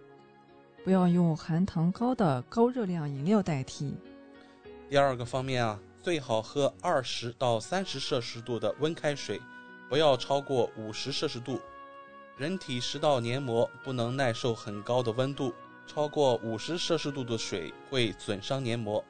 [0.84, 3.96] 不要用含糖高的高热量饮料代替。
[4.90, 9.40] 第二个方面啊，最好喝二十到三十摄氏度的温开水，
[9.88, 11.58] 不要超过五十摄氏度。
[12.36, 15.54] 人体食道黏膜不能耐受很高的温度，
[15.86, 19.02] 超过五十摄氏度的水会损伤黏膜。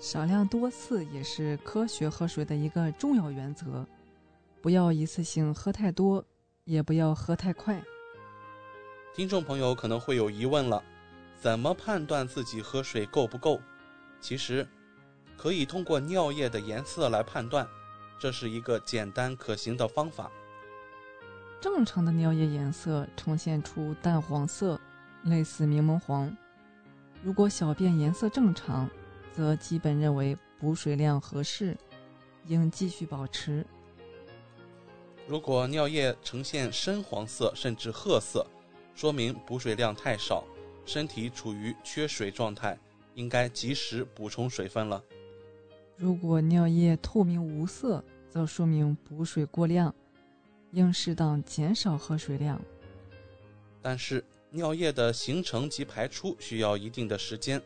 [0.00, 3.86] 少量多次也是科学喝水的一个重要原则，
[4.60, 6.24] 不要一次性喝太多，
[6.64, 7.80] 也不要喝太快。
[9.18, 10.80] 听众朋友可能会有疑问了，
[11.40, 13.60] 怎么判断自己喝水够不够？
[14.20, 14.64] 其实，
[15.36, 17.66] 可以通过尿液的颜色来判断，
[18.16, 20.30] 这是一个简单可行的方法。
[21.60, 24.80] 正常的尿液颜色呈现出淡黄色，
[25.24, 26.32] 类似柠檬黄。
[27.20, 28.88] 如果小便颜色正常，
[29.32, 31.76] 则基本认为补水量合适，
[32.46, 33.66] 应继续保持。
[35.26, 38.46] 如果尿液呈现深黄色甚至褐色，
[38.98, 40.44] 说明补水量太少，
[40.84, 42.76] 身体处于缺水状态，
[43.14, 45.00] 应该及时补充水分了。
[45.96, 49.94] 如果尿液透明无色，则说明补水过量，
[50.72, 52.60] 应适当减少喝水量。
[53.80, 57.62] 但是尿液的形成及排出需要一定的时间，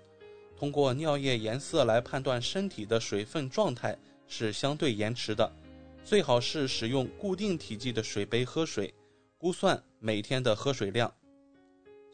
[0.54, 3.96] 通过尿液颜色来判断身体的水分状态
[4.28, 5.50] 是相对延迟的，
[6.04, 8.92] 最好是使用固定体积的水杯喝水，
[9.38, 11.10] 估算每天的喝水量。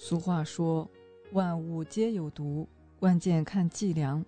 [0.00, 0.88] 俗话说
[1.34, 2.68] ：“万物皆有毒，
[3.00, 4.24] 关键看剂量。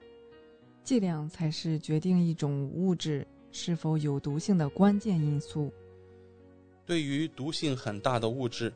[0.82, 5.72] 剂量才是决定一种物质是否有毒性的关键因素。”
[6.84, 8.72] 对于毒性很大的物质，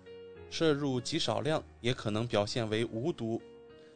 [0.48, 3.40] 摄入极少量也可能表现为无毒；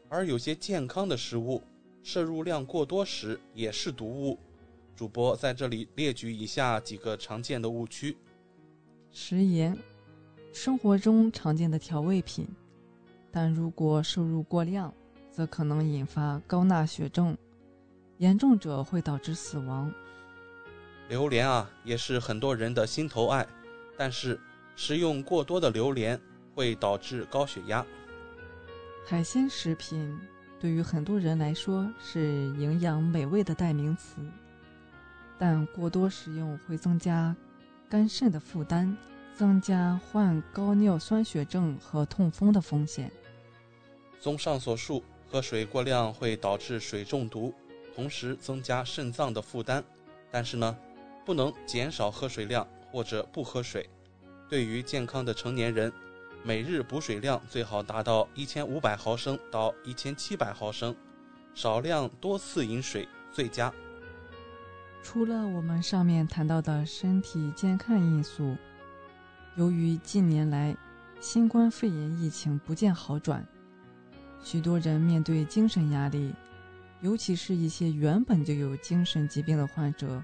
[0.08, 1.62] 而有些健康的食物，
[2.02, 4.36] 摄入量过多时也是毒物。
[4.96, 8.16] 主播在这里列举以下几个常见的误区：
[9.12, 9.78] 食盐，
[10.52, 12.44] 生活中常见的调味品，
[13.30, 14.92] 但如果摄入过量，
[15.30, 17.36] 则可能引发高钠血症，
[18.16, 19.92] 严重者会导致死亡。
[21.09, 23.46] 榴莲啊，也是很多人的心头爱，
[23.96, 24.38] 但是
[24.76, 26.20] 食用过多的榴莲
[26.55, 27.84] 会导致高血压。
[29.06, 30.18] 海鲜食品
[30.59, 32.20] 对于很多人来说是
[32.59, 34.16] 营养美味的代名词，
[35.38, 37.34] 但过多食用会增加
[37.88, 38.94] 肝肾的负担，
[39.34, 43.10] 增加患高尿酸血症和痛风的风险。
[44.20, 47.54] 综上所述，喝水过量会导致水中毒，
[47.94, 49.82] 同时增加肾脏的负担。
[50.30, 50.76] 但是呢，
[51.24, 53.88] 不能减少喝水量或者不喝水。
[54.48, 55.92] 对于健康的成年人，
[56.42, 60.94] 每日补水量最好达到一千五百毫升到一千七百毫升，
[61.54, 63.72] 少量多次饮水最佳。
[65.02, 68.56] 除了我们上面谈到的身体健康因素，
[69.56, 70.76] 由于近年来
[71.20, 73.46] 新冠肺炎疫情不见好转，
[74.43, 76.35] 许多人面对精神压力，
[77.01, 80.23] 尤其是一些原本就有精神疾病的患者。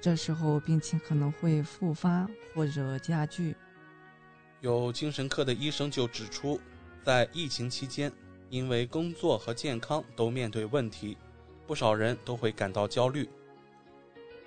[0.00, 3.54] 这时候病情可能会复发或者加剧。
[4.60, 6.60] 有精神科的医生就指出，
[7.02, 8.12] 在疫情期间，
[8.48, 11.16] 因为工作和健康都面对问题，
[11.66, 13.28] 不少人都会感到焦虑。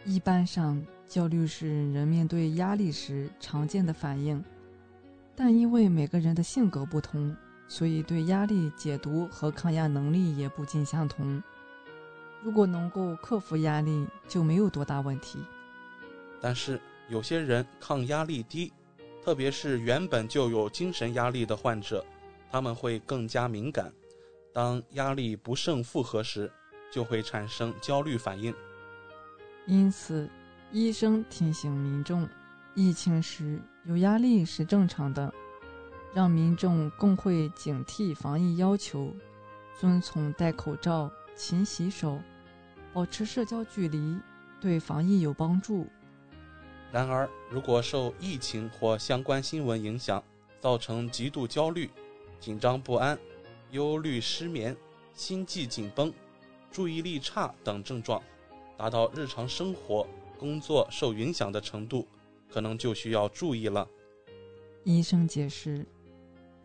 [0.06, 4.44] 一般上，焦虑是人面对压力时常见的反应，
[5.36, 7.36] 但因为每个人的性格不同，
[7.68, 11.42] 所以对压力解读和抗压能力也不尽相同。
[12.44, 15.40] 如果能够克服压力，就没有多大问题。
[16.40, 16.80] 但是
[17.10, 18.72] 有些人抗压力低，
[19.24, 22.06] 特别是原本就有精神压力的患者，
[22.52, 23.92] 他们会更加敏感。
[24.54, 26.52] 当压力不胜负荷时，
[26.92, 28.54] 就会产生焦虑反应。
[29.66, 30.30] 因此，
[30.72, 32.30] 医生提醒民众，
[32.76, 35.34] 疫情时有压力是正常的，
[36.16, 39.14] 让民众更会警惕防疫要求，
[39.78, 42.22] 遵从戴口罩、勤洗手。
[42.94, 44.18] 保持社交距离
[44.62, 45.86] 对防疫有帮助。
[46.90, 50.24] 然而，如果受疫情或相关新闻影响，
[50.62, 51.90] 造成极度焦虑、
[52.40, 53.20] 紧张不安、
[53.72, 54.74] 忧虑、失眠、
[55.14, 56.14] 心悸紧绷、
[56.72, 58.24] 注意力差等症状，
[58.78, 60.08] 达到日常生活、
[60.40, 62.08] 工作受影响的程度，
[62.50, 63.86] 可能就需要注意了。
[64.86, 65.86] 医生解释，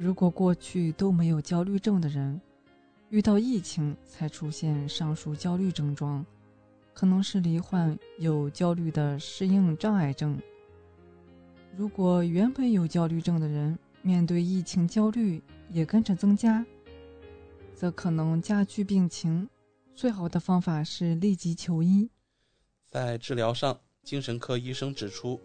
[0.02, 2.40] 如果过去都没有焦虑症的人，
[3.10, 6.24] 遇到疫情才出现上述焦虑症状，
[6.94, 10.40] 可能是罹患有焦虑的适应障碍症。
[11.76, 16.64] 如果原本有焦虑症的人面对疫情焦虑也跟着增加，
[17.74, 19.46] 则可能加剧病情。
[19.94, 22.08] 最好的方法是立即求医。
[22.86, 25.38] 在治疗上，精神科医生指出，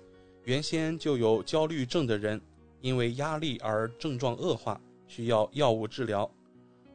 [0.45, 2.41] 原先就有焦虑症的人，
[2.85, 6.29] 因为压力而症状恶化，需要药物治疗。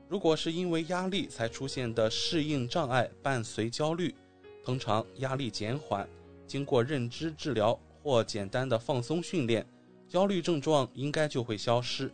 [0.08, 4.14] 如果是因为压力才出现的适应障碍伴随焦虑，
[4.62, 6.08] 通常压力减缓，
[6.46, 9.66] 经过认知治疗或简单的放松训练，
[10.06, 12.08] 焦虑症状应该就会消失。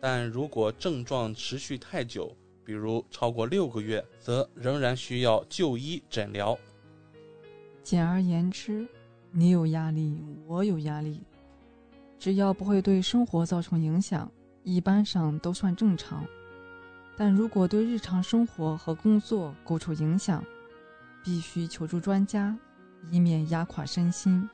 [0.00, 2.34] 但如果症状持续太久，
[2.64, 6.58] 比如超过六个月，则仍然需要就医诊疗。
[7.82, 8.88] 简而言之，
[9.30, 10.16] 你有压力，
[10.46, 11.20] 我有压力，
[12.22, 14.30] 只要不会对生活造成影响，
[14.62, 16.24] 一般上都算正常。
[17.16, 20.40] 但如果对日常生活和工作构成影响，
[21.24, 22.56] 必须求助专家，
[23.10, 24.48] 以免压垮身心。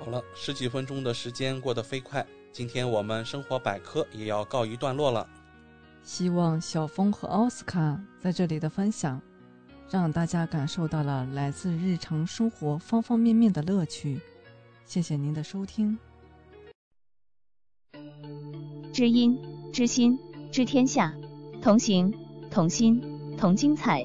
[0.00, 5.24] 好了，十几分钟的时间过得飞快，今天我们生活百科也要告一段落了。
[6.02, 9.22] 希望小峰和奥斯卡在这里的分享，
[9.88, 14.20] 让大家感受到了来自日常生活方方面面的乐趣。
[14.84, 15.96] 谢谢您的收听。
[18.96, 19.38] 知音、
[19.74, 20.18] 知心、
[20.50, 21.12] 知天下。
[21.60, 22.10] 同行
[22.50, 22.98] 同心
[23.36, 24.02] 同精彩，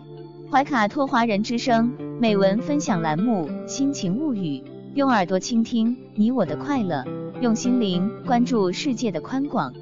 [0.52, 4.60] 怀卡托华人之声美文分享栏目《心情物语》，
[4.96, 7.06] 用耳朵倾听你我的快乐，
[7.40, 9.74] 用心灵关注世界的宽广。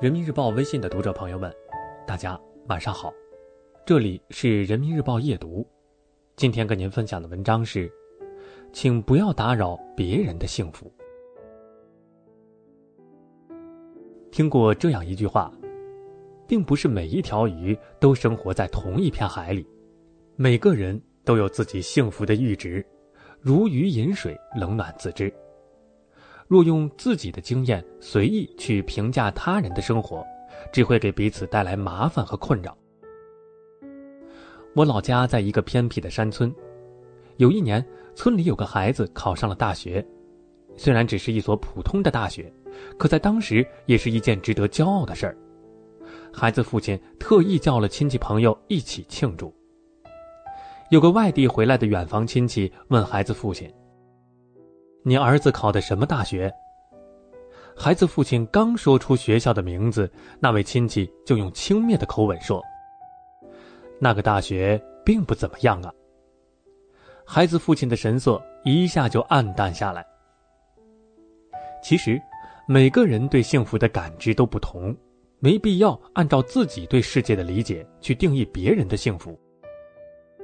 [0.00, 1.52] 人民日报微信的读者朋友们，
[2.06, 3.12] 大家晚上好，
[3.84, 5.66] 这里是人民日报夜读，
[6.36, 7.90] 今天跟您分享的文章是。
[8.72, 10.92] 请不要打扰别人的幸福。
[14.32, 15.48] 听过这样一句话，
[16.48, 19.64] 并不是每一条鱼都生活在同一片海里，
[20.34, 22.84] 每个人都有自己幸福的阈值，
[23.40, 25.32] 如鱼饮水，冷暖自知。
[26.48, 30.26] 若用自己的经验随意去评价他人的生活，
[30.72, 32.76] 只会给彼此带来麻烦和困扰。
[34.74, 36.52] 我老家在一个偏僻的山村，
[37.36, 37.84] 有一年，
[38.16, 40.04] 村里有个孩子考上了大学，
[40.76, 42.52] 虽然只是一所普通的大学，
[42.98, 45.36] 可在当时也是一件值得骄傲的事儿。
[46.32, 49.54] 孩子父亲特意叫了亲戚朋友一起庆祝。
[50.90, 53.72] 有个外地回来的远房亲戚问孩子父亲
[55.04, 56.52] ：“你儿子考的什么大学？”
[57.76, 60.10] 孩子父亲刚说出学校的名字，
[60.40, 62.60] 那位亲戚就用轻蔑的口吻说
[63.98, 65.92] ：“那个大学并不怎么样啊。”
[67.26, 70.04] 孩子父亲的神色一下就暗淡下来。
[71.82, 72.20] 其实，
[72.66, 74.94] 每个人对幸福的感知都不同。
[75.40, 79.38] 没必要按照自己对世界的理解去定义别人的幸福。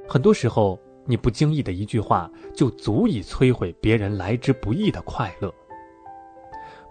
[0.07, 5.51] 很多时候，你不经意的一句话就足以摧毁别人来之不易的快乐。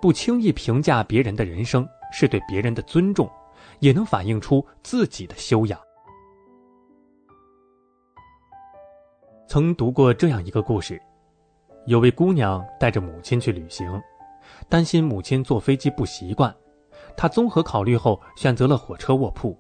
[0.01, 3.31] 不轻易评价别人的人生，是对别人的尊重，
[3.78, 5.78] 也能反映出自己的修养。
[9.51, 11.02] 曾读过这样一个故事：
[11.86, 14.01] 有位姑娘带着母亲去旅行，
[14.68, 16.55] 担心母亲坐飞机不习惯。
[17.16, 19.59] 她综合考虑后，选择了火车卧铺，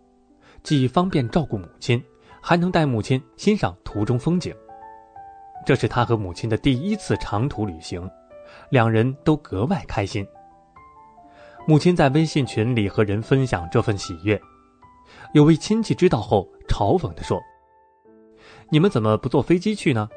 [0.62, 2.00] 既方便照顾母亲，
[2.40, 4.54] 还能带母亲欣赏途中风景。
[5.66, 8.08] 这是她和母亲的第一次长途旅行，
[8.68, 10.24] 两人都格外开心。
[11.66, 14.40] 母亲在微信群里和人分享这份喜悦，
[15.34, 17.40] 有位亲戚知道后嘲讽地说
[18.70, 20.08] ：“你们怎么不坐飞机去呢？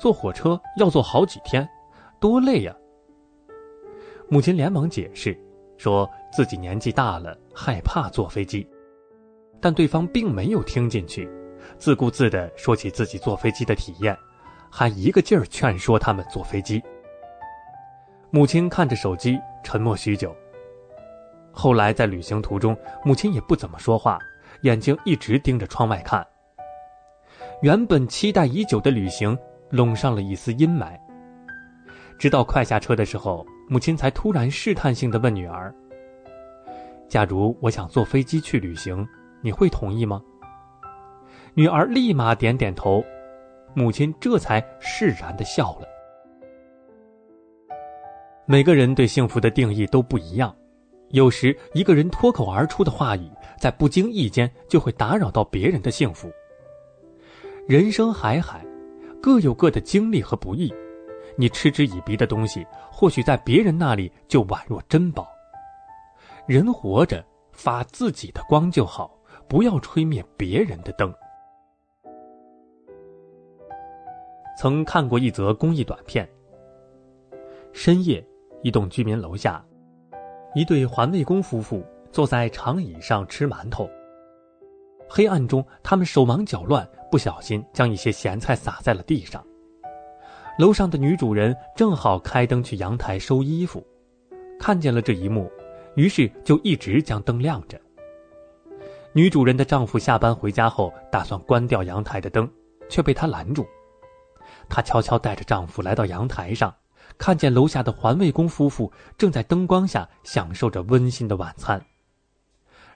[0.00, 1.68] 坐火车要坐好几天，
[2.20, 2.76] 多累呀！”
[4.28, 5.38] 母亲连忙解释。
[5.78, 8.64] 说自己年纪大了，害怕坐飞机，
[9.60, 11.28] 但对方并没有听进去，
[11.76, 14.16] 自顾自地说起自己坐飞机的体验，
[14.70, 16.80] 还一个劲儿劝说他们坐飞机。
[18.30, 20.32] 母亲看着手机，沉默许久。
[21.50, 24.20] 后来在旅行途中，母亲也不怎么说话，
[24.60, 26.24] 眼睛一直盯着窗外看。
[27.62, 29.38] 原本期待已久的旅行，
[29.70, 30.98] 笼上了一丝阴霾。
[32.18, 33.46] 直到快下车的时候。
[33.68, 35.74] 母亲才突然试探性的问女儿
[37.08, 39.06] ：“假如我想坐飞机去旅行，
[39.40, 40.20] 你会同意吗？”
[41.54, 43.02] 女儿立马点点头，
[43.72, 45.86] 母亲这才释然的笑了。
[48.44, 50.54] 每个人对幸福的定义都不一样，
[51.10, 56.30] 有时一个人脱口而出的话语，在不经意间就会打扰到别人的幸福。
[57.68, 58.60] 人生海海，
[59.22, 60.72] 各有各的经历和不易。
[61.36, 65.28] 你嗤之以鼻的东西，或许在别人那里就宛若珍宝。
[66.44, 69.16] 人活着，发自己的光就好，
[69.48, 71.14] 不要吹灭别人的灯。
[74.58, 76.28] 曾看过一则公益短片。
[77.72, 78.26] 深夜，
[78.62, 79.64] 一栋居民楼下，
[80.52, 83.88] 一对环卫工夫妇坐在长椅上吃馒头。
[85.14, 89.44] 黑暗中，他们手忙脚乱，不小心将一些咸菜撒在了地上。
[90.58, 93.86] 楼上的女主人正好开灯去阳台收衣服，
[94.58, 95.52] 看见了这一幕，
[95.96, 97.78] 于是就一直将灯亮着。
[99.12, 102.50] 女主人的丈夫下班回家后，打算关掉阳台的灯，
[102.88, 103.66] 却被她拦住。
[104.66, 106.74] 她悄悄带着丈夫来到阳台上，
[107.18, 111.84] 看见楼下的环卫工夫妇正在灯光下享受着温馨的晚餐。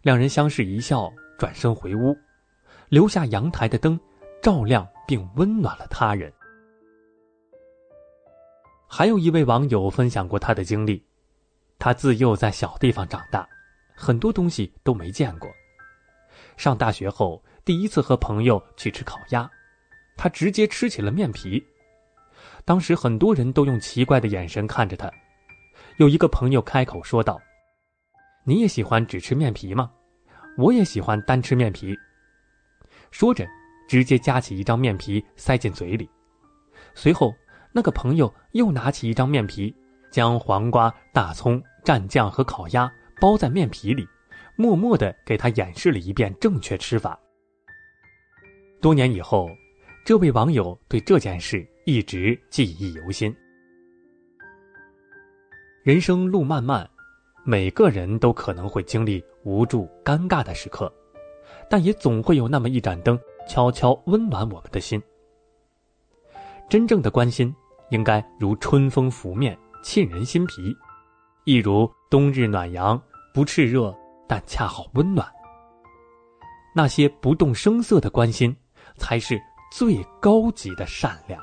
[0.00, 2.16] 两人相视一笑，转身回屋，
[2.88, 3.98] 留下阳台的灯，
[4.42, 6.32] 照亮并温暖了他人。
[8.88, 11.04] 还有一位网友分享过他的经历，
[11.78, 13.46] 他自幼在小地方长大，
[13.94, 15.50] 很多东西都没见过。
[16.56, 19.50] 上大学后，第一次和朋友去吃烤鸭，
[20.16, 21.62] 他直接吃起了面皮。
[22.64, 25.10] 当时很多人都用奇怪的眼神看着他。
[25.98, 27.40] 有一个朋友开口说道
[28.44, 29.90] ：“你也喜欢只吃面皮吗？
[30.56, 31.96] 我也喜欢单吃面皮。”
[33.10, 33.46] 说着，
[33.88, 36.08] 直接夹起一张面皮塞进嘴里，
[36.94, 37.34] 随后。
[37.72, 39.74] 那个朋友又拿起一张面皮，
[40.10, 44.08] 将黄瓜、大葱、蘸酱和烤鸭包在面皮里，
[44.56, 47.20] 默默的给他演示了一遍正确吃法。
[48.80, 49.50] 多年以后，
[50.06, 53.30] 这位网友对这件事一直记忆犹新。
[55.82, 56.88] 人生路漫漫，
[57.44, 60.92] 每个人都可能会经历无助、尴尬的时刻，
[61.70, 63.16] 但也总会有那么一盏灯，
[63.48, 65.00] 悄悄温暖我们的心。
[66.68, 67.54] 真正的关心。
[67.90, 70.74] 应该如春风拂面，沁人心脾；
[71.44, 73.00] 亦如冬日暖阳，
[73.32, 73.96] 不炽热，
[74.26, 75.24] 但恰好温暖。
[76.74, 78.56] 那些不动声色的关心，
[78.96, 79.40] 才是
[79.70, 81.40] 最高级的善良。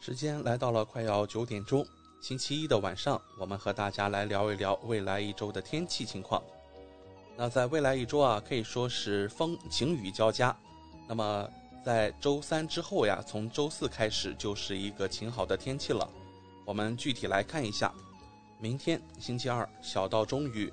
[0.00, 1.84] 时间来到了快要九点钟，
[2.24, 6.42] 星期一的晚上，我们和大家来聊一聊未来一周的天气情况。
[7.36, 10.56] 那在未来一周啊，可以说是风晴雨交加。
[11.06, 11.46] 那么
[11.84, 16.08] 在周三之后呀，从周四开始就是一个晴好的天气了。
[16.64, 17.92] 我们具体来看一下，
[18.58, 20.72] 明天星期二小到中雨，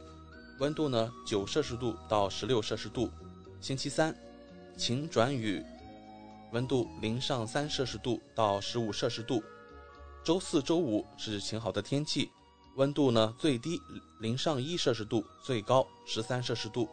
[0.60, 3.12] 温度呢九摄氏度到十六摄氏度。
[3.60, 4.16] 星期三
[4.78, 5.62] 晴转雨，
[6.54, 9.44] 温度零上三摄氏度到十五摄氏度。
[10.24, 12.30] 周四周五是晴好的天气，
[12.76, 13.82] 温度呢最低
[14.20, 16.88] 零上一摄氏度，最高十三摄氏度。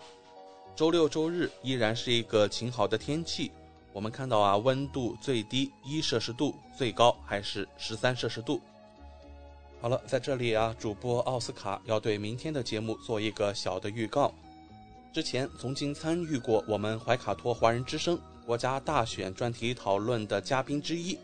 [0.75, 3.51] 周六周日依然是一个晴好的天气。
[3.93, 8.63] 我们看到啊，温度最低一摄氏度，最高还是十三摄氏度。
[9.81, 14.33] 好了，在这里啊，主播奥斯卡要对明天的节目做一个小的预告。
[15.13, 21.19] 之前曾经参与过我们怀卡托华人之声国家大选专题讨论的嘉宾之一，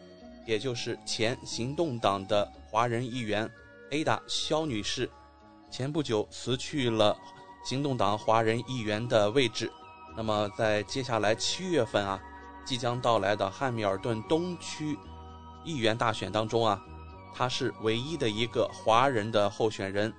[0.45, 3.51] 也就是前行动党的华人议员
[3.91, 5.11] Ada 肖女士，
[5.71, 7.17] 前不久辞去了
[7.65, 9.71] 行动党华人议员的位置。
[10.17, 12.21] 那么在接下来七月份啊。
[12.67, 14.99] 即将到来的汉密尔顿东区
[15.65, 16.83] 议员大选当中啊，
[17.35, 20.11] 他是唯一的一个华人的候选人。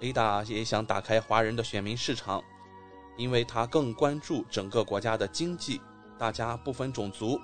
[0.00, 2.40] Ada 也想打开华人的选民市场，
[3.16, 5.80] 因为他更关注整个国家的经济，
[6.16, 7.40] 大家不分种族。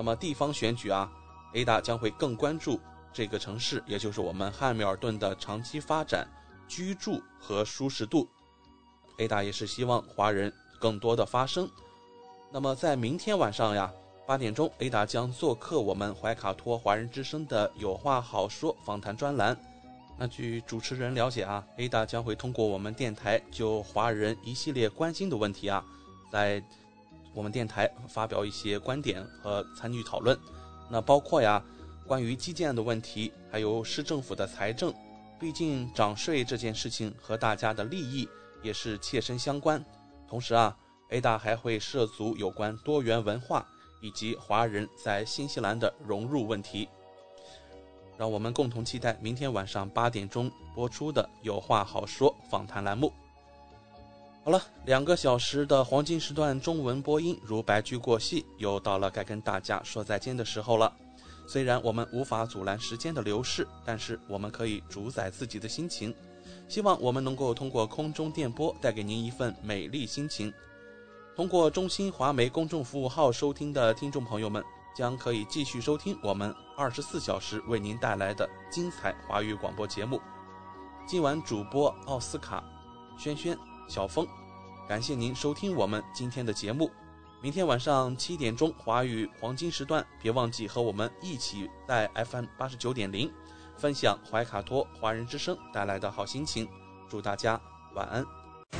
[0.00, 1.12] 那么地方选举啊
[1.52, 2.80] ，Ada 将会更关注
[3.12, 6.26] 这个城市，也就是我们汉密尔顿的长期发展、
[6.66, 8.26] 居住和舒适度。
[9.18, 10.50] Ada 也是希望华人
[10.80, 11.70] 更多的发声。
[12.50, 13.92] 那么在明天晚上呀，
[14.26, 19.54] 八点钟，Ada 将做客我们怀卡托华人之声的有话好说访谈专栏。
[20.16, 25.84] 那据主持人了解啊，Ada 将会通过我们电台就华人一系列关心的问题啊，
[26.32, 26.64] 在
[27.34, 30.38] 我们电台发表一些观点和参与讨论。
[30.88, 31.62] 那包括呀，
[32.06, 34.92] 关于基建的问题，还有市政府的财政。
[35.38, 38.28] 毕竟涨税这件事情和大家的利益
[38.62, 39.84] 也是切身相关。
[40.28, 40.76] 同时啊。
[41.10, 43.66] Ada 还会涉足有关多元文化
[44.00, 46.88] 以及华人在新西兰的融入问题，
[48.16, 53.12] 让我们共同期待明天晚上八点钟播出的《有话好说》访谈栏目。
[54.42, 60.90] 好了，两个小时的黄金时段中文播音如白驹过隙，又到了该跟大家说再见的时候了。
[61.46, 66.14] 虽然我们无法阻拦时间的流逝，但是我们可以主宰自己的心情。
[66.68, 70.50] 希望我们能够通过空中电波带给您一份美丽心情。
[71.36, 74.64] 通过中新华媒公众服务号收听的听众朋友们，
[74.96, 80.18] 将可以继续收听我们二十四小时为您带来的精彩华语广播节目。
[81.06, 82.64] 今晚主播奥斯卡、
[83.18, 83.58] 轩轩、
[83.90, 84.24] 小峰，
[84.88, 86.88] 感谢您收听我们今天的节目。
[87.42, 93.28] 明天晚上七点钟华语黄金时段，别忘记和我们一起在 FM 八十九点零
[93.76, 96.68] 分享怀卡托华人之声带来的好心情。
[97.08, 97.60] 祝大家
[97.96, 98.24] 晚安。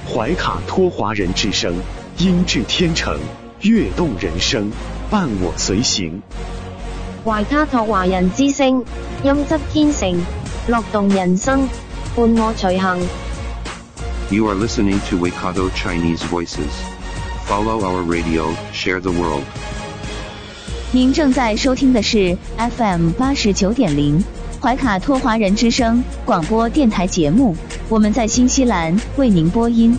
[0.07, 1.75] 怀卡托华人之声，
[2.17, 3.19] 音质天成，
[3.63, 4.71] 悦动人生，
[5.11, 6.23] 伴我随行。
[7.25, 8.85] 怀卡托华人之声，
[9.25, 10.17] 音质天成，
[10.69, 11.69] 乐动人生，
[12.15, 13.30] 伴我随行。
[14.33, 16.71] You are listening to Waikato Chinese Voices.
[17.47, 19.43] Follow our radio, share the world.
[20.93, 24.23] 您正在收听的是 FM 八十九点零
[24.61, 27.57] 怀卡托华人之声广播电台节目。
[27.89, 29.99] 我们在新西兰为您播音。